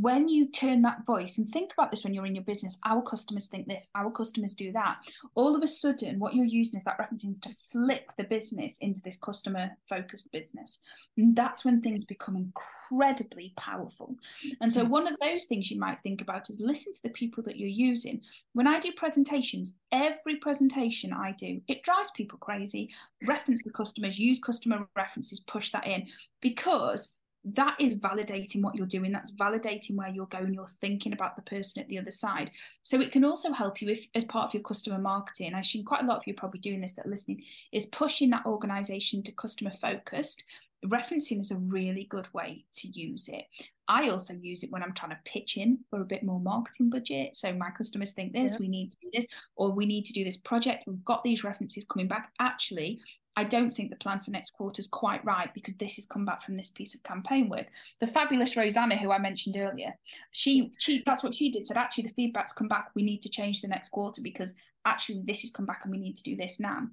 when 0.00 0.28
you 0.28 0.48
turn 0.48 0.82
that 0.82 1.06
voice 1.06 1.38
and 1.38 1.48
think 1.48 1.72
about 1.72 1.90
this 1.90 2.04
when 2.04 2.12
you're 2.12 2.26
in 2.26 2.34
your 2.34 2.44
business, 2.44 2.78
our 2.84 3.02
customers 3.02 3.46
think 3.46 3.66
this, 3.66 3.90
our 3.94 4.10
customers 4.10 4.54
do 4.54 4.72
that. 4.72 4.98
All 5.34 5.56
of 5.56 5.62
a 5.62 5.66
sudden, 5.66 6.18
what 6.18 6.34
you're 6.34 6.44
using 6.44 6.76
is 6.76 6.84
that 6.84 6.98
referencing 6.98 7.40
to 7.42 7.54
flip 7.72 8.10
the 8.18 8.24
business 8.24 8.78
into 8.78 9.00
this 9.02 9.16
customer 9.16 9.70
focused 9.88 10.30
business. 10.32 10.80
And 11.16 11.34
that's 11.34 11.64
when 11.64 11.80
things 11.80 12.04
become 12.04 12.36
incredibly 12.36 13.54
powerful. 13.56 14.16
And 14.60 14.72
so, 14.72 14.84
hmm. 14.84 14.90
one 14.90 15.08
of 15.08 15.18
those 15.18 15.46
things 15.46 15.70
you 15.70 15.78
might 15.78 16.02
think 16.02 16.20
about 16.20 16.50
is 16.50 16.60
listen 16.60 16.92
to 16.92 17.02
the 17.02 17.10
people 17.10 17.42
that 17.44 17.56
you're 17.56 17.68
using. 17.68 18.20
When 18.52 18.66
I 18.66 18.80
do 18.80 18.92
presentations, 18.92 19.76
every 19.92 20.36
presentation 20.36 21.12
I 21.12 21.32
do, 21.32 21.60
it 21.68 21.82
drives 21.82 22.10
people 22.10 22.38
crazy. 22.38 22.90
Reference 23.26 23.62
the 23.62 23.70
customers, 23.70 24.18
use 24.18 24.38
customer 24.38 24.86
references, 24.94 25.40
push 25.40 25.70
that 25.72 25.86
in 25.86 26.06
because 26.40 27.14
that 27.54 27.76
is 27.78 27.96
validating 27.96 28.60
what 28.60 28.74
you're 28.74 28.86
doing. 28.86 29.12
That's 29.12 29.32
validating 29.32 29.94
where 29.94 30.08
you're 30.08 30.26
going. 30.26 30.52
You're 30.52 30.66
thinking 30.66 31.12
about 31.12 31.36
the 31.36 31.42
person 31.42 31.80
at 31.80 31.88
the 31.88 31.98
other 31.98 32.10
side. 32.10 32.50
So 32.82 33.00
it 33.00 33.12
can 33.12 33.24
also 33.24 33.52
help 33.52 33.80
you 33.80 33.88
if 33.88 34.04
as 34.14 34.24
part 34.24 34.46
of 34.46 34.54
your 34.54 34.62
customer 34.62 34.98
marketing 34.98 35.54
i 35.54 35.60
assume 35.60 35.84
quite 35.84 36.02
a 36.02 36.06
lot 36.06 36.18
of 36.18 36.22
you 36.26 36.32
are 36.32 36.36
probably 36.36 36.60
doing 36.60 36.80
this 36.80 36.94
that 36.94 37.06
are 37.06 37.10
listening 37.10 37.42
is 37.72 37.86
pushing 37.86 38.30
that 38.30 38.46
organization 38.46 39.22
to 39.22 39.32
customer 39.32 39.70
focused. 39.80 40.44
Referencing 40.84 41.40
is 41.40 41.50
a 41.50 41.56
really 41.56 42.04
good 42.04 42.26
way 42.32 42.64
to 42.74 42.88
use 42.88 43.28
it. 43.28 43.44
I 43.88 44.08
also 44.08 44.34
use 44.34 44.64
it 44.64 44.72
when 44.72 44.82
i'm 44.82 44.92
trying 44.92 45.12
to 45.12 45.18
pitch 45.24 45.56
in 45.56 45.78
for 45.88 46.00
a 46.00 46.04
bit 46.04 46.24
more 46.24 46.40
marketing 46.40 46.90
budget. 46.90 47.36
So 47.36 47.52
my 47.52 47.70
customers 47.70 48.12
think 48.12 48.32
this 48.32 48.54
yeah. 48.54 48.58
we 48.58 48.68
need 48.68 48.90
to 48.90 48.96
do 49.02 49.10
this 49.12 49.26
or 49.54 49.70
we 49.70 49.86
need 49.86 50.04
to 50.06 50.12
do 50.12 50.24
this 50.24 50.36
project. 50.36 50.84
We've 50.86 51.04
got 51.04 51.22
these 51.22 51.44
references 51.44 51.86
coming 51.88 52.08
back. 52.08 52.32
Actually 52.40 53.00
I 53.36 53.44
don't 53.44 53.72
think 53.72 53.90
the 53.90 53.96
plan 53.96 54.20
for 54.24 54.30
next 54.30 54.50
quarter 54.54 54.80
is 54.80 54.86
quite 54.86 55.24
right 55.24 55.52
because 55.52 55.74
this 55.74 55.96
has 55.96 56.06
come 56.06 56.24
back 56.24 56.42
from 56.42 56.56
this 56.56 56.70
piece 56.70 56.94
of 56.94 57.02
campaign 57.02 57.50
work. 57.50 57.66
The 58.00 58.06
fabulous 58.06 58.56
Rosanna, 58.56 58.96
who 58.96 59.10
I 59.10 59.18
mentioned 59.18 59.56
earlier, 59.58 59.94
she 60.30 60.72
she 60.78 61.02
that's 61.04 61.22
what 61.22 61.34
she 61.34 61.50
did. 61.50 61.64
Said 61.64 61.76
actually 61.76 62.04
the 62.04 62.14
feedback's 62.14 62.52
come 62.52 62.68
back. 62.68 62.90
We 62.94 63.02
need 63.02 63.20
to 63.22 63.28
change 63.28 63.60
the 63.60 63.68
next 63.68 63.90
quarter 63.90 64.22
because 64.22 64.54
actually 64.86 65.22
this 65.26 65.42
has 65.42 65.50
come 65.50 65.66
back 65.66 65.80
and 65.82 65.92
we 65.92 65.98
need 65.98 66.16
to 66.16 66.22
do 66.22 66.36
this 66.36 66.58
now. 66.58 66.86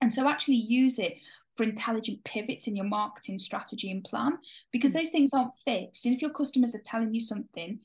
And 0.00 0.12
so 0.12 0.28
actually 0.28 0.56
use 0.56 0.98
it 0.98 1.18
for 1.54 1.62
intelligent 1.62 2.22
pivots 2.24 2.66
in 2.66 2.76
your 2.76 2.84
marketing 2.84 3.38
strategy 3.38 3.90
and 3.90 4.04
plan 4.04 4.38
because 4.72 4.90
mm. 4.90 4.94
those 4.94 5.10
things 5.10 5.32
aren't 5.32 5.54
fixed. 5.64 6.04
And 6.04 6.14
if 6.14 6.20
your 6.20 6.32
customers 6.32 6.74
are 6.74 6.82
telling 6.84 7.14
you 7.14 7.20
something, 7.20 7.78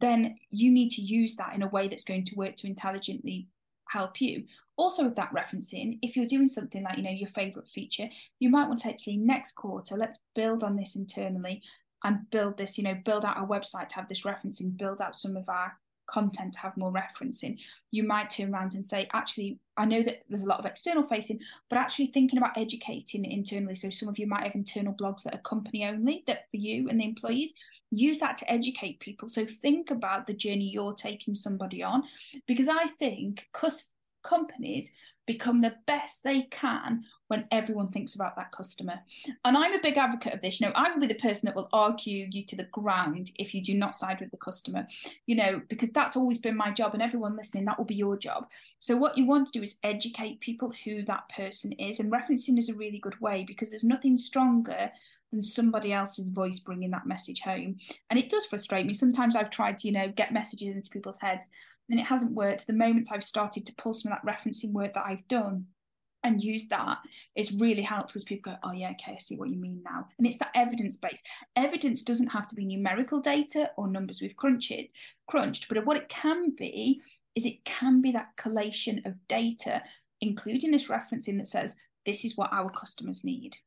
then 0.00 0.36
you 0.50 0.72
need 0.72 0.90
to 0.90 1.02
use 1.02 1.36
that 1.36 1.54
in 1.54 1.62
a 1.62 1.68
way 1.68 1.86
that's 1.86 2.04
going 2.04 2.24
to 2.24 2.34
work 2.34 2.56
to 2.56 2.66
intelligently 2.66 3.46
help 3.92 4.20
you. 4.20 4.44
Also, 4.76 5.04
with 5.04 5.16
that 5.16 5.32
referencing, 5.34 5.98
if 6.02 6.16
you're 6.16 6.26
doing 6.26 6.48
something 6.48 6.82
like, 6.82 6.96
you 6.96 7.02
know, 7.02 7.10
your 7.10 7.28
favorite 7.28 7.68
feature, 7.68 8.08
you 8.40 8.48
might 8.48 8.66
want 8.68 8.80
to 8.80 8.88
actually 8.88 9.18
next 9.18 9.52
quarter, 9.52 9.96
let's 9.96 10.18
build 10.34 10.64
on 10.64 10.76
this 10.76 10.96
internally 10.96 11.62
and 12.04 12.30
build 12.30 12.56
this, 12.56 12.78
you 12.78 12.84
know, 12.84 12.96
build 13.04 13.24
out 13.24 13.38
a 13.38 13.46
website 13.46 13.88
to 13.88 13.96
have 13.96 14.08
this 14.08 14.22
referencing, 14.22 14.76
build 14.76 15.00
out 15.00 15.14
some 15.14 15.36
of 15.36 15.48
our 15.48 15.76
content 16.12 16.52
to 16.52 16.60
have 16.60 16.76
more 16.76 16.92
referencing. 16.92 17.58
You 17.90 18.04
might 18.04 18.30
turn 18.30 18.52
around 18.52 18.74
and 18.74 18.84
say, 18.84 19.08
actually, 19.12 19.58
I 19.76 19.86
know 19.86 20.02
that 20.02 20.22
there's 20.28 20.44
a 20.44 20.48
lot 20.48 20.60
of 20.60 20.66
external 20.66 21.06
facing, 21.08 21.40
but 21.70 21.78
actually 21.78 22.06
thinking 22.06 22.38
about 22.38 22.58
educating 22.58 23.24
internally. 23.24 23.74
So 23.74 23.90
some 23.90 24.08
of 24.08 24.18
you 24.18 24.26
might 24.26 24.44
have 24.44 24.54
internal 24.54 24.92
blogs 24.92 25.22
that 25.22 25.34
are 25.34 25.38
company 25.38 25.84
only, 25.86 26.22
that 26.26 26.50
for 26.50 26.58
you 26.58 26.88
and 26.88 27.00
the 27.00 27.04
employees, 27.04 27.54
use 27.90 28.18
that 28.18 28.36
to 28.38 28.50
educate 28.50 29.00
people. 29.00 29.28
So 29.28 29.46
think 29.46 29.90
about 29.90 30.26
the 30.26 30.34
journey 30.34 30.68
you're 30.68 30.94
taking 30.94 31.34
somebody 31.34 31.82
on, 31.82 32.04
because 32.46 32.68
I 32.68 32.86
think 32.98 33.48
cus- 33.52 33.90
companies 34.22 34.92
become 35.26 35.60
the 35.60 35.76
best 35.86 36.24
they 36.24 36.42
can 36.50 37.04
when 37.28 37.46
everyone 37.50 37.88
thinks 37.88 38.14
about 38.14 38.36
that 38.36 38.52
customer. 38.52 38.98
And 39.44 39.56
I'm 39.56 39.72
a 39.72 39.80
big 39.80 39.96
advocate 39.96 40.34
of 40.34 40.42
this. 40.42 40.60
You 40.60 40.66
know, 40.66 40.72
I 40.74 40.92
will 40.92 41.00
be 41.00 41.06
the 41.06 41.14
person 41.14 41.46
that 41.46 41.56
will 41.56 41.68
argue 41.72 42.28
you 42.30 42.44
to 42.44 42.56
the 42.56 42.64
ground 42.64 43.30
if 43.36 43.54
you 43.54 43.62
do 43.62 43.74
not 43.74 43.94
side 43.94 44.20
with 44.20 44.30
the 44.30 44.36
customer, 44.36 44.86
you 45.26 45.36
know, 45.36 45.62
because 45.68 45.90
that's 45.90 46.16
always 46.16 46.38
been 46.38 46.56
my 46.56 46.70
job. 46.70 46.92
And 46.92 47.02
everyone 47.02 47.36
listening, 47.36 47.64
that 47.64 47.78
will 47.78 47.84
be 47.84 47.94
your 47.94 48.16
job. 48.16 48.48
So, 48.78 48.96
what 48.96 49.16
you 49.16 49.26
want 49.26 49.46
to 49.46 49.58
do 49.58 49.62
is 49.62 49.78
educate 49.82 50.40
people 50.40 50.72
who 50.84 51.02
that 51.04 51.28
person 51.28 51.72
is. 51.72 52.00
And 52.00 52.12
referencing 52.12 52.58
is 52.58 52.68
a 52.68 52.74
really 52.74 52.98
good 52.98 53.18
way 53.20 53.44
because 53.46 53.70
there's 53.70 53.84
nothing 53.84 54.18
stronger 54.18 54.90
than 55.32 55.42
somebody 55.42 55.92
else's 55.92 56.28
voice 56.28 56.58
bringing 56.58 56.90
that 56.90 57.06
message 57.06 57.40
home. 57.40 57.78
And 58.10 58.18
it 58.18 58.28
does 58.28 58.44
frustrate 58.44 58.84
me. 58.84 58.92
Sometimes 58.92 59.34
I've 59.34 59.50
tried 59.50 59.78
to, 59.78 59.88
you 59.88 59.94
know, 59.94 60.12
get 60.14 60.32
messages 60.32 60.72
into 60.72 60.90
people's 60.90 61.20
heads 61.20 61.48
and 61.92 62.00
it 62.00 62.06
hasn't 62.06 62.32
worked. 62.32 62.66
The 62.66 62.72
moment 62.72 63.08
I've 63.12 63.22
started 63.22 63.66
to 63.66 63.74
pull 63.74 63.92
some 63.92 64.10
of 64.10 64.18
that 64.18 64.26
referencing 64.26 64.72
work 64.72 64.94
that 64.94 65.04
I've 65.06 65.28
done 65.28 65.66
and 66.24 66.42
use 66.42 66.66
that, 66.68 66.98
it's 67.36 67.52
really 67.52 67.82
helped 67.82 68.08
because 68.08 68.24
people 68.24 68.52
go, 68.52 68.58
oh 68.62 68.72
yeah, 68.72 68.92
okay, 68.92 69.12
I 69.12 69.18
see 69.18 69.36
what 69.36 69.50
you 69.50 69.58
mean 69.58 69.82
now. 69.84 70.06
And 70.16 70.26
it's 70.26 70.38
that 70.38 70.52
evidence 70.54 70.96
base. 70.96 71.22
Evidence 71.54 72.00
doesn't 72.00 72.28
have 72.28 72.46
to 72.46 72.54
be 72.54 72.64
numerical 72.64 73.20
data 73.20 73.70
or 73.76 73.88
numbers 73.88 74.22
we've 74.22 74.36
crunched, 74.36 74.72
crunched, 75.28 75.68
but 75.68 75.84
what 75.84 75.98
it 75.98 76.08
can 76.08 76.54
be 76.56 77.02
is 77.34 77.44
it 77.44 77.62
can 77.64 78.00
be 78.00 78.10
that 78.12 78.36
collation 78.38 79.02
of 79.04 79.14
data, 79.28 79.82
including 80.22 80.70
this 80.70 80.88
referencing 80.88 81.36
that 81.36 81.48
says 81.48 81.76
this 82.06 82.24
is 82.24 82.38
what 82.38 82.52
our 82.54 82.70
customers 82.70 83.22
need. 83.22 83.58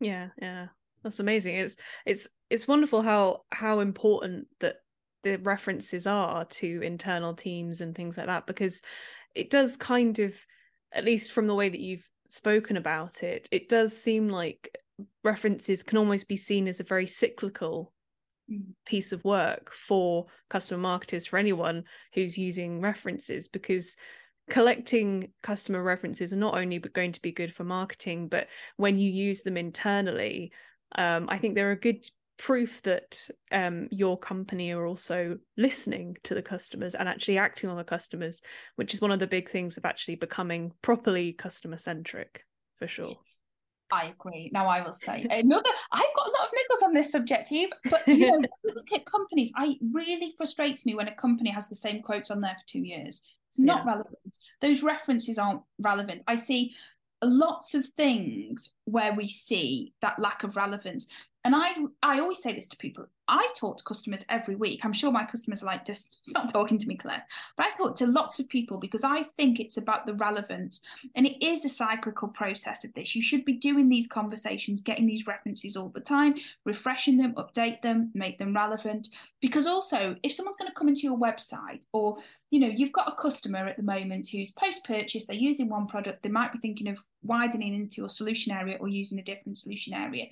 Yeah, 0.00 0.28
yeah. 0.40 0.66
That's 1.02 1.20
amazing. 1.20 1.56
It's 1.56 1.76
it's 2.04 2.28
it's 2.50 2.68
wonderful 2.68 3.02
how 3.02 3.44
how 3.52 3.80
important 3.80 4.48
that 4.60 4.76
the 5.24 5.38
references 5.38 6.06
are 6.06 6.44
to 6.44 6.80
internal 6.82 7.34
teams 7.34 7.80
and 7.80 7.94
things 7.94 8.16
like 8.16 8.26
that 8.26 8.46
because 8.46 8.80
it 9.34 9.50
does 9.50 9.76
kind 9.76 10.18
of 10.20 10.34
at 10.92 11.04
least 11.04 11.32
from 11.32 11.46
the 11.46 11.54
way 11.54 11.68
that 11.68 11.80
you've 11.80 12.08
spoken 12.28 12.76
about 12.76 13.22
it 13.22 13.48
it 13.50 13.68
does 13.68 13.96
seem 13.96 14.28
like 14.28 14.78
references 15.24 15.82
can 15.82 15.98
almost 15.98 16.28
be 16.28 16.36
seen 16.36 16.68
as 16.68 16.80
a 16.80 16.84
very 16.84 17.06
cyclical 17.06 17.92
mm. 18.50 18.62
piece 18.86 19.12
of 19.12 19.24
work 19.24 19.72
for 19.72 20.26
customer 20.48 20.80
marketers 20.80 21.26
for 21.26 21.38
anyone 21.38 21.84
who's 22.14 22.38
using 22.38 22.80
references 22.80 23.48
because 23.48 23.96
collecting 24.50 25.30
customer 25.42 25.82
references 25.82 26.32
are 26.32 26.36
not 26.36 26.56
only 26.56 26.78
going 26.78 27.12
to 27.12 27.22
be 27.22 27.32
good 27.32 27.54
for 27.54 27.64
marketing 27.64 28.28
but 28.28 28.46
when 28.76 28.98
you 28.98 29.10
use 29.10 29.42
them 29.42 29.56
internally 29.56 30.52
um, 30.96 31.26
i 31.30 31.38
think 31.38 31.54
they're 31.54 31.72
a 31.72 31.76
good 31.76 32.06
proof 32.36 32.82
that 32.82 33.28
um, 33.52 33.88
your 33.90 34.18
company 34.18 34.72
are 34.72 34.86
also 34.86 35.38
listening 35.56 36.16
to 36.24 36.34
the 36.34 36.42
customers 36.42 36.94
and 36.94 37.08
actually 37.08 37.38
acting 37.38 37.70
on 37.70 37.76
the 37.76 37.84
customers, 37.84 38.42
which 38.76 38.94
is 38.94 39.00
one 39.00 39.12
of 39.12 39.18
the 39.18 39.26
big 39.26 39.48
things 39.48 39.76
of 39.76 39.84
actually 39.84 40.16
becoming 40.16 40.72
properly 40.82 41.32
customer 41.32 41.76
centric 41.76 42.44
for 42.78 42.88
sure. 42.88 43.14
I 43.92 44.06
agree. 44.06 44.50
Now 44.52 44.66
I 44.66 44.82
will 44.82 44.92
say 44.92 45.26
another. 45.30 45.70
I've 45.92 46.14
got 46.16 46.26
a 46.26 46.30
lot 46.30 46.48
of 46.48 46.50
niggles 46.50 46.86
on 46.86 46.94
this 46.94 47.12
subject, 47.12 47.52
Eve. 47.52 47.68
But 47.90 48.06
you 48.08 48.30
know, 48.30 48.40
look 48.64 48.92
at 48.92 49.06
companies. 49.06 49.52
I 49.56 49.76
really 49.92 50.34
frustrates 50.36 50.84
me 50.84 50.94
when 50.94 51.06
a 51.06 51.14
company 51.14 51.50
has 51.50 51.68
the 51.68 51.74
same 51.76 52.02
quotes 52.02 52.30
on 52.30 52.40
there 52.40 52.56
for 52.58 52.66
two 52.66 52.80
years. 52.80 53.22
It's 53.50 53.58
not 53.58 53.84
yeah. 53.84 53.92
relevant. 53.92 54.38
Those 54.60 54.82
references 54.82 55.38
aren't 55.38 55.62
relevant. 55.78 56.24
I 56.26 56.36
see 56.36 56.74
lots 57.22 57.74
of 57.74 57.86
things 57.96 58.72
where 58.84 59.14
we 59.14 59.28
see 59.28 59.92
that 60.00 60.18
lack 60.18 60.42
of 60.42 60.56
relevance 60.56 61.06
and 61.44 61.54
I 61.54 61.74
I 62.02 62.20
always 62.20 62.42
say 62.42 62.54
this 62.54 62.68
to 62.68 62.76
people. 62.76 63.06
I 63.28 63.48
talk 63.54 63.78
to 63.78 63.84
customers 63.84 64.24
every 64.28 64.54
week. 64.54 64.84
I'm 64.84 64.92
sure 64.92 65.10
my 65.10 65.24
customers 65.24 65.62
are 65.62 65.66
like, 65.66 65.84
just 65.84 66.24
stop 66.26 66.52
talking 66.52 66.78
to 66.78 66.86
me, 66.86 66.96
Claire. 66.96 67.24
But 67.56 67.66
I 67.66 67.76
talk 67.76 67.96
to 67.96 68.06
lots 68.06 68.38
of 68.38 68.48
people 68.48 68.78
because 68.78 69.04
I 69.04 69.22
think 69.22 69.60
it's 69.60 69.76
about 69.76 70.04
the 70.04 70.14
relevance. 70.14 70.80
And 71.14 71.26
it 71.26 71.44
is 71.44 71.64
a 71.64 71.68
cyclical 71.70 72.28
process 72.28 72.84
of 72.84 72.92
this. 72.94 73.14
You 73.14 73.22
should 73.22 73.44
be 73.44 73.54
doing 73.54 73.88
these 73.88 74.06
conversations, 74.06 74.82
getting 74.82 75.06
these 75.06 75.26
references 75.26 75.76
all 75.76 75.88
the 75.88 76.00
time, 76.00 76.34
refreshing 76.64 77.16
them, 77.16 77.34
update 77.34 77.80
them, 77.80 78.10
make 78.14 78.36
them 78.36 78.54
relevant. 78.54 79.08
Because 79.40 79.66
also, 79.66 80.16
if 80.22 80.32
someone's 80.32 80.58
going 80.58 80.70
to 80.70 80.76
come 80.76 80.88
into 80.88 81.02
your 81.02 81.18
website 81.18 81.86
or, 81.92 82.18
you 82.50 82.60
know, 82.60 82.68
you've 82.68 82.92
got 82.92 83.10
a 83.10 83.20
customer 83.20 83.66
at 83.66 83.76
the 83.78 83.82
moment 83.82 84.28
who's 84.28 84.50
post-purchase, 84.50 85.24
they're 85.24 85.36
using 85.36 85.70
one 85.70 85.86
product, 85.86 86.22
they 86.22 86.28
might 86.28 86.52
be 86.52 86.58
thinking 86.58 86.88
of 86.88 86.98
widening 87.22 87.74
into 87.74 88.02
your 88.02 88.10
solution 88.10 88.52
area 88.52 88.76
or 88.80 88.88
using 88.88 89.18
a 89.18 89.22
different 89.22 89.56
solution 89.56 89.94
area 89.94 90.26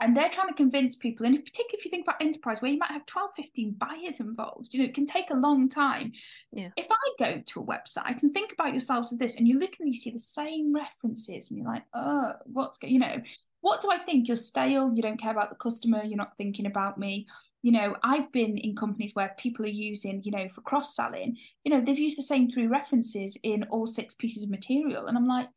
and 0.00 0.16
they're 0.16 0.28
trying 0.28 0.48
to 0.48 0.54
convince 0.54 0.96
people 0.96 1.26
and 1.26 1.34
particularly 1.44 1.78
if 1.78 1.84
you 1.84 1.90
think 1.90 2.04
about 2.04 2.20
enterprise 2.20 2.62
where 2.62 2.70
you 2.70 2.78
might 2.78 2.90
have 2.90 3.06
12 3.06 3.30
15 3.36 3.76
buyers 3.78 4.20
involved 4.20 4.72
you 4.72 4.80
know 4.80 4.86
it 4.86 4.94
can 4.94 5.06
take 5.06 5.30
a 5.30 5.34
long 5.34 5.68
time. 5.68 6.12
Yeah. 6.52 6.70
if 6.76 6.86
i 6.90 6.96
go 7.18 7.42
to 7.44 7.60
a 7.60 7.64
website 7.64 8.22
and 8.22 8.32
think 8.32 8.52
about 8.52 8.72
yourselves 8.72 9.12
as 9.12 9.18
this 9.18 9.36
and 9.36 9.46
you 9.46 9.58
look 9.58 9.74
and 9.78 9.92
you 9.92 9.98
see 9.98 10.10
the 10.10 10.18
same 10.18 10.74
references 10.74 11.50
and 11.50 11.58
you're 11.58 11.68
like 11.68 11.84
oh 11.94 12.32
what's 12.46 12.78
going 12.78 12.94
you 12.94 13.00
know 13.00 13.22
what 13.60 13.80
do 13.80 13.90
i 13.90 13.98
think? 13.98 14.28
You're 14.28 14.36
stale 14.36 14.92
you 14.94 15.02
don't 15.02 15.20
care 15.20 15.32
about 15.32 15.50
the 15.50 15.56
customer 15.56 16.04
you're 16.04 16.16
not 16.16 16.36
thinking 16.36 16.66
about 16.66 16.98
me. 16.98 17.26
You 17.62 17.72
know 17.72 17.96
i've 18.04 18.30
been 18.30 18.56
in 18.56 18.76
companies 18.76 19.14
where 19.14 19.34
people 19.36 19.66
are 19.66 19.68
using 19.68 20.22
you 20.22 20.30
know 20.30 20.48
for 20.48 20.60
cross 20.60 20.94
selling 20.94 21.36
you 21.64 21.72
know 21.72 21.80
they've 21.80 21.98
used 21.98 22.16
the 22.16 22.22
same 22.22 22.48
three 22.48 22.68
references 22.68 23.36
in 23.42 23.64
all 23.64 23.84
six 23.84 24.14
pieces 24.14 24.44
of 24.44 24.50
material 24.50 25.06
and 25.06 25.18
i'm 25.18 25.26
like 25.26 25.48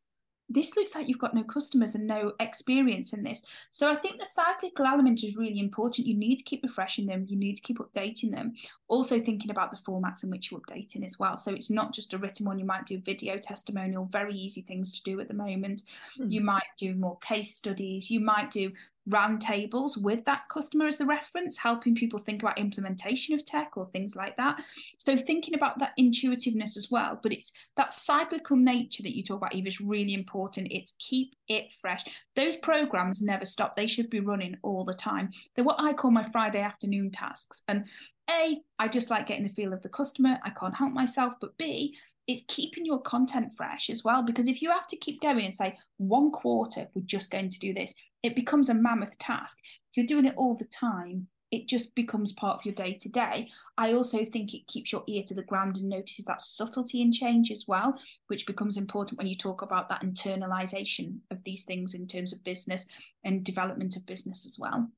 this 0.54 0.76
looks 0.76 0.96
like 0.96 1.08
you've 1.08 1.20
got 1.20 1.34
no 1.34 1.44
customers 1.44 1.96
and 1.96 2.08
no 2.08 2.34
experience 2.40 3.14
in 3.14 3.24
this. 3.24 3.44
So 3.72 3.90
I 3.90 3.96
think 3.96 4.20
the 4.20 4.26
cyclical 4.26 4.86
element 4.86 5.24
is 5.24 5.38
really 5.38 5.60
important. 5.60 6.08
You 6.08 6.16
need 6.16 6.38
to 6.38 6.44
keep 6.44 6.64
refreshing 6.64 7.06
them, 7.06 7.26
you 7.28 7.38
need 7.38 7.56
to 7.56 7.62
keep 7.62 7.80
updating 7.80 8.32
them. 8.32 8.54
Also 8.88 9.20
thinking 9.20 9.52
about 9.52 9.72
the 9.72 9.78
formats 9.78 10.24
in 10.24 10.30
which 10.30 10.52
you're 10.52 10.62
updating 10.62 11.06
as 11.06 11.20
well. 11.20 11.38
So 11.38 11.54
it's 11.54 11.70
not 11.70 11.94
just 11.94 12.14
a 12.14 12.18
written 12.18 12.46
one, 12.46 12.60
you 12.60 12.66
might 12.66 12.86
do 12.86 13.00
video 13.00 13.38
testimonial, 13.38 14.06
very 14.06 14.36
easy 14.36 14.62
things 14.62 14.92
to 14.94 15.04
do 15.04 15.20
at 15.20 15.28
the 15.28 15.34
moment. 15.34 15.84
Mm. 16.20 16.32
You 16.32 16.42
might 16.42 16.64
do 16.78 16.94
more 16.96 17.18
case 17.20 17.56
studies, 17.56 18.10
you 18.10 18.20
might 18.20 18.52
do 18.52 18.72
roundtables 19.12 20.02
with 20.02 20.26
that 20.26 20.50
customer 20.50 20.86
as 20.86 20.98
the 20.98 21.06
reference, 21.06 21.58
helping 21.58 21.94
people 21.94 22.18
think 22.18 22.42
about 22.42 22.58
implementation 22.58 23.36
of 23.36 23.46
tech 23.46 23.76
or 23.76 23.86
things 23.88 24.16
like 24.16 24.36
that. 24.38 24.62
So 24.98 25.18
thinking 25.18 25.54
about 25.56 25.80
that 25.80 25.94
intuitiveness 25.98 26.78
as 26.78 26.90
well, 26.90 27.20
but 27.22 27.32
it's 27.32 27.52
that 27.76 27.94
cyclical 27.94 28.58
nature 28.58 29.04
that 29.04 29.16
you 29.16 29.24
talk 29.24 29.38
about, 29.38 29.54
Eva, 29.54 29.68
is 29.68 29.82
really 29.82 30.14
important. 30.14 30.68
It's 30.72 30.94
keep 31.00 31.36
it 31.48 31.68
fresh. 31.82 32.04
Those 32.36 32.56
programs 32.56 33.22
never 33.22 33.46
stop. 33.46 33.76
They 33.76 33.88
should 33.88 34.10
be 34.10 34.20
running 34.20 34.58
all 34.64 34.84
the 34.84 34.94
time. 34.94 35.32
They're 35.56 35.66
what 35.66 35.82
I 35.82 35.94
call 35.94 36.12
my 36.12 36.24
Friday 36.24 36.62
afternoon 36.62 37.12
tasks. 37.12 37.62
And 37.68 37.86
A, 38.30 38.62
I 38.80 38.88
just 38.88 39.10
like 39.10 39.28
getting 39.28 39.44
the 39.44 39.54
feel 39.54 39.74
of 39.74 39.82
the 39.82 39.90
customer. 39.90 40.40
I 40.44 40.52
can't 40.52 40.76
help 40.76 40.94
myself. 40.94 41.34
But 41.42 41.58
B, 41.58 41.98
it's 42.28 42.44
keeping 42.48 42.86
your 42.86 43.02
content 43.02 43.56
fresh 43.58 43.90
as 43.90 44.04
well. 44.04 44.24
Because 44.24 44.48
if 44.48 44.62
you 44.62 44.70
have 44.70 44.88
to 44.88 44.96
keep 44.96 45.22
going 45.22 45.44
and 45.44 45.56
say, 45.56 45.78
one 45.98 46.32
quarter, 46.32 46.88
we're 46.94 47.02
just 47.06 47.32
going 47.32 47.50
to 47.50 47.60
do 47.60 47.74
this, 47.74 47.94
it 48.24 48.36
becomes 48.36 48.70
a 48.70 48.74
mammoth 48.74 49.18
task. 49.18 49.58
You're 49.96 50.06
doing 50.06 50.26
it 50.26 50.36
all 50.38 50.56
the 50.56 50.66
time, 50.66 51.28
it 51.52 51.68
just 51.68 51.94
becomes 51.96 52.32
part 52.32 52.60
of 52.60 52.66
your 52.66 52.74
day 52.74 52.94
to 52.94 53.10
day. 53.10 53.50
I 53.78 53.92
also 53.92 54.24
think 54.24 54.54
it 54.54 54.68
keeps 54.68 54.92
your 54.92 55.04
ear 55.08 55.24
to 55.28 55.34
the 55.34 55.44
ground 55.44 55.76
and 55.76 55.90
notices 55.90 56.24
that 56.26 56.42
subtlety 56.42 57.02
in 57.02 57.12
change 57.12 57.52
as 57.52 57.66
well, 57.68 58.00
which 58.28 58.48
becomes 58.48 58.78
important 58.78 59.18
when 59.18 59.28
you 59.28 59.36
talk 59.36 59.62
about 59.62 59.90
that 59.90 60.02
internalization 60.02 61.18
of 61.30 61.44
these 61.44 61.64
things 61.64 61.94
in 61.94 62.08
terms 62.08 62.32
of 62.32 62.44
business 62.46 62.86
and 63.26 63.44
development 63.44 63.98
of 63.98 64.06
business 64.06 64.46
as 64.46 64.58
well. 64.58 64.90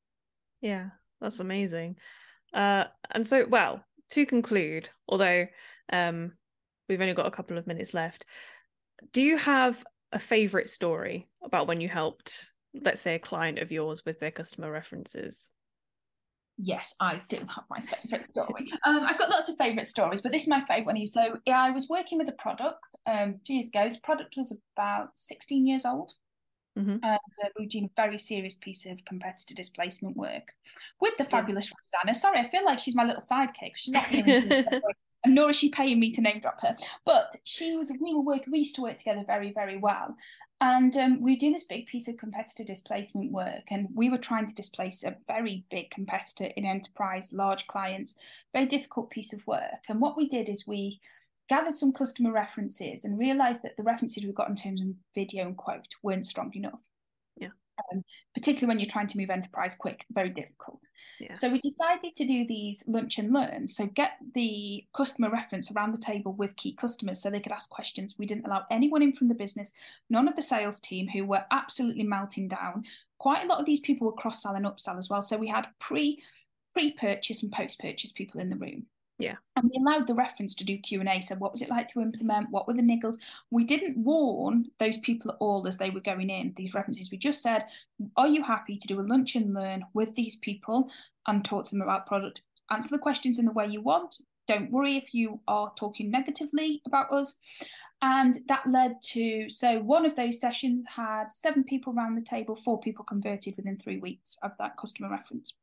Yeah, 0.62 0.90
that's 1.20 1.40
amazing. 1.40 1.98
Uh, 2.54 2.86
and 3.12 3.26
so, 3.26 3.48
well, 3.50 3.84
to 4.12 4.26
conclude, 4.28 4.90
although 5.08 5.48
um, 5.92 6.34
we've 6.88 7.02
only 7.02 7.16
got 7.16 7.26
a 7.26 7.32
couple 7.32 7.58
of 7.58 7.66
minutes 7.66 7.96
left, 7.96 8.28
do 9.12 9.24
you 9.24 9.38
have 9.38 9.84
a 10.12 10.20
favorite 10.20 10.70
story 10.70 11.28
about 11.44 11.68
when 11.68 11.82
you 11.82 11.90
helped 11.90 12.52
let's 12.82 13.02
say 13.02 13.16
a 13.16 13.20
client 13.20 13.60
of 13.60 13.72
yours 13.72 14.06
with 14.06 14.20
their 14.20 14.32
customer 14.32 14.72
references? 14.72 15.52
Yes 16.58 16.94
i 17.00 17.20
do 17.30 17.38
have 17.38 17.64
my 17.70 17.80
favorite 17.80 18.24
story. 18.24 18.72
Um, 18.86 19.00
i've 19.04 19.18
got 19.18 19.30
lots 19.30 19.50
of 19.50 19.58
favorite 19.58 19.88
stories 19.88 20.22
but 20.22 20.32
this 20.32 20.44
is 20.44 20.48
my 20.48 20.64
favorite 20.68 20.86
one. 20.86 21.08
So 21.08 21.38
yeah, 21.46 21.62
i 21.62 21.72
was 21.72 21.90
working 21.90 22.18
with 22.20 22.30
a 22.30 22.34
product 22.34 22.96
um, 23.08 23.40
two 23.46 23.56
years 23.56 23.70
ago. 23.70 23.88
This 23.88 23.98
product 23.98 24.36
was 24.38 24.58
about 24.76 25.10
16 25.16 25.66
years 25.66 25.86
old. 25.86 26.14
Mm-hmm. 26.76 26.90
and 26.90 27.04
uh, 27.04 27.50
we 27.56 27.66
were 27.66 27.70
doing 27.70 27.86
a 27.86 28.02
very 28.02 28.18
serious 28.18 28.56
piece 28.56 28.88
of 28.88 28.98
competitor 29.06 29.54
displacement 29.54 30.18
work 30.18 30.54
with 31.00 31.16
the 31.20 31.26
fabulous 31.26 31.70
yeah. 31.70 31.76
rosanna. 32.02 32.16
Sorry 32.16 32.40
i 32.40 32.50
feel 32.50 32.66
like 32.66 32.80
she's 32.80 32.96
my 32.96 33.04
little 33.04 33.22
sidekick. 33.22 33.74
She's 33.76 33.94
not 33.94 34.06
here 34.06 34.66
nor 35.26 35.50
is 35.50 35.56
she 35.56 35.70
paying 35.70 36.00
me 36.00 36.12
to 36.12 36.22
name 36.22 36.40
drop 36.40 36.62
her. 36.62 36.76
But 37.06 37.38
she 37.44 37.76
was 37.76 37.92
we 38.02 38.14
were 38.14 38.22
working 38.22 38.52
we 38.52 38.60
used 38.60 38.76
to 38.76 38.82
work 38.82 38.98
together 38.98 39.24
very 39.26 39.52
very 39.52 39.78
well, 39.78 40.16
and 40.62 40.96
um, 40.98 41.22
we 41.22 41.34
were 41.34 41.40
doing 41.40 41.54
this 41.54 41.66
big 41.66 41.88
piece 41.88 42.08
of 42.08 42.18
competitor 42.18 42.64
displacement 42.64 43.32
work, 43.32 43.64
and 43.70 43.90
we 43.94 44.10
were 44.10 44.18
trying 44.18 44.48
to 44.48 44.54
displace 44.54 45.04
a 45.04 45.18
very 45.28 45.66
big 45.70 45.92
competitor 45.92 46.46
in 46.56 46.66
enterprise, 46.66 47.34
large 47.34 47.68
clients, 47.68 48.16
very 48.54 48.66
difficult 48.66 49.10
piece 49.10 49.34
of 49.34 49.46
work. 49.46 49.84
And 49.90 50.00
what 50.00 50.16
we 50.16 50.28
did 50.28 50.48
is 50.50 50.66
we 50.68 51.02
gathered 51.50 51.74
some 51.74 51.92
customer 51.92 52.32
references 52.32 53.04
and 53.04 53.20
realized 53.20 53.64
that 53.64 53.76
the 53.76 53.84
references 53.84 54.24
we 54.24 54.32
got 54.32 54.50
in 54.50 54.56
terms 54.56 54.82
of 54.82 54.88
video 55.14 55.46
and 55.46 55.58
quote 55.58 55.96
weren't 56.02 56.28
strong 56.28 56.52
enough. 56.56 56.80
Um, 57.92 58.04
particularly 58.36 58.68
when 58.68 58.80
you're 58.80 58.90
trying 58.90 59.08
to 59.08 59.18
move 59.18 59.30
enterprise 59.30 59.76
quick, 59.76 60.06
very 60.12 60.30
difficult. 60.30 60.80
Yeah. 61.20 61.34
So 61.34 61.50
we 61.50 61.60
decided 61.60 62.16
to 62.16 62.26
do 62.26 62.46
these 62.48 62.84
lunch 62.88 63.18
and 63.18 63.34
learn. 63.34 63.68
So 63.68 63.88
get 63.88 64.14
the 64.34 64.86
customer 64.96 65.30
reference 65.30 65.72
around 65.72 65.94
the 65.94 66.02
table 66.02 66.34
with 66.34 66.56
key 66.56 66.74
customers 66.74 67.22
so 67.22 67.30
they 67.30 67.40
could 67.40 67.52
ask 67.52 67.70
questions. 67.70 68.16
We 68.18 68.26
didn't 68.26 68.46
allow 68.46 68.66
anyone 68.72 69.02
in 69.02 69.14
from 69.14 69.28
the 69.28 69.36
business, 69.36 69.74
none 70.10 70.28
of 70.28 70.36
the 70.36 70.42
sales 70.42 70.80
team 70.80 71.08
who 71.08 71.26
were 71.26 71.46
absolutely 71.52 72.04
melting 72.04 72.48
down. 72.48 72.84
Quite 73.18 73.44
a 73.44 73.48
lot 73.48 73.60
of 73.60 73.66
these 73.66 73.80
people 73.80 74.08
were 74.08 74.14
cross-sell 74.14 74.56
and 74.56 74.66
upsell 74.66 74.98
as 74.98 75.10
well. 75.10 75.22
So 75.22 75.38
we 75.38 75.48
had 75.48 75.68
pre 75.80 76.22
pre-purchase 76.74 77.44
and 77.44 77.52
post-purchase 77.52 78.12
people 78.12 78.42
in 78.42 78.50
the 78.50 78.56
room. 78.56 78.88
Yeah. 79.20 79.36
And 79.56 79.70
we 79.70 79.80
allowed 79.80 80.08
the 80.08 80.16
reference 80.16 80.56
to 80.56 80.66
do 80.66 80.78
Q&A. 80.78 81.22
So 81.22 81.36
what 81.36 81.52
was 81.52 81.62
it 81.62 81.70
like 81.70 81.88
to 81.90 82.02
implement? 82.02 82.50
What 82.50 82.68
were 82.68 82.74
the 82.74 82.82
niggles? 82.82 83.18
We 83.52 83.64
didn't 83.64 84.04
warn 84.04 84.72
those 84.80 84.98
people 84.98 85.32
at 85.32 85.38
all 85.40 85.68
as 85.68 85.78
they 85.78 85.92
were 85.92 86.00
going 86.00 86.30
in, 86.30 86.54
these 86.56 86.74
references. 86.74 87.12
We 87.12 87.18
just 87.18 87.42
said, 87.42 87.68
are 88.18 88.28
you 88.28 88.42
happy 88.42 88.76
to 88.76 88.88
do 88.88 89.00
a 89.00 89.02
lunch 89.02 89.36
and 89.36 89.54
learn 89.54 89.86
with 89.94 90.16
these 90.16 90.36
people 90.38 90.90
and 91.28 91.46
talk 91.46 91.66
to 91.66 91.72
them 91.72 91.82
about 91.82 92.08
product? 92.08 92.42
Answer 92.72 92.96
the 92.96 93.02
questions 93.02 93.40
in 93.40 93.46
the 93.46 93.52
way 93.52 93.68
you 93.68 93.82
want. 93.82 94.18
Don't 94.48 94.72
worry 94.72 94.98
if 94.98 95.14
you 95.14 95.40
are 95.48 95.72
talking 95.78 96.10
negatively 96.12 96.82
about 96.86 97.12
us. 97.12 97.36
And 98.02 98.40
that 98.50 98.68
led 98.68 99.02
to, 99.14 99.50
so 99.50 99.80
one 99.80 100.06
of 100.06 100.16
those 100.16 100.42
sessions 100.42 100.86
had 100.90 101.32
seven 101.32 101.64
people 101.64 101.94
around 101.94 102.16
the 102.16 102.22
table, 102.22 102.58
four 102.58 102.80
people 102.82 103.06
converted 103.06 103.56
within 103.56 103.78
three 103.78 104.00
weeks 104.00 104.38
of 104.44 104.52
that 104.60 104.76
customer 104.76 105.10
reference. 105.10 105.54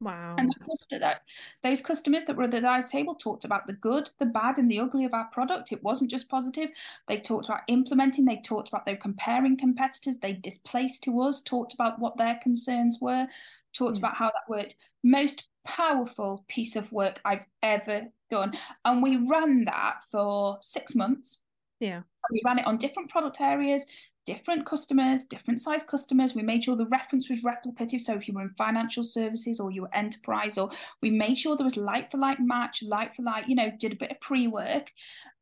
Wow. 0.00 0.36
And 0.38 0.50
that, 0.50 1.00
that 1.00 1.22
those 1.62 1.80
customers 1.80 2.24
that 2.24 2.36
were 2.36 2.42
at 2.44 2.50
the 2.50 2.68
ice 2.68 2.90
table 2.90 3.14
talked 3.14 3.44
about 3.44 3.66
the 3.66 3.72
good, 3.72 4.10
the 4.18 4.26
bad, 4.26 4.58
and 4.58 4.70
the 4.70 4.78
ugly 4.78 5.04
of 5.04 5.14
our 5.14 5.28
product. 5.30 5.72
It 5.72 5.82
wasn't 5.82 6.10
just 6.10 6.28
positive. 6.28 6.68
They 7.08 7.18
talked 7.18 7.46
about 7.46 7.62
implementing, 7.68 8.26
they 8.26 8.36
talked 8.36 8.68
about 8.68 8.84
they 8.84 8.96
comparing 8.96 9.56
competitors, 9.56 10.18
they 10.18 10.34
displaced 10.34 11.02
to 11.04 11.20
us, 11.20 11.40
talked 11.40 11.72
about 11.72 11.98
what 11.98 12.18
their 12.18 12.38
concerns 12.42 12.98
were, 13.00 13.26
talked 13.72 13.96
mm. 13.96 14.00
about 14.00 14.16
how 14.16 14.26
that 14.26 14.48
worked. 14.48 14.76
Most 15.02 15.44
powerful 15.64 16.44
piece 16.48 16.76
of 16.76 16.92
work 16.92 17.20
I've 17.24 17.46
ever 17.62 18.02
done. 18.30 18.52
And 18.84 19.02
we 19.02 19.16
ran 19.16 19.64
that 19.64 20.04
for 20.10 20.58
six 20.60 20.94
months. 20.94 21.38
Yeah. 21.80 22.02
We 22.30 22.42
ran 22.44 22.58
it 22.58 22.66
on 22.66 22.76
different 22.76 23.10
product 23.10 23.40
areas, 23.40 23.86
different 24.26 24.66
customers, 24.66 25.24
different 25.24 25.60
size 25.60 25.82
customers. 25.82 26.34
We 26.34 26.42
made 26.42 26.64
sure 26.64 26.76
the 26.76 26.86
reference 26.86 27.30
was 27.30 27.42
replicative. 27.42 28.00
So 28.00 28.14
if 28.14 28.28
you 28.28 28.34
were 28.34 28.42
in 28.42 28.54
financial 28.58 29.04
services 29.04 29.60
or 29.60 29.70
you 29.70 29.82
were 29.82 29.94
enterprise, 29.94 30.58
or 30.58 30.70
we 31.00 31.10
made 31.10 31.38
sure 31.38 31.56
there 31.56 31.64
was 31.64 31.76
like 31.76 32.10
for 32.10 32.18
like 32.18 32.38
match, 32.40 32.82
like 32.82 33.14
for 33.14 33.22
like, 33.22 33.48
you 33.48 33.54
know, 33.54 33.70
did 33.78 33.92
a 33.92 33.96
bit 33.96 34.10
of 34.10 34.20
pre 34.20 34.48
work. 34.48 34.90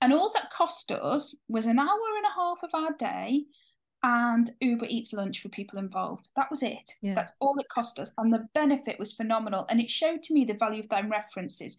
And 0.01 0.13
all 0.13 0.31
that 0.35 0.51
cost 0.51 0.93
us 0.93 1.35
was 1.49 1.67
an 1.67 1.79
hour 1.79 1.89
and 1.89 2.27
a 2.27 2.35
half 2.37 2.63
of 2.63 2.71
our 2.75 2.93
day 2.99 3.45
and 4.03 4.51
Uber 4.61 4.87
Eats 4.89 5.15
lunch 5.15 5.41
for 5.41 5.49
people 5.49 5.79
involved. 5.79 6.29
That 6.37 6.51
was 6.51 6.63
it. 6.63 6.91
Yeah. 7.01 7.15
That's 7.15 7.33
all 7.41 7.59
it 7.59 7.69
cost 7.71 7.99
us. 7.99 8.13
And 8.19 8.33
the 8.33 8.47
benefit 8.53 8.99
was 8.99 9.15
phenomenal. 9.15 9.65
And 9.71 9.81
it 9.81 9.89
showed 9.89 10.23
to 10.25 10.35
me 10.35 10.45
the 10.45 10.53
value 10.53 10.81
of 10.81 10.91
them 10.91 11.11
references. 11.11 11.79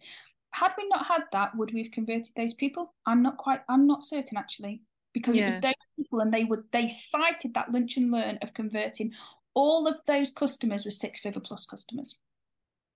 Had 0.50 0.72
we 0.76 0.88
not 0.88 1.06
had 1.06 1.22
that, 1.32 1.56
would 1.56 1.72
we 1.72 1.84
have 1.84 1.92
converted 1.92 2.30
those 2.34 2.54
people? 2.54 2.94
I'm 3.06 3.22
not 3.22 3.36
quite, 3.36 3.60
I'm 3.68 3.86
not 3.86 4.02
certain 4.02 4.36
actually 4.36 4.82
because 5.16 5.34
yeah. 5.34 5.48
it 5.48 5.54
was 5.54 5.62
those 5.62 5.72
people 5.96 6.20
and 6.20 6.30
they 6.30 6.44
would 6.44 6.64
they 6.72 6.86
cited 6.86 7.54
that 7.54 7.72
lunch 7.72 7.96
and 7.96 8.10
learn 8.10 8.38
of 8.42 8.52
converting 8.52 9.10
all 9.54 9.88
of 9.88 9.96
those 10.06 10.30
customers 10.30 10.84
were 10.84 10.90
six 10.90 11.20
figure 11.20 11.40
plus 11.40 11.64
customers. 11.64 12.16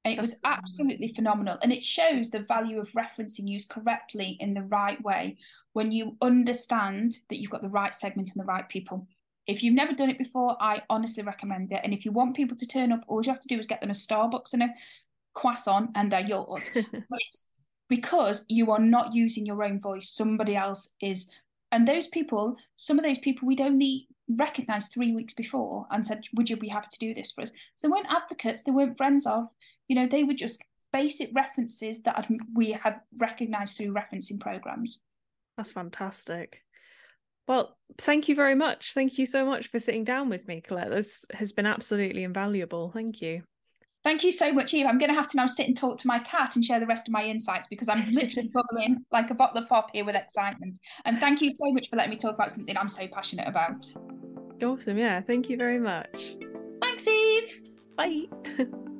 And 0.04 0.12
it 0.12 0.20
was 0.20 0.36
absolutely 0.44 1.08
phenomenal. 1.08 1.56
And 1.62 1.72
it 1.72 1.82
shows 1.82 2.28
the 2.28 2.40
value 2.40 2.78
of 2.78 2.92
referencing 2.92 3.48
used 3.48 3.70
correctly 3.70 4.36
in 4.38 4.52
the 4.52 4.62
right 4.62 5.02
way 5.02 5.38
when 5.72 5.92
you 5.92 6.18
understand 6.20 7.20
that 7.30 7.38
you've 7.38 7.50
got 7.50 7.62
the 7.62 7.70
right 7.70 7.94
segment 7.94 8.32
and 8.32 8.40
the 8.42 8.46
right 8.46 8.68
people. 8.68 9.08
If 9.46 9.62
you've 9.62 9.74
never 9.74 9.94
done 9.94 10.10
it 10.10 10.18
before 10.18 10.58
i 10.60 10.82
honestly 10.90 11.22
recommend 11.22 11.72
it. 11.72 11.80
And 11.82 11.94
if 11.94 12.04
you 12.04 12.12
want 12.12 12.36
people 12.36 12.58
to 12.58 12.66
turn 12.66 12.92
up 12.92 13.00
all 13.08 13.24
you 13.24 13.32
have 13.32 13.40
to 13.40 13.48
do 13.48 13.58
is 13.58 13.66
get 13.66 13.80
them 13.80 13.90
a 13.90 13.94
starbucks 13.94 14.52
and 14.52 14.64
a 14.64 14.74
croissant 15.32 15.92
and 15.94 16.12
they're 16.12 16.20
yours. 16.20 16.70
It's 16.74 17.46
because 17.88 18.44
you 18.48 18.70
are 18.70 18.78
not 18.78 19.14
using 19.14 19.46
your 19.46 19.64
own 19.64 19.80
voice. 19.80 20.10
Somebody 20.10 20.56
else 20.56 20.90
is 21.00 21.30
and 21.72 21.86
those 21.86 22.06
people, 22.06 22.56
some 22.76 22.98
of 22.98 23.04
those 23.04 23.18
people 23.18 23.46
we'd 23.46 23.60
only 23.60 24.08
recognized 24.28 24.92
three 24.92 25.12
weeks 25.12 25.34
before 25.34 25.86
and 25.90 26.06
said, 26.06 26.24
Would 26.34 26.50
you 26.50 26.56
be 26.56 26.68
happy 26.68 26.88
to 26.90 26.98
do 26.98 27.14
this 27.14 27.32
for 27.32 27.42
us? 27.42 27.52
So 27.76 27.86
they 27.86 27.92
weren't 27.92 28.06
advocates, 28.10 28.62
they 28.62 28.72
weren't 28.72 28.96
friends 28.96 29.26
of, 29.26 29.44
you 29.88 29.96
know, 29.96 30.06
they 30.06 30.24
were 30.24 30.34
just 30.34 30.62
basic 30.92 31.30
references 31.34 32.02
that 32.02 32.28
we 32.54 32.72
had 32.72 33.00
recognized 33.20 33.76
through 33.76 33.94
referencing 33.94 34.40
programs. 34.40 35.00
That's 35.56 35.72
fantastic. 35.72 36.62
Well, 37.46 37.76
thank 37.98 38.28
you 38.28 38.34
very 38.34 38.54
much. 38.54 38.94
Thank 38.94 39.18
you 39.18 39.26
so 39.26 39.44
much 39.44 39.68
for 39.68 39.78
sitting 39.78 40.04
down 40.04 40.28
with 40.28 40.46
me, 40.46 40.60
Collette. 40.60 40.90
This 40.90 41.24
has 41.32 41.52
been 41.52 41.66
absolutely 41.66 42.24
invaluable. 42.24 42.90
Thank 42.92 43.20
you. 43.20 43.42
Thank 44.02 44.24
you 44.24 44.32
so 44.32 44.50
much, 44.52 44.72
Eve. 44.72 44.86
I'm 44.86 44.98
going 44.98 45.10
to 45.10 45.14
have 45.14 45.28
to 45.28 45.36
now 45.36 45.46
sit 45.46 45.66
and 45.66 45.76
talk 45.76 45.98
to 45.98 46.06
my 46.06 46.18
cat 46.20 46.56
and 46.56 46.64
share 46.64 46.80
the 46.80 46.86
rest 46.86 47.06
of 47.06 47.12
my 47.12 47.24
insights 47.24 47.66
because 47.66 47.88
I'm 47.88 48.10
literally 48.12 48.48
bubbling 48.54 49.04
like 49.12 49.30
a 49.30 49.34
bottle 49.34 49.62
of 49.62 49.68
pop 49.68 49.90
here 49.92 50.04
with 50.04 50.16
excitement. 50.16 50.78
And 51.04 51.18
thank 51.18 51.42
you 51.42 51.50
so 51.50 51.70
much 51.72 51.90
for 51.90 51.96
letting 51.96 52.10
me 52.10 52.16
talk 52.16 52.34
about 52.34 52.50
something 52.50 52.76
I'm 52.76 52.88
so 52.88 53.06
passionate 53.08 53.46
about. 53.46 53.92
Awesome. 54.62 54.96
Yeah. 54.96 55.20
Thank 55.20 55.50
you 55.50 55.56
very 55.56 55.78
much. 55.78 56.36
Thanks, 56.80 57.06
Eve. 57.06 57.60
Bye. 57.96 58.24